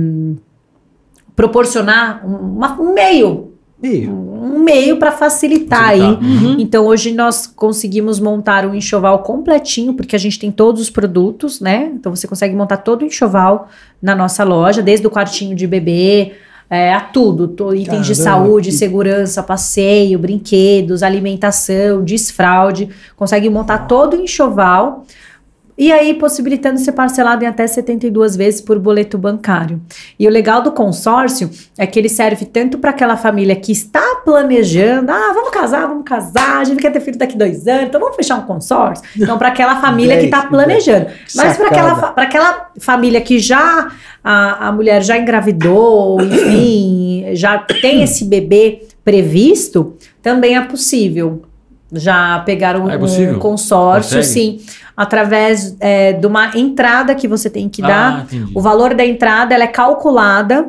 [1.37, 6.25] proporcionar uma- um meio, Ih, um meio para facilitar aí Facilitar.
[6.45, 6.57] Uhum.
[6.59, 11.61] então hoje nós conseguimos montar um enxoval completinho, porque a gente tem todos os produtos,
[11.61, 11.89] né?
[11.95, 13.69] Então você consegue montar todo o enxoval
[14.03, 16.33] na nossa loja, desde o quartinho de bebê,
[16.71, 23.49] é, a tudo, to- itens de Caramba, saúde, que- segurança, passeio, brinquedos, alimentação, desfraude, consegue
[23.49, 25.05] montar todo o enxoval.
[25.79, 29.81] E aí, possibilitando ser parcelado em até 72 vezes por boleto bancário.
[30.19, 31.49] E o legal do consórcio
[31.79, 36.03] é que ele serve tanto para aquela família que está planejando, ah, vamos casar, vamos
[36.05, 39.07] casar, a gente quer ter filho daqui dois anos, então vamos fechar um consórcio.
[39.29, 41.07] Então, para aquela família que está planejando.
[41.35, 43.93] Mas para aquela, pra aquela família que já,
[44.25, 51.43] a, a mulher já engravidou, enfim, já tem esse bebê previsto, também é possível.
[51.93, 52.97] Já pegar um, Ah, é
[53.33, 54.25] um consórcio, Consegue?
[54.25, 54.61] sim,
[54.97, 58.19] através é, de uma entrada que você tem que dar.
[58.19, 58.53] Ah, entendi.
[58.55, 60.69] O valor da entrada ela é calculada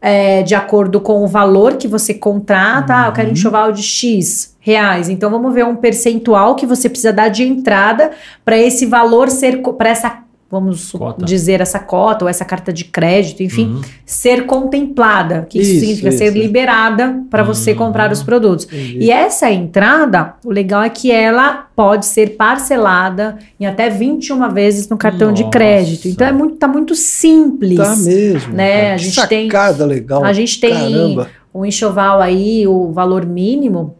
[0.00, 2.94] é, de acordo com o valor que você contrata.
[2.94, 3.36] Ah, eu quero um Uhum.
[3.36, 5.08] enxoval de X reais.
[5.08, 8.10] Então vamos ver um percentual que você precisa dar de entrada
[8.44, 10.18] para esse valor ser para essa
[10.50, 11.24] vamos Cota.
[11.24, 13.80] dizer essa cota ou essa carta de crédito, enfim, Uhum.
[14.04, 15.40] ser contemplada.
[15.40, 16.08] O que isso, Isso, significa?
[16.10, 17.78] isso, ser liberada para você Uhum.
[17.78, 18.68] comprar os produtos.
[18.72, 24.88] E essa entrada, o legal é que ela pode ser parcelada em até 21 vezes
[24.88, 25.50] no cartão de Nossa.
[25.52, 26.08] crédito.
[26.08, 27.76] Então é muito, tá muito simples.
[27.78, 28.52] Tá mesmo.
[28.54, 30.24] né, a gente tem- sacada legal.
[30.24, 31.28] A gente tem Caramba.
[31.54, 33.96] um enxoval aí, o valor mínimo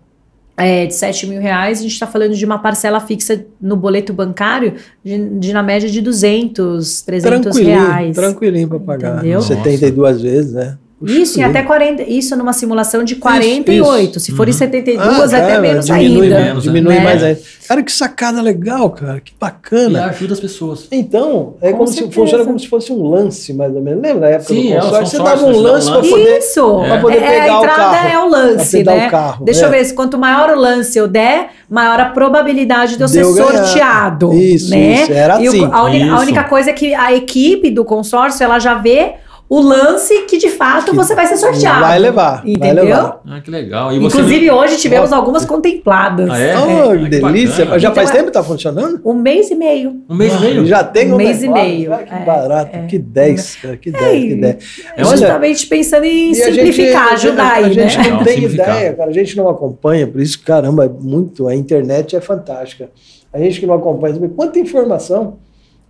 [0.56, 4.12] é de 7 mil reais, a gente está falando de uma parcela fixa no boleto
[4.12, 8.16] bancário de, de, na média de 200, 300 Tranquilinho, reais.
[8.16, 9.18] tranquilinho para pagar.
[9.18, 9.42] Entendeu?
[9.42, 10.78] 72 vezes, né?
[10.98, 14.18] Puxa Isso, em até 40, isso numa simulação de 48.
[14.18, 14.56] Se for em Uhum.
[14.56, 16.40] 72, Ah, até cara, menos diminui ainda.
[16.40, 16.72] menos, né?
[16.72, 17.00] Diminui né?
[17.04, 17.40] mais ainda.
[17.68, 19.20] Cara, que sacada legal, cara.
[19.20, 20.06] Que E bacana.
[20.06, 20.88] ajuda as pessoas.
[20.90, 24.00] Então, é Com como se, funciona como se fosse um lance, mais ou menos.
[24.02, 25.06] Lembra da época Sim, do é, o consórcio?
[25.10, 26.10] Você consórcio, dava um você um lance para lance.
[26.10, 26.80] poder, Isso!
[26.86, 28.08] pra poder É, pegar a o entrada carro.
[28.08, 29.06] é o pra lance, né?
[29.06, 29.44] o carro.
[29.44, 29.64] Deixa é.
[29.66, 33.12] eu ver, se quanto maior o lance eu der, maior a probabilidade de eu De
[33.12, 33.64] ser ganhar.
[33.66, 34.32] sorteado.
[34.32, 35.02] Isso, né?
[35.02, 35.68] isso, era E o- assim.
[35.70, 36.22] a, uni- a Isso.
[36.22, 39.14] única coisa é que a equipe do consórcio, ela já vê
[39.48, 41.80] o lance que de fato Que você vai ser sorteado.
[41.80, 42.84] Vai levar, vai Entendeu?
[42.84, 43.20] levar.
[43.26, 43.92] Ah, que legal.
[43.92, 45.14] E você Inclusive, hoje tivemos Ó.
[45.16, 46.28] algumas contempladas.
[46.30, 46.54] Ah, é?
[46.58, 46.96] Oh, É.
[47.08, 47.64] delícia.
[47.64, 47.78] bacana.
[47.78, 49.00] Já faz Então, é- tempo que tá funcionando?
[49.04, 50.02] Um mês e meio.
[50.08, 50.66] Um mês e meio?
[50.66, 51.92] Já tem Um mês e meio.
[51.94, 52.76] Ah, que É, barato.
[52.76, 52.86] é.
[52.86, 53.76] Que 10, cara.
[53.76, 54.56] Que 10, que 10.
[54.96, 58.04] É justamente pensando em E simplificar, gente- ajudar a, aí, a gente né?
[58.04, 59.10] não Legal, tem ideia, cara.
[59.10, 61.46] A gente não acompanha, por isso, caramba, é muito.
[61.46, 62.90] A internet é fantástica.
[63.32, 65.38] A gente que não acompanha, quanta informação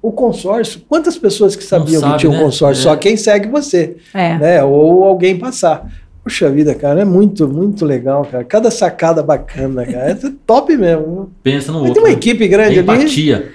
[0.03, 2.43] o consórcio, quantas pessoas que sabiam sabe, que tinha um né?
[2.43, 2.81] consórcio?
[2.81, 2.83] É.
[2.85, 4.39] Só quem segue você, É.
[4.39, 4.65] né?
[4.65, 5.87] Ou alguém passar.
[6.23, 8.43] Puxa vida, cara, é muito, muito legal, cara.
[8.45, 10.11] Cada sacada bacana, cara.
[10.11, 11.31] É top mesmo.
[11.43, 11.95] Pensa no Mas outro.
[11.95, 12.15] tem uma né?
[12.17, 12.81] equipe grande ali.
[12.81, 13.49] Empatia.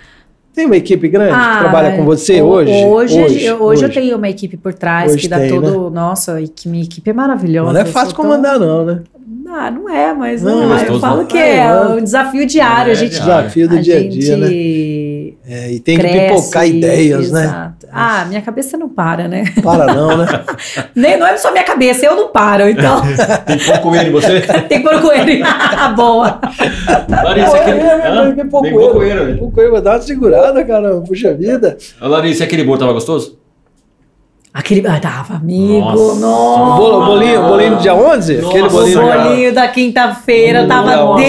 [0.54, 2.72] Tem uma equipe grande Ah, que trabalha com você ho- hoje?
[2.86, 5.90] Hoje, Hoje, eu, hoje eu tenho uma equipe por trás Hoje que dá tem, todo.
[5.90, 7.72] Nossa, e que minha equipe é maravilhosa.
[7.74, 9.02] Não é fácil sou tão- comandar, não, né?
[9.54, 11.28] Ah, não é, mas Não, não, é eu falo né?
[11.30, 11.74] que É, é, é.
[11.90, 12.90] um desafio diário.
[12.90, 13.12] É, a gente.
[13.12, 14.48] Desafio do a dia a dia, né?
[15.54, 17.44] É, e tem que cresce, pipocar ideias, né?
[17.44, 17.88] exato.
[17.92, 19.44] Ah, minha cabeça não para, né?
[19.62, 20.26] Para não, né?
[20.96, 23.02] Nem, não é só minha cabeça, eu não paro, então
[23.46, 24.40] Tem que pôr coelho em você?
[24.70, 25.44] tem que pôr com ele.
[25.94, 26.40] Boa.
[27.10, 27.80] Larissa, aquele.
[27.82, 28.94] É, é, é, que pouco Tem pouco erro.
[28.94, 29.38] coelho, velho.
[29.40, 31.02] Pouco erro, dá uma segurada, cara.
[31.02, 31.78] Puxa vida.
[32.00, 33.38] Larissa, aquele bolo tava gostoso?
[34.54, 34.86] Aquele.
[34.86, 35.80] Ah, tava, amigo.
[35.80, 36.20] Nossa.
[36.20, 36.82] Nossa.
[36.82, 38.38] O o bolinho, o bolinho do dia 11?
[38.40, 39.24] Aquele Nossa, O bolinho cara.
[39.24, 41.24] bolinho da quinta-feira tava Nossa,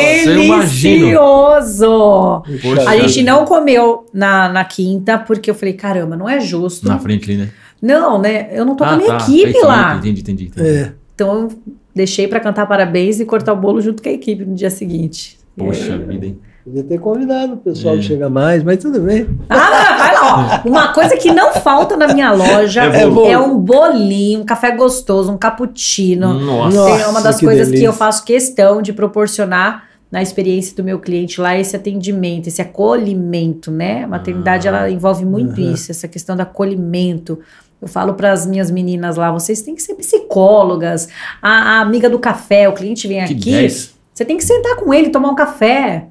[1.02, 2.42] delicioso.
[2.62, 6.88] Poxa A gente não comeu na, na quinta, porque eu falei, caramba, não é justo.
[6.88, 7.48] Na frente ali, né?
[7.80, 8.48] Não, né?
[8.52, 9.24] Eu não tô com a Ah, minha tá.
[9.24, 9.94] equipe A lá.
[9.96, 10.44] Entendi, entendi.
[10.46, 10.68] entendi.
[10.68, 10.92] É.
[11.14, 11.48] Então eu
[11.94, 15.38] deixei pra cantar parabéns e cortar o bolo junto com a equipe no dia seguinte.
[15.56, 16.38] Poxa vida, hein?
[16.64, 17.98] Podia ter convidado o pessoal É.
[17.98, 19.28] que chega mais, mas tudo bem.
[19.48, 20.68] Ah, vai lá, ó.
[20.68, 23.44] Uma coisa que não falta na minha loja É é, bolo.
[23.46, 26.34] um bolinho, um café gostoso, um cappuccino.
[26.34, 26.78] Nossa.
[27.02, 27.86] É uma das que coisas que delícia.
[27.88, 33.70] eu faço questão de proporcionar na experiência do meu cliente lá, esse atendimento, esse acolhimento,
[33.70, 34.04] né?
[34.04, 34.70] A maternidade, Ah.
[34.70, 35.72] ela envolve muito Uhum.
[35.72, 37.40] isso, essa questão do acolhimento.
[37.80, 41.08] Eu falo para as minhas meninas lá, vocês têm que ser psicólogas.
[41.42, 43.94] A, a amiga do café, o cliente vem Que aqui, 10.
[44.14, 46.06] você tem que sentar com ele, tomar um café.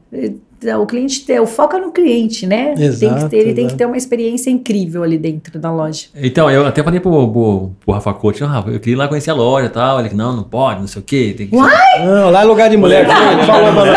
[0.77, 2.75] O cliente, o foco é no cliente, né?
[2.75, 6.05] tem Exato, que ter, ele tem que ter uma experiência incrível ali dentro da loja.
[6.15, 9.07] Então, eu até falei pro, pro, pro Rafa Couto, "Não, Rafa, eu queria ir lá
[9.07, 9.99] conhecer a loja e tal.
[9.99, 11.33] Ele, não, não pode, não sei o quê.
[11.35, 11.71] Tem que Uai!
[12.05, 13.07] Não, lá é lugar de mulher.
[13.09, 13.91] Ele falou, mano.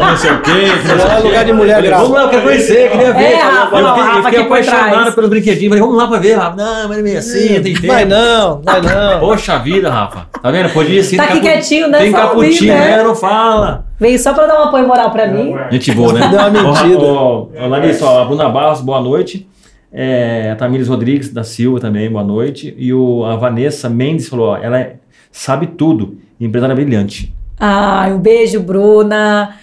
[0.00, 0.50] não sei o quê.
[0.50, 1.28] não sei Lá é quê.
[1.28, 1.90] lugar de mulher.
[1.90, 3.22] Vamos lá, eu quero conhecer, queria ver.
[3.22, 5.68] É, Rafa, eu não, fiquei, eu Rafa fiquei apaixonado pelos brinquedinhos.
[5.68, 6.56] Falei, vamos lá pra ver, Rafa.
[6.56, 7.86] Não, mas é meio assim, tem tempo.
[7.88, 9.20] Vai não, vai não.
[9.20, 10.26] Poxa vida, Rafa.
[10.42, 10.70] Tá vendo?
[10.72, 11.18] Podia sim.
[11.18, 11.98] Tá tem aqui quietinho, né?
[11.98, 12.96] Tem caputinho, né?
[12.96, 13.02] né?
[13.02, 13.91] Não fala.
[14.02, 15.54] Veio só para dar um apoio moral para mim.
[15.70, 16.28] Gente boa, né?
[16.28, 16.98] Deu uma mentira.
[16.98, 19.48] Ó, ó, Larissa, ó, a Bruna Barros, boa noite.
[19.92, 22.74] É, a Tamires Rodrigues da Silva também, boa noite.
[22.76, 24.96] E o, a Vanessa Mendes falou: ó, ela é-
[25.30, 27.32] sabe tudo, empresária brilhante.
[27.60, 29.54] Ai, um beijo, Bruna.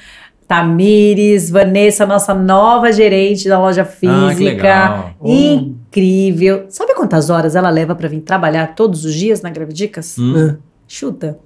[0.47, 4.23] Tamires, Vanessa, nossa nova gerente da loja física.
[4.31, 5.09] Ah, que legal.
[5.23, 6.65] Incrível.
[6.69, 10.17] Sabe quantas horas ela leva para vir trabalhar todos os dias na Gravidicas?
[10.17, 10.55] Hum,
[10.87, 11.37] Chuta.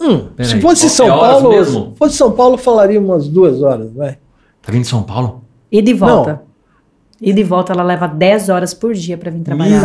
[0.00, 1.90] Hum, se fosse São Paulo, mesmo?
[1.92, 4.18] se fosse São Paulo, falaria umas duas horas, vai.
[4.62, 5.42] Tá vindo de São Paulo?
[5.70, 6.42] E de volta.
[7.20, 9.82] E de volta ela leva 10 horas por dia para vir trabalhar.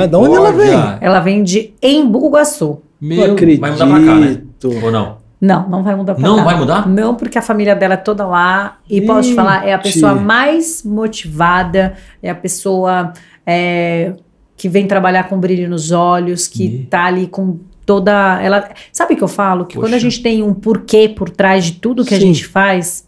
[0.00, 0.70] Ah, de onde ela vem?
[1.00, 2.80] Ela vem de Embu Guaçu.
[3.00, 3.60] Meu, Não acredito.
[3.60, 4.42] vai mudar pra cá, né?
[4.84, 5.16] Ou não?
[5.40, 6.44] Não, não vai mudar pra Não cá.
[6.44, 6.88] vai mudar?
[6.88, 8.78] Não, porque a família dela é toda lá.
[8.88, 9.92] E posso te falar, é a Gente.
[9.94, 13.12] pessoa mais motivada, é a pessoa
[13.44, 14.12] é,
[14.56, 16.86] que vem trabalhar com brilho nos olhos, que Ih.
[16.88, 18.42] tá ali com toda.
[18.42, 19.64] Ela Sabe o que eu falo?
[19.64, 20.00] Que quando a Poxa.
[20.00, 22.26] gente tem um porquê por trás de tudo que a Sim.
[22.26, 23.06] gente faz,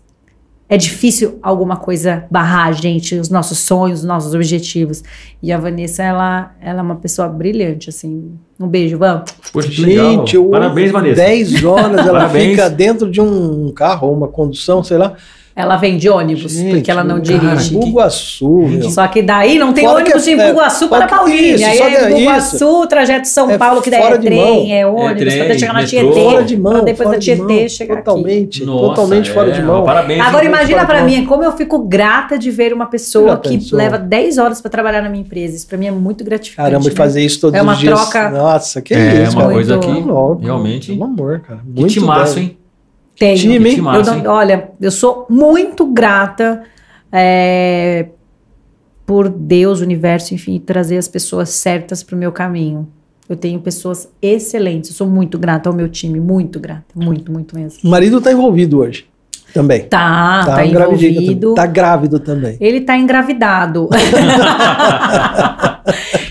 [0.69, 5.03] é difícil alguma coisa barrar a gente, os nossos sonhos, os nossos objetivos.
[5.43, 8.33] E a Vanessa, ela, ela é uma pessoa brilhante, assim.
[8.61, 9.33] Um beijo, vamos.
[9.53, 10.11] Poxa, legal.
[10.11, 11.17] Gente, eu, Parabéns, Vanessa.
[11.17, 15.15] 10 horas ela fica dentro de um carro ou uma condução, sei lá.
[15.61, 17.75] Ela vem de ônibus, Gente, porque ela não cara, dirige.
[17.75, 18.89] Bugaçu, meu.
[18.91, 21.55] Só que daí não tem Fora ônibus que de é- Imbuguaçu é- para Paulínia.
[21.57, 24.67] isso, Aí é que é trajeto São É Paulo, que daí é de trem, mão.
[24.77, 25.85] é ônibus, trem, para chegar na.
[25.85, 28.05] Tietê, Fora de mão, pra depois da de Tietê mão, chegar aqui.
[28.05, 29.85] totalmente, Nossa, totalmente fora é, de mão.
[29.85, 30.21] Parabéns.
[30.25, 31.05] Agora imagina de mão.
[31.07, 33.77] mim como eu fico grata de ver uma pessoa que pensou?
[33.77, 35.57] leva 10 horas para trabalhar na minha empresa.
[35.57, 36.69] Isso pra mim é muito gratificante.
[36.71, 36.95] Caramba, de né?
[36.97, 37.99] fazer isso todos É uma os dias.
[38.01, 39.53] troca- Nossa, que É, isso, uma cara.
[39.55, 39.89] coisa que
[40.45, 40.93] realmente.
[40.93, 41.59] Pelo amor, cara.
[41.75, 42.45] Que Muito timaço, bem.
[42.45, 42.59] hein?
[43.19, 43.37] Tenho.
[43.37, 43.75] Time, hein?
[43.75, 46.63] Que Eu não- olha, eu sou muito grata
[47.11, 48.07] é,
[49.05, 52.89] por Deus, o universo, enfim, trazer as pessoas certas pro meu caminho.
[53.29, 54.91] Eu tenho pessoas excelentes.
[54.91, 57.81] Eu sou muito grata ao meu time, muito grata, muito, muito mesmo.
[57.85, 59.07] O marido tá envolvido hoje.
[59.53, 59.85] Também.
[59.85, 61.41] Tá, tá, engravidado envolvido.
[61.41, 61.55] também.
[61.55, 62.57] Tá grávido também.
[62.61, 63.89] Ele tá engravidado.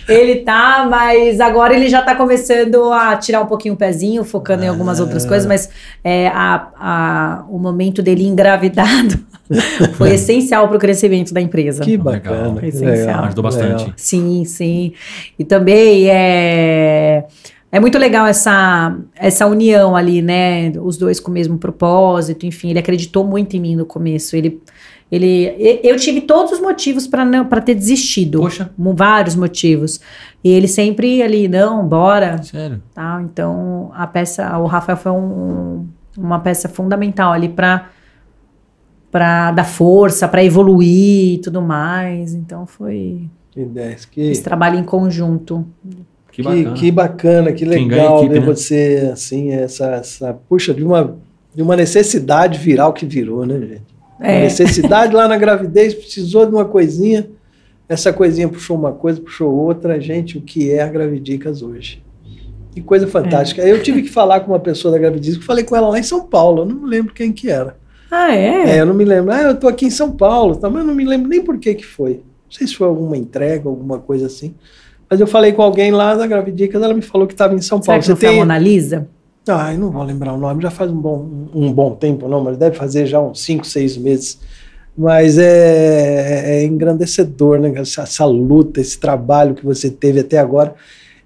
[0.07, 4.63] ele tá, mas agora ele já tá começando a tirar um pouquinho o pezinho, focando
[4.63, 5.27] em algumas outras Ah.
[5.27, 5.69] coisas, mas
[6.03, 9.19] é, a, a- o momento dele engravidado
[9.95, 11.83] foi essencial pro crescimento da empresa.
[11.83, 12.13] Que Legal.
[12.13, 12.65] bacana.
[12.65, 12.91] Essencial.
[12.95, 13.79] legal, Ajudou bastante.
[13.81, 13.93] legal.
[13.95, 14.93] Sim, sim.
[15.37, 17.25] E também é,
[17.71, 20.71] é muito legal essa, essa união ali, né?
[20.81, 24.35] Os dois com o mesmo propósito, enfim, ele acreditou muito em mim no começo.
[24.35, 24.61] Ele,
[25.11, 28.39] ele, eu tive todos os motivos para não para ter desistido.
[28.41, 29.99] Poxa, Vários motivos.
[30.43, 32.81] E ele sempre ali, não, bora, sério.
[32.93, 33.21] tal.
[33.21, 37.89] Então, a peça, o Rafael foi um- uma peça fundamental ali para
[39.09, 42.33] para dar força, para evoluir e tudo mais.
[42.33, 43.21] Então foi
[43.51, 44.05] Que 10.
[44.05, 45.65] Que, esse trabalho em conjunto.
[46.31, 46.73] Que que, bacana.
[46.75, 48.45] que bacana, que legal equipe, ver né?
[48.45, 50.33] você, assim, essa, essa.
[50.47, 51.15] Puxa, de uma,
[51.55, 53.96] de uma necessidade viral que virou, né, gente?
[54.19, 54.41] É.
[54.41, 57.29] necessidade lá na gravidez, precisou de uma coisinha.
[57.89, 59.99] Essa coisinha puxou uma coisa, puxou outra.
[59.99, 62.03] Gente, o que é a Gravidicas hoje?
[62.71, 63.61] Que coisa fantástica.
[63.61, 66.21] Eu tive que falar com uma pessoa da Gravidicas, falei com ela lá em São
[66.21, 67.77] Paulo, eu não me lembro quem que era.
[68.11, 68.77] Ah, é?
[68.77, 69.31] É, eu não me lembro.
[69.31, 71.57] Ah, eu tô aqui em São Paulo, tá, mas eu não me lembro nem por
[71.57, 72.13] que que foi.
[72.15, 74.53] Não sei se foi alguma entrega, alguma coisa assim.
[75.09, 77.81] Mas eu falei com alguém lá da Gravidicas, ela me falou que estava em São
[77.81, 78.03] Será Paulo.
[78.03, 79.07] que não foi a Mona Lisa?
[79.49, 82.57] Ai, não vou lembrar o nome, já faz um bom, um bom tempo, não, mas
[82.57, 84.39] deve fazer já uns 5, 6 meses.
[84.97, 87.71] Mas é, é engrandecedor, né?
[87.75, 90.73] Essa, essa luta, esse trabalho que você teve até agora.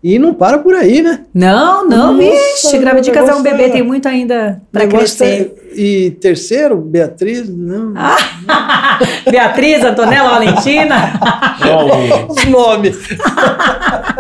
[0.04, 1.26] E não para por aí, né?
[1.32, 5.54] Não, não, Nossa, vixe, Gravidicas é um negócio bebê, é- tem muito ainda para crescer.
[5.56, 7.94] é- E terceiro, Beatriz, não.
[9.30, 10.96] Beatriz, Antonella, Valentina.
[12.28, 12.98] Os nomes.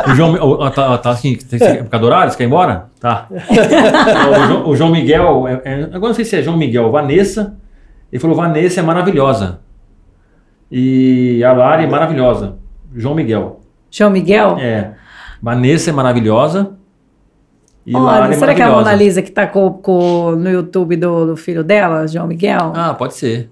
[0.08, 0.34] o, João.
[0.36, 2.32] o- tá, tá assim, tem que ficar do horário?
[2.32, 2.86] Você quer ir embora?
[2.99, 3.28] Tá.
[3.32, 5.48] o, João, o João Miguel.
[5.48, 7.56] é- é- agora não sei se é João Miguel, Vanessa.
[8.14, 9.60] Ele falou: Vanessa é maravilhosa.
[10.72, 12.56] E a Lari é maravilhosa.
[12.95, 13.60] João Miguel.
[13.90, 14.58] João Miguel?
[14.60, 14.91] É.
[15.41, 16.72] Vanessa é maravilhosa.
[17.85, 18.69] E Olha, Lari é será que é a.
[18.72, 22.73] Mona Lisa que tá com, com- no YouTube do, do filho dela, João Miguel?
[22.76, 23.49] Ah, pode ser.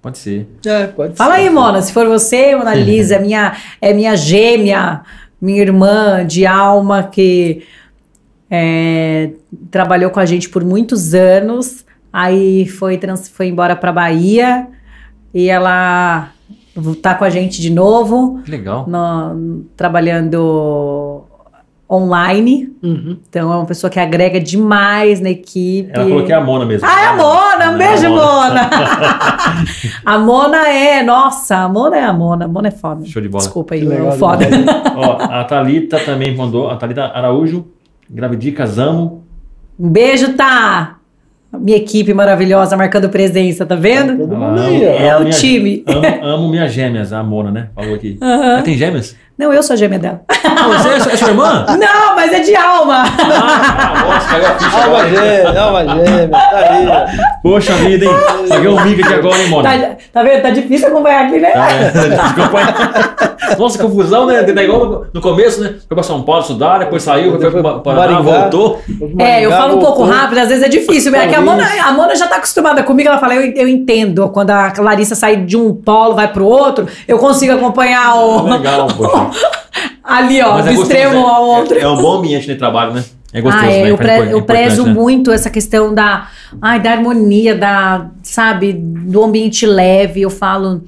[0.00, 0.46] Pode ser.
[0.64, 1.40] É, pode Fala ser.
[1.42, 5.02] aí, Mona, se for você, Mona Lisa, minha, é minha gêmea,
[5.40, 7.64] minha irmã de alma que
[8.50, 9.32] é,
[9.70, 14.68] trabalhou com a gente por muitos anos, aí foi, trans, foi embora para Bahia
[15.34, 16.30] e ela
[17.02, 18.86] tá com a gente de novo, Que legal.
[18.88, 21.15] no- trabalhando
[21.90, 22.72] online.
[22.82, 23.16] Uhum.
[23.28, 25.90] Então é uma pessoa que agrega demais na equipe.
[25.92, 26.86] Ela falou que é a Mona mesmo.
[26.88, 27.70] Ah, é a Mona!
[27.70, 28.70] Um É beijo, a Mona!
[30.04, 32.44] a Mona é, nossa, a Mona é a Mona.
[32.44, 33.04] A Mona é foda.
[33.06, 33.44] Show de bola.
[33.44, 34.46] Desculpa aí, legal foda.
[34.96, 36.68] Ó, a Thalita também mandou.
[36.70, 37.66] A Thalita Araújo.
[38.10, 39.24] Gravidicas, amo.
[39.78, 40.96] Um beijo, tá?
[41.52, 44.16] Minha equipe maravilhosa marcando presença, tá vendo?
[44.18, 44.90] Todo Ah, mundo aí, ó.
[44.90, 45.84] É o minha- time.
[45.86, 47.68] Amo, amo minhas gêmeas, a Mona, né?
[47.74, 48.18] Falou aqui.
[48.20, 48.44] Aham.
[48.44, 49.16] Ela tem gêmeas?
[49.38, 50.22] Não, eu sou a gêmea dela.
[50.74, 51.66] Ah, você é, sua- é sua irmã?
[51.78, 53.04] Não, mas é de alma.
[53.04, 55.08] Ah, nossa, caiu a ficha Alma agora.
[55.08, 56.86] gêmea, alma gêmea, tá aí.
[57.42, 58.10] Poxa vida, hein?
[58.48, 59.68] Peguei um mico aqui agora, hein, Mona?
[59.78, 60.42] Tá, tá vendo?
[60.42, 61.50] Tá difícil acompanhar aqui, né?
[61.50, 63.56] Tá, é, desculpa.
[63.58, 64.44] Nossa, confusão, né?
[64.44, 65.74] É igual no, no começo, né?
[65.86, 68.40] Foi pra São Paulo estudar, depois saiu, foi pra Paraná, Maringá.
[68.40, 68.80] voltou.
[69.18, 70.14] É, eu falo um pouco Voltou.
[70.16, 71.14] rápido, às vezes é difícil.
[71.14, 74.28] É que a Mona, a Mona já tá acostumada comigo, ela fala, eu, eu entendo.
[74.30, 78.42] Quando a Larissa sai de um polo, vai pro outro, eu consigo acompanhar o.
[78.48, 79.30] Legal, poxa.
[80.06, 81.76] Ali, ó, Mas do é extremo ao outro.
[81.76, 83.04] É, é um bom ambiente de trabalho, né?
[83.32, 83.90] É gostoso, ah, é, né?
[83.90, 84.92] eu, Faz pre- eu prezo né?
[84.94, 86.30] muito essa questão da,
[86.62, 90.22] ai, da harmonia, da, sabe, do ambiente leve.
[90.22, 90.84] Eu falo,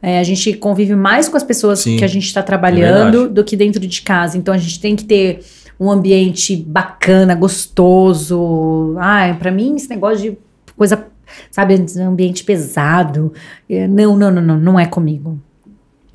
[0.00, 3.12] é, a gente convive mais com as pessoas Sim, que a gente está é trabalhando
[3.12, 3.34] verdade.
[3.34, 4.38] do que dentro de casa.
[4.38, 5.40] Então a gente tem que ter
[5.78, 8.94] um ambiente bacana, gostoso.
[8.98, 10.38] Ai, para mim esse negócio de
[10.76, 11.06] coisa,
[11.50, 13.32] sabe, ambiente pesado,
[13.68, 15.38] é, não, não, não, não, não é comigo.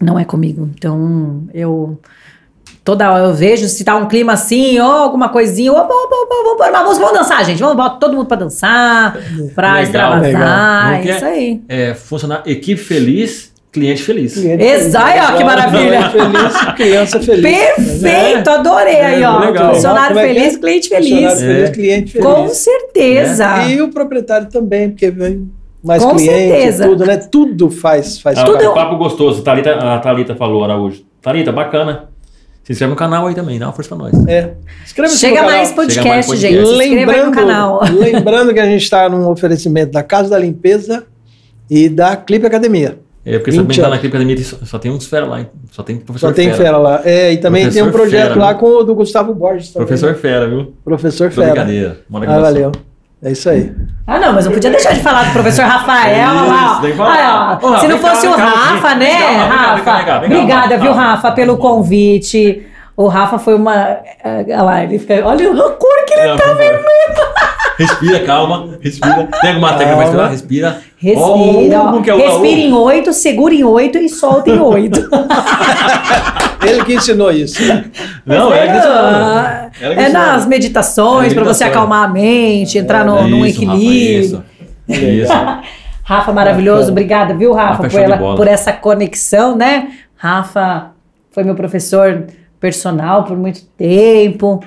[0.01, 0.69] Não é comigo.
[0.73, 1.99] Então eu
[2.85, 6.35] Toda hora eu vejo se tá um clima assim, ou alguma coisinha, opa, opa, opa,
[6.43, 7.59] vamos pôr uma música, vamos dançar, gente.
[7.59, 9.17] Vamos botar todo mundo pra dançar,
[9.55, 10.21] pra Legal, extravasar.
[10.21, 10.93] legal.
[10.93, 11.61] É isso aí.
[11.67, 14.35] É, funcionar equipe feliz, cliente feliz.
[14.35, 15.29] Cliente Exato, feliz.
[15.31, 16.09] ó, que maravilha.
[16.11, 17.41] Feliz, criança feliz.
[17.75, 19.41] Perfeito, adorei aí, ó.
[19.41, 19.73] É, legal.
[19.73, 20.33] Funcionário Como é é?
[20.35, 21.39] feliz, cliente Funcionário feliz.
[21.41, 21.71] feliz, É.
[21.73, 22.27] cliente feliz.
[22.27, 23.63] Com certeza.
[23.67, 25.49] E o proprietário também, porque vem
[25.83, 26.83] mais Com cliente, certeza.
[26.87, 27.17] tudo, né?
[27.17, 28.63] Tudo faz, faz Ah, parte.
[28.75, 29.41] Papo gostoso.
[29.41, 31.01] Thalita, a Thalita falou, Araújo.
[31.19, 32.09] Thalita, bacana.
[32.65, 34.27] Se inscreve no canal aí também, dá uma força pra nós.
[34.27, 34.55] É.
[34.83, 35.89] Inscreva-se Chega no mais canal.
[35.89, 36.41] Chega mais podcast, podcast.
[36.41, 36.67] gente.
[36.67, 37.81] Se inscreva aí no canal.
[37.93, 41.05] lembrando que a gente está num oferecimento da Casa da Limpeza
[41.69, 42.97] e da Clipe Academia.
[43.23, 43.97] É, porque 20 sabendo que lá na.
[43.99, 45.47] Clipe Academia só, só tem uns fera lá, hein?
[45.71, 46.57] Só tem professor Só tem fera.
[46.57, 47.01] fera lá.
[47.05, 48.59] É, e também tem um Professor projeto fera, lá né?
[48.59, 49.71] com o do Gustavo Borges.
[49.71, 49.87] Também.
[49.87, 50.73] Professor fera, viu?
[50.83, 51.51] Professor Tô Fera.
[51.51, 51.99] brincadeira.
[52.11, 52.71] Ah, valeu.
[53.23, 53.71] É isso aí.
[54.05, 56.79] Ah, não, mas não podia deixar de falar do professor Rafael Isso, lá.
[56.83, 56.95] ó.
[56.95, 57.59] falar.
[57.63, 59.55] Ah, Se não cá, fosse vem o cá, Rafa, né, cá, vem cá, vem cá,
[59.55, 59.75] Rafa?
[59.75, 62.67] vem cá, vem cá, Obrigada, viu, Rafa, pelo convite.
[62.97, 63.97] O Rafa foi uma.
[64.23, 65.15] Olha lá, ele fica.
[65.25, 66.85] Olha a cor que ele Não, tá vermelho.
[67.77, 68.77] Respira, calma.
[68.81, 69.27] Respira.
[69.41, 70.71] Tem alguma técnica pra respirar?
[70.71, 70.81] Calma.
[70.81, 70.81] Respira.
[70.97, 71.81] Respira.
[71.81, 75.01] Oh, é o- Respira em oito, segura em oito e solta em oito.
[76.67, 77.59] Ele que ensinou isso.
[78.25, 80.11] Não, é que Ela que É ensinou.
[80.11, 84.19] nas meditações, É para você acalmar a mente, entrar no, num Isso, Rafa, equilíbrio.
[84.19, 84.43] isso.
[84.87, 85.33] Isso.
[86.03, 86.91] Rafa, maravilhoso.
[86.91, 89.89] Obrigada, viu, Rafa, Rafa é por, ela- por essa conexão, né?
[90.15, 90.91] Rafa
[91.31, 92.25] foi meu professor
[92.59, 94.63] personal por muito tempo.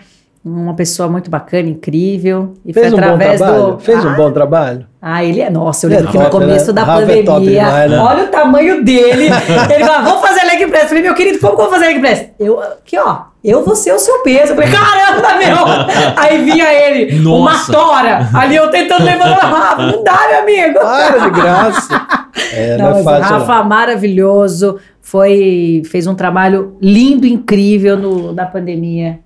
[0.48, 2.54] Uma pessoa muito bacana, incrível.
[2.64, 3.72] E Fez foi um bom através trabalho?
[3.72, 3.78] do.
[3.78, 4.86] Fez um Ah, bom trabalho?
[5.00, 5.48] Ah, ele é.
[5.50, 6.72] Nossa, eu Ele é lembro que no top, começo né?
[6.72, 7.24] da Rafa é pandemia.
[7.24, 7.98] top demais, né?
[7.98, 9.24] Olha o tamanho dele.
[9.74, 10.82] ele falou: vamos fazer leg press.
[10.82, 12.26] Eu falei, meu querido, como que eu vou fazer leg press?
[12.40, 14.52] Eu, aqui, ó, eu vou ser o seu peso.
[14.52, 15.56] Eu falei, caramba, meu!
[16.16, 17.72] Aí vinha ele, uma Nossa.
[17.72, 18.28] tora.
[18.34, 19.82] Ali eu tentando levantar o Rafa.
[19.86, 20.78] Não dá, meu amigo.
[20.80, 22.06] Para de graça.
[22.52, 23.32] É, não, Não, é mas o fácil.
[23.38, 23.38] não.
[23.46, 29.20] Rafa maravilhoso, foi fez um trabalho lindo, incrível no, na pandemia,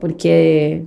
[0.00, 0.82] porque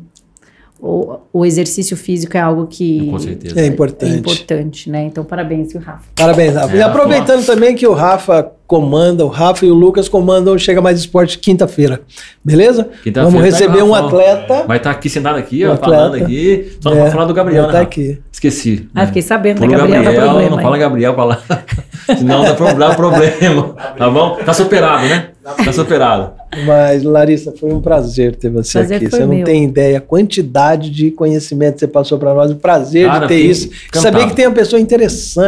[0.79, 3.59] o, o exercício físico é algo que Com certeza.
[3.59, 4.11] É importante.
[4.13, 5.03] é importante, né?
[5.05, 6.03] Então parabéns, viu, Rafa.
[6.15, 6.75] Parabéns, Rafa.
[6.75, 10.59] É, e aproveitando também que o Rafa comanda, o Rafa e o Lucas comandam o
[10.59, 12.01] Chega Mais Esporte quinta-feira.
[12.43, 12.83] Beleza?
[13.01, 14.05] Quinta-feira Vamos tá receber um Rafa.
[14.07, 14.63] atleta.
[14.67, 16.77] Vai estar aqui sentado aqui, Um ó, falando aqui.
[16.81, 17.73] Só não É, falar do Gabriel, vai né?
[17.73, 17.89] tá Rafa?
[17.89, 18.19] aqui.
[18.31, 18.87] Esqueci.
[18.93, 20.03] Ah, fiquei sabendo, Pula o Gabriel?
[20.03, 20.49] Gabriel, problema.
[20.57, 20.81] não fala aí.
[20.81, 21.41] Gabriel pra lá.
[22.17, 23.69] Senão dá pro- dá problema.
[23.97, 24.35] Tá bom?
[24.45, 25.29] Tá superado, né?
[25.55, 26.31] Tá superado.
[26.65, 29.09] Mas, Larissa, foi um prazer ter você Prazer aqui.
[29.09, 29.45] foi Você não meu.
[29.45, 32.51] tem ideia a quantidade de conhecimento que você passou para nós.
[32.51, 33.67] O prazer Cara, de ter isso.
[33.67, 34.01] encantado.
[34.01, 34.81] Saber que tem uma pessoa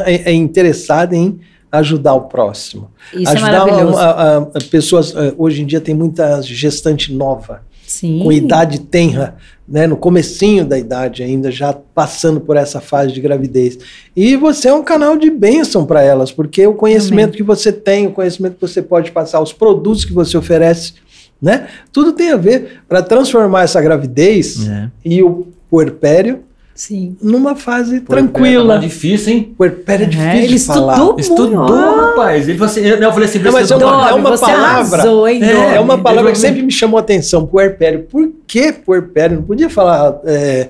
[0.06, 1.40] é- é interessada em
[1.72, 2.90] ajudar o próximo.
[3.14, 3.94] Isso é ajudar maravilhoso.
[3.94, 5.14] uma- a- a- pessoas.
[5.16, 7.62] eh, Hoje em dia tem muita gestante nova.
[7.90, 8.20] Sim.
[8.24, 9.36] com idade tenra,
[9.68, 13.80] né, no comecinho da idade ainda, já passando por essa fase de gravidez.
[14.16, 18.06] E você é um canal de bênção para elas, porque o conhecimento que você tem,
[18.06, 20.94] o conhecimento que você pode passar, os produtos que você oferece,
[21.42, 24.90] né, tudo tem a ver para transformar essa gravidez É.
[25.04, 26.44] e o puerpério
[26.80, 27.18] Sim.
[27.22, 28.80] numa fase Tá tranquila.
[28.80, 29.54] difícil, hein?
[29.58, 30.94] Puerpério é É, difícil ele de falar.
[30.94, 31.74] estudou Estudou, muito.
[31.74, 32.06] ó.
[32.08, 32.48] rapaz.
[32.48, 34.98] Ele falou assim, eu, eu falei assim, Não, mas é uma- é uma você palavra-
[34.98, 38.04] arrasou, hein, É, é uma palavra que Ele- sempre me chamou a atenção, puerpério.
[38.10, 39.36] Por que puerpério?
[39.38, 40.20] Não podia falar.
[40.26, 40.70] é,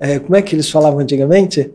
[0.00, 1.70] é, como é que eles falavam antigamente?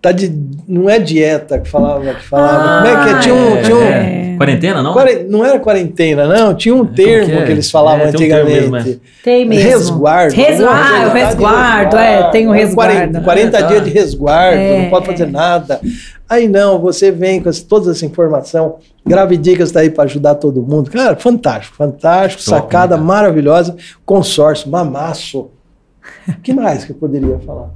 [0.00, 0.32] Tá de,
[0.68, 2.14] não é dieta que falava.
[2.14, 2.84] Que falava.
[2.84, 3.18] como é que é?
[3.20, 3.56] Tinha um.
[3.56, 4.28] É, Tinha um é.
[4.38, 4.92] Quarentena, não?
[4.92, 6.54] quaren- não era quarentena, não.
[6.54, 7.50] Tinha um termo que que, é?
[7.50, 9.00] eles falavam É, tem um antigamente.
[9.24, 9.68] Tem mesmo.
[9.70, 10.34] Resguardo.
[10.36, 12.94] Resguardo, ah, o tá resguardo, é, tem o É, resguardo.
[12.94, 13.66] 40, 40 Ah, tá.
[13.66, 15.26] dias de resguardo, É, não pode fazer é.
[15.26, 15.80] nada.
[16.28, 18.76] Aí não, você vem com toda essa informação.
[19.04, 20.88] Gravidicas está aí para ajudar todo mundo.
[20.92, 23.02] Cara, fantástico, fantástico, Top, sacada né, cara?
[23.02, 23.74] maravilhosa.
[24.06, 25.50] Consórcio, mamaço.
[26.28, 27.70] O que mais que eu poderia falar?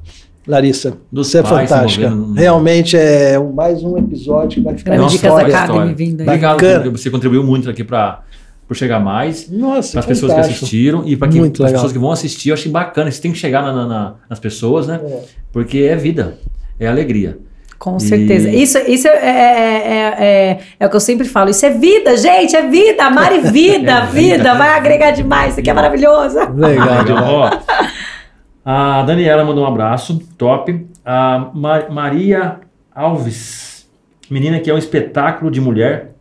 [0.46, 2.10] Larissa, Dos você é fantástica.
[2.10, 5.46] no- Realmente é um- mais um episódio que vai ficar na história.
[5.46, 5.94] Academy história.
[5.94, 6.26] vindo aí.
[6.26, 6.74] Obrigado, Bacana.
[6.84, 8.20] porque você contribuiu muito aqui para
[8.66, 9.50] por chegar mais.
[9.50, 12.54] Nossa, Para as pessoas que assistiram e para Muito as pessoas que vão assistir, eu
[12.54, 13.08] achei bacana.
[13.08, 14.98] Isso tem que chegar na- na- na- nas pessoas, né?
[15.04, 15.20] É.
[15.52, 16.38] Porque é vida,
[16.80, 17.38] é alegria.
[17.78, 18.48] Com E- certeza.
[18.48, 21.50] Isso, isso é, é, é, é- é o que eu sempre falo.
[21.50, 22.54] Isso é vida, gente.
[22.56, 23.04] É vida.
[23.04, 23.90] Amar e vida.
[23.92, 24.36] É vida.
[24.38, 24.54] vida.
[24.54, 25.50] Vai agregar demais.
[25.52, 26.38] Isso aqui é maravilhoso.
[26.54, 27.28] Legal, demais.
[27.28, 27.50] Ó,
[28.64, 30.86] a Daniela mandou um abraço, top.
[31.04, 32.60] A Ma- Maria
[32.94, 33.88] Alves,
[34.30, 36.12] menina que é um espetáculo de mulher.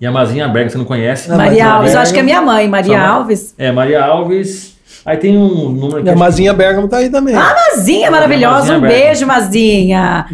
[0.00, 1.28] E a Mazinha Berga, você não conhece?
[1.28, 1.80] Maria Maria Alves.
[1.80, 2.02] Eu Berga.
[2.02, 3.06] acho que é minha mãe, Maria Sua mãe?
[3.08, 3.54] Alves.
[3.58, 4.78] É, Maria Alves.
[5.04, 6.06] Aí tem um número aqui.
[6.06, 7.34] E a acho que- Mazinha Bergamo tá aí também.
[7.34, 8.56] Ah, Mazinha maravilhosa.
[8.56, 9.02] Mazinha um Bergamo.
[9.04, 10.26] beijo, Mazinha.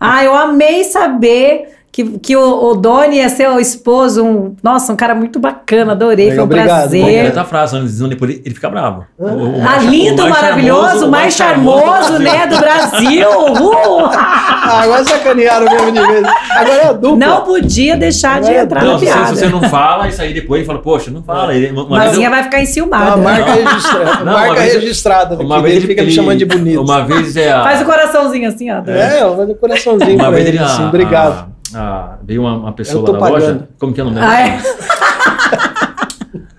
[0.00, 4.24] Ah, eu amei saber que, que o, o Doni ia ser o esposo.
[4.24, 5.92] Um, nossa, um cara muito bacana.
[5.92, 6.30] Adorei.
[6.30, 6.66] Legal, foi um obrigado.
[6.90, 7.38] prazer.
[7.38, 9.04] A frase, de ele, ele fica bravo.
[9.16, 13.28] O- o Ah, mais- lindo, o mais maravilhoso, charmoso, o mais charmoso, né, do Brasil.
[14.66, 16.26] Ah, agora sacanearam mesmo de vez.
[16.50, 17.16] Agora é a dupla.
[17.18, 19.26] Não podia deixar de Não é entrar Não, na se, você- piada.
[19.28, 21.54] se você não fala, isso aí depois ele fala, poxa, não fala.
[21.54, 23.16] Ele, uma, Mazinha eu- vai ficar Tá, enciumada.
[23.18, 23.64] marca Não.
[23.64, 24.24] registrada.
[24.24, 25.36] Não, marca uma vez registrada.
[25.38, 26.80] uma vez ele ele fica me ele- chamando de bonito.
[26.80, 28.82] Uma vez é a, Faz o coraçãozinho assim, ó.
[28.90, 31.53] É, vou dar coraçãozinho uma pra vez ele, ele, assim, a- obrigado.
[31.74, 31.80] A-
[32.14, 33.46] a- veio uma, uma pessoa lá na loja.
[33.46, 33.68] pagando.
[33.78, 34.32] Como que é o nome dela?
[34.32, 34.58] Ah, é?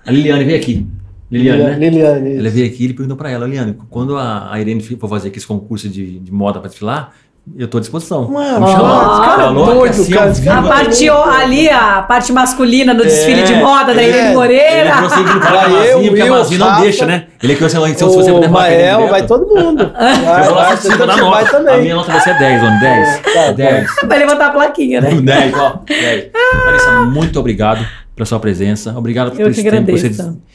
[0.06, 0.86] A Liliane veio aqui.
[1.30, 1.78] Liliane, né?
[1.90, 2.36] Liliane.
[2.36, 5.28] Ela veio aqui e ele perguntou pra ela, Liliane, quando a, a Irene for fazer
[5.28, 7.12] aqui esse concurso de, de moda pra desfilar,
[7.54, 8.28] eu tô à disposição.
[8.28, 12.92] Mano, esse cara é doido, assim, cara, vivo, A cara parte ali, a parte masculina
[12.92, 14.94] do desfile de moda da é, Irene Ele Moreira.
[14.94, 17.26] falou assim que não fala Vai com a eu, porque a Mazinha não deixa, né?
[17.40, 19.92] Ele é que você, então, se você puder com ele Mael, direto, vai todo mundo.
[19.92, 21.72] Vai, Eu vou lá vai nota.
[21.72, 22.80] A minha nota vai ser 10, Oni.
[22.80, 23.20] 10.
[23.20, 23.90] Tá, 10.
[24.08, 25.10] Vai levantar a plaquinha, né?
[25.20, 25.80] 10, ó.
[25.86, 26.30] 10.
[26.66, 28.92] Larissa, muito obrigado pela sua presença.
[28.96, 30.10] Obrigado por Eu esse que tempo que você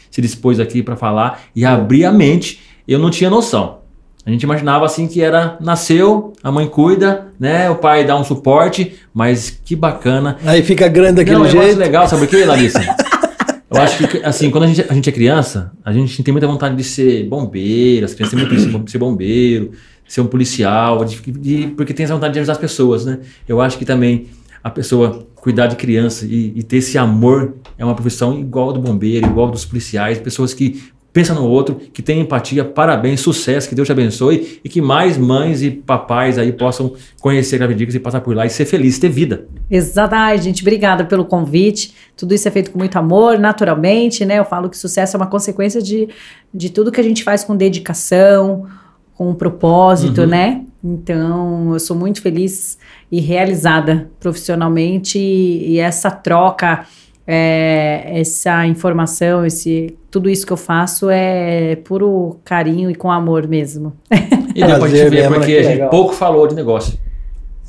[0.09, 2.61] se dispôs aqui para falar e abrir a mente.
[2.87, 3.80] Eu não tinha noção.
[4.25, 7.69] A gente imaginava assim que era nasceu, a mãe cuida, né?
[7.69, 10.37] O pai dá um suporte, mas que bacana.
[10.45, 11.79] Aí fica grande daquele não, eu acho jeito.
[11.79, 12.79] legal, sabe por quê, Larissa?
[13.73, 16.45] Eu acho que, assim, quando a gente, a gente é criança, a gente tem muita
[16.45, 19.71] vontade de ser bombeiro, as crianças têm muito isso, de ser bombeiro,
[20.05, 23.19] ser um policial, de- de- porque tem essa vontade de ajudar as pessoas, né?
[23.47, 24.27] Eu acho que também
[24.61, 28.81] a pessoa cuidar de criança e, e ter esse amor é uma profissão igual do
[28.81, 30.83] bombeiro, igual dos policiais, pessoas que
[31.13, 35.17] pensa no outro, que tem empatia, parabéns, sucesso, que Deus te abençoe e que mais
[35.17, 38.97] mães e papais aí possam conhecer a Gravidicas e passar por lá e ser feliz,
[38.97, 39.45] ter vida.
[40.11, 41.93] Ai, gente, obrigada pelo convite.
[42.15, 44.39] Tudo isso é feito com muito amor, naturalmente, né?
[44.39, 46.07] Eu falo que sucesso é uma consequência de,
[46.53, 48.65] de tudo que a gente faz com dedicação,
[49.15, 50.27] com um propósito, Uhum.
[50.27, 50.61] né?
[50.83, 52.77] Então, eu sou muito feliz
[53.11, 56.85] e realizada profissionalmente e, e essa troca,
[57.27, 63.47] é, essa informação, esse tudo isso que eu faço é puro carinho e com amor
[63.47, 63.93] mesmo.
[64.53, 65.89] E deu pra gente ver, porque Que a gente legal.
[65.89, 66.99] pouco falou de negócio.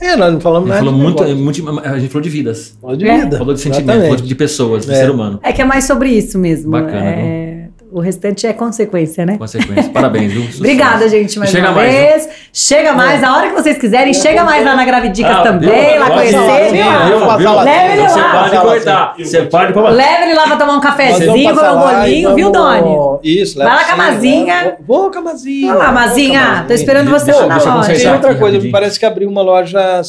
[0.01, 0.81] É, nós não falamos nada.
[0.81, 1.23] falou de muito,
[1.65, 2.77] muito, a gente falou de vidas.
[2.81, 3.19] Falou de É.
[3.21, 3.39] vida.
[3.39, 4.11] Falou de sentimento, Exatamente.
[4.17, 4.97] falou de pessoas, de É.
[4.97, 5.39] ser humano.
[5.45, 6.73] É que é mais sobre isso mesmo.
[6.73, 7.62] Bacana, é,
[7.93, 9.37] o restante é consequência, né?
[9.39, 9.91] Consequência.
[9.93, 10.45] Parabéns, viu?
[10.57, 12.29] Obrigada, gente, mais Chega uma mais, vez.
[12.53, 14.15] Chega mais, a hora que vocês quiserem.
[14.15, 16.01] Chega mais lá na Gravidicas Ah, também, viu?
[16.01, 17.63] lá Pode conhecer, lá.
[17.63, 19.15] Leve ele Você lá.
[19.19, 19.91] Você para de cortar.
[19.91, 23.19] Leve ele lá pra tomar um cafezinho, comer um lá bolinho, viu, Doni?
[23.23, 24.55] Isso, Vai leva lá com a sim, Mazinha.
[24.63, 25.71] leva- Vou com a Mazinha.
[25.75, 27.93] Olha lá, Mazinha, tô esperando você lá na loja.
[27.95, 30.03] Tem outra coisa, parece que abriu uma loja,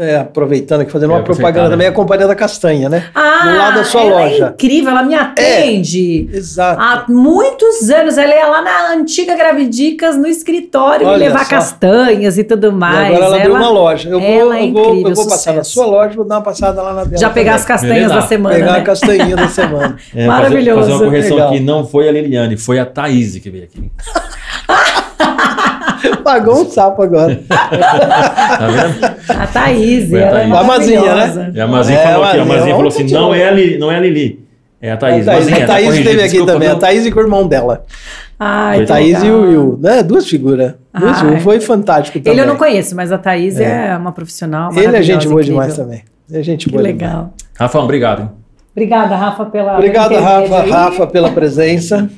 [0.00, 3.04] é, aproveitando aqui, fazendo É, uma propaganda consertar, também, a Companhia da Castanha, né?
[3.14, 4.46] Ah, Do lado da sua ela loja.
[4.46, 6.28] É incrível, ela me atende.
[6.32, 6.80] Exato.
[6.80, 11.50] Há muitos anos, ela ia lá na antiga Gravidicas, no escritório, me Olha levar só.
[11.50, 13.08] castanhas e tudo E mais.
[13.08, 14.08] agora ela abriu uma loja.
[14.08, 16.36] Eu vou, ela é eu vou, incrível, eu vou passar na sua loja, vou dar
[16.36, 17.18] uma passada lá na dela.
[17.18, 18.78] Já pegar as castanhas da semana, Pegar né?
[18.78, 19.96] a castanhinha da semana.
[20.14, 20.80] É, Maravilhoso.
[20.80, 21.48] Fazer, fazer uma correção Legal.
[21.52, 23.90] aqui, não foi a Liliane, foi a Thaís que veio aqui.
[26.24, 27.40] Pagou um sapo agora.
[27.48, 29.40] Tá vendo?
[29.40, 30.44] A Thaís, a é.
[30.44, 31.52] A Mazinha, né?
[31.54, 33.90] E a Mazinha É, falou aqui, a Mazinha, falou assim: não é a Lili, não
[33.90, 34.44] é a Lili.
[34.82, 35.28] É a Thaís.
[35.28, 36.76] a Thaís, Mazinha, a tá Thaís corrigido, esteve aqui desculpa, também, viu?
[36.76, 37.84] a Thaís e com o irmão dela.
[38.38, 39.36] Ai, Foi A Thaís e legal.
[39.38, 40.02] o Will, né?
[40.02, 40.74] Duas figuras.
[40.98, 41.42] Duas figuras.
[41.42, 42.32] Foi fantástico também.
[42.32, 43.96] Ele eu não conheço, mas a Thaís é, É.
[43.96, 45.60] uma profissional Ele é gente boa incrível.
[45.60, 46.02] demais também.
[46.32, 47.02] É gente Que boa demais.
[47.02, 47.34] legal.
[47.58, 48.30] Rafão, obrigado.
[48.74, 50.62] Obrigada, Rafa, pela intermédio Rafa.
[50.62, 52.08] Rafa, pela presença.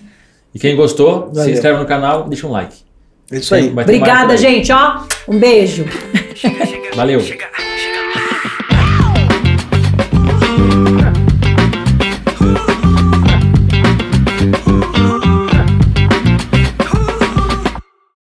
[0.54, 1.52] E quem gostou, se Valeu.
[1.54, 2.76] inscreve no canal, deixa um like.
[3.30, 3.70] É isso aí.
[3.70, 5.04] Vai ter mais Obrigada, gente, ó.
[5.28, 5.84] Um beijo.
[6.94, 7.20] Valeu.
[7.20, 7.48] Chega.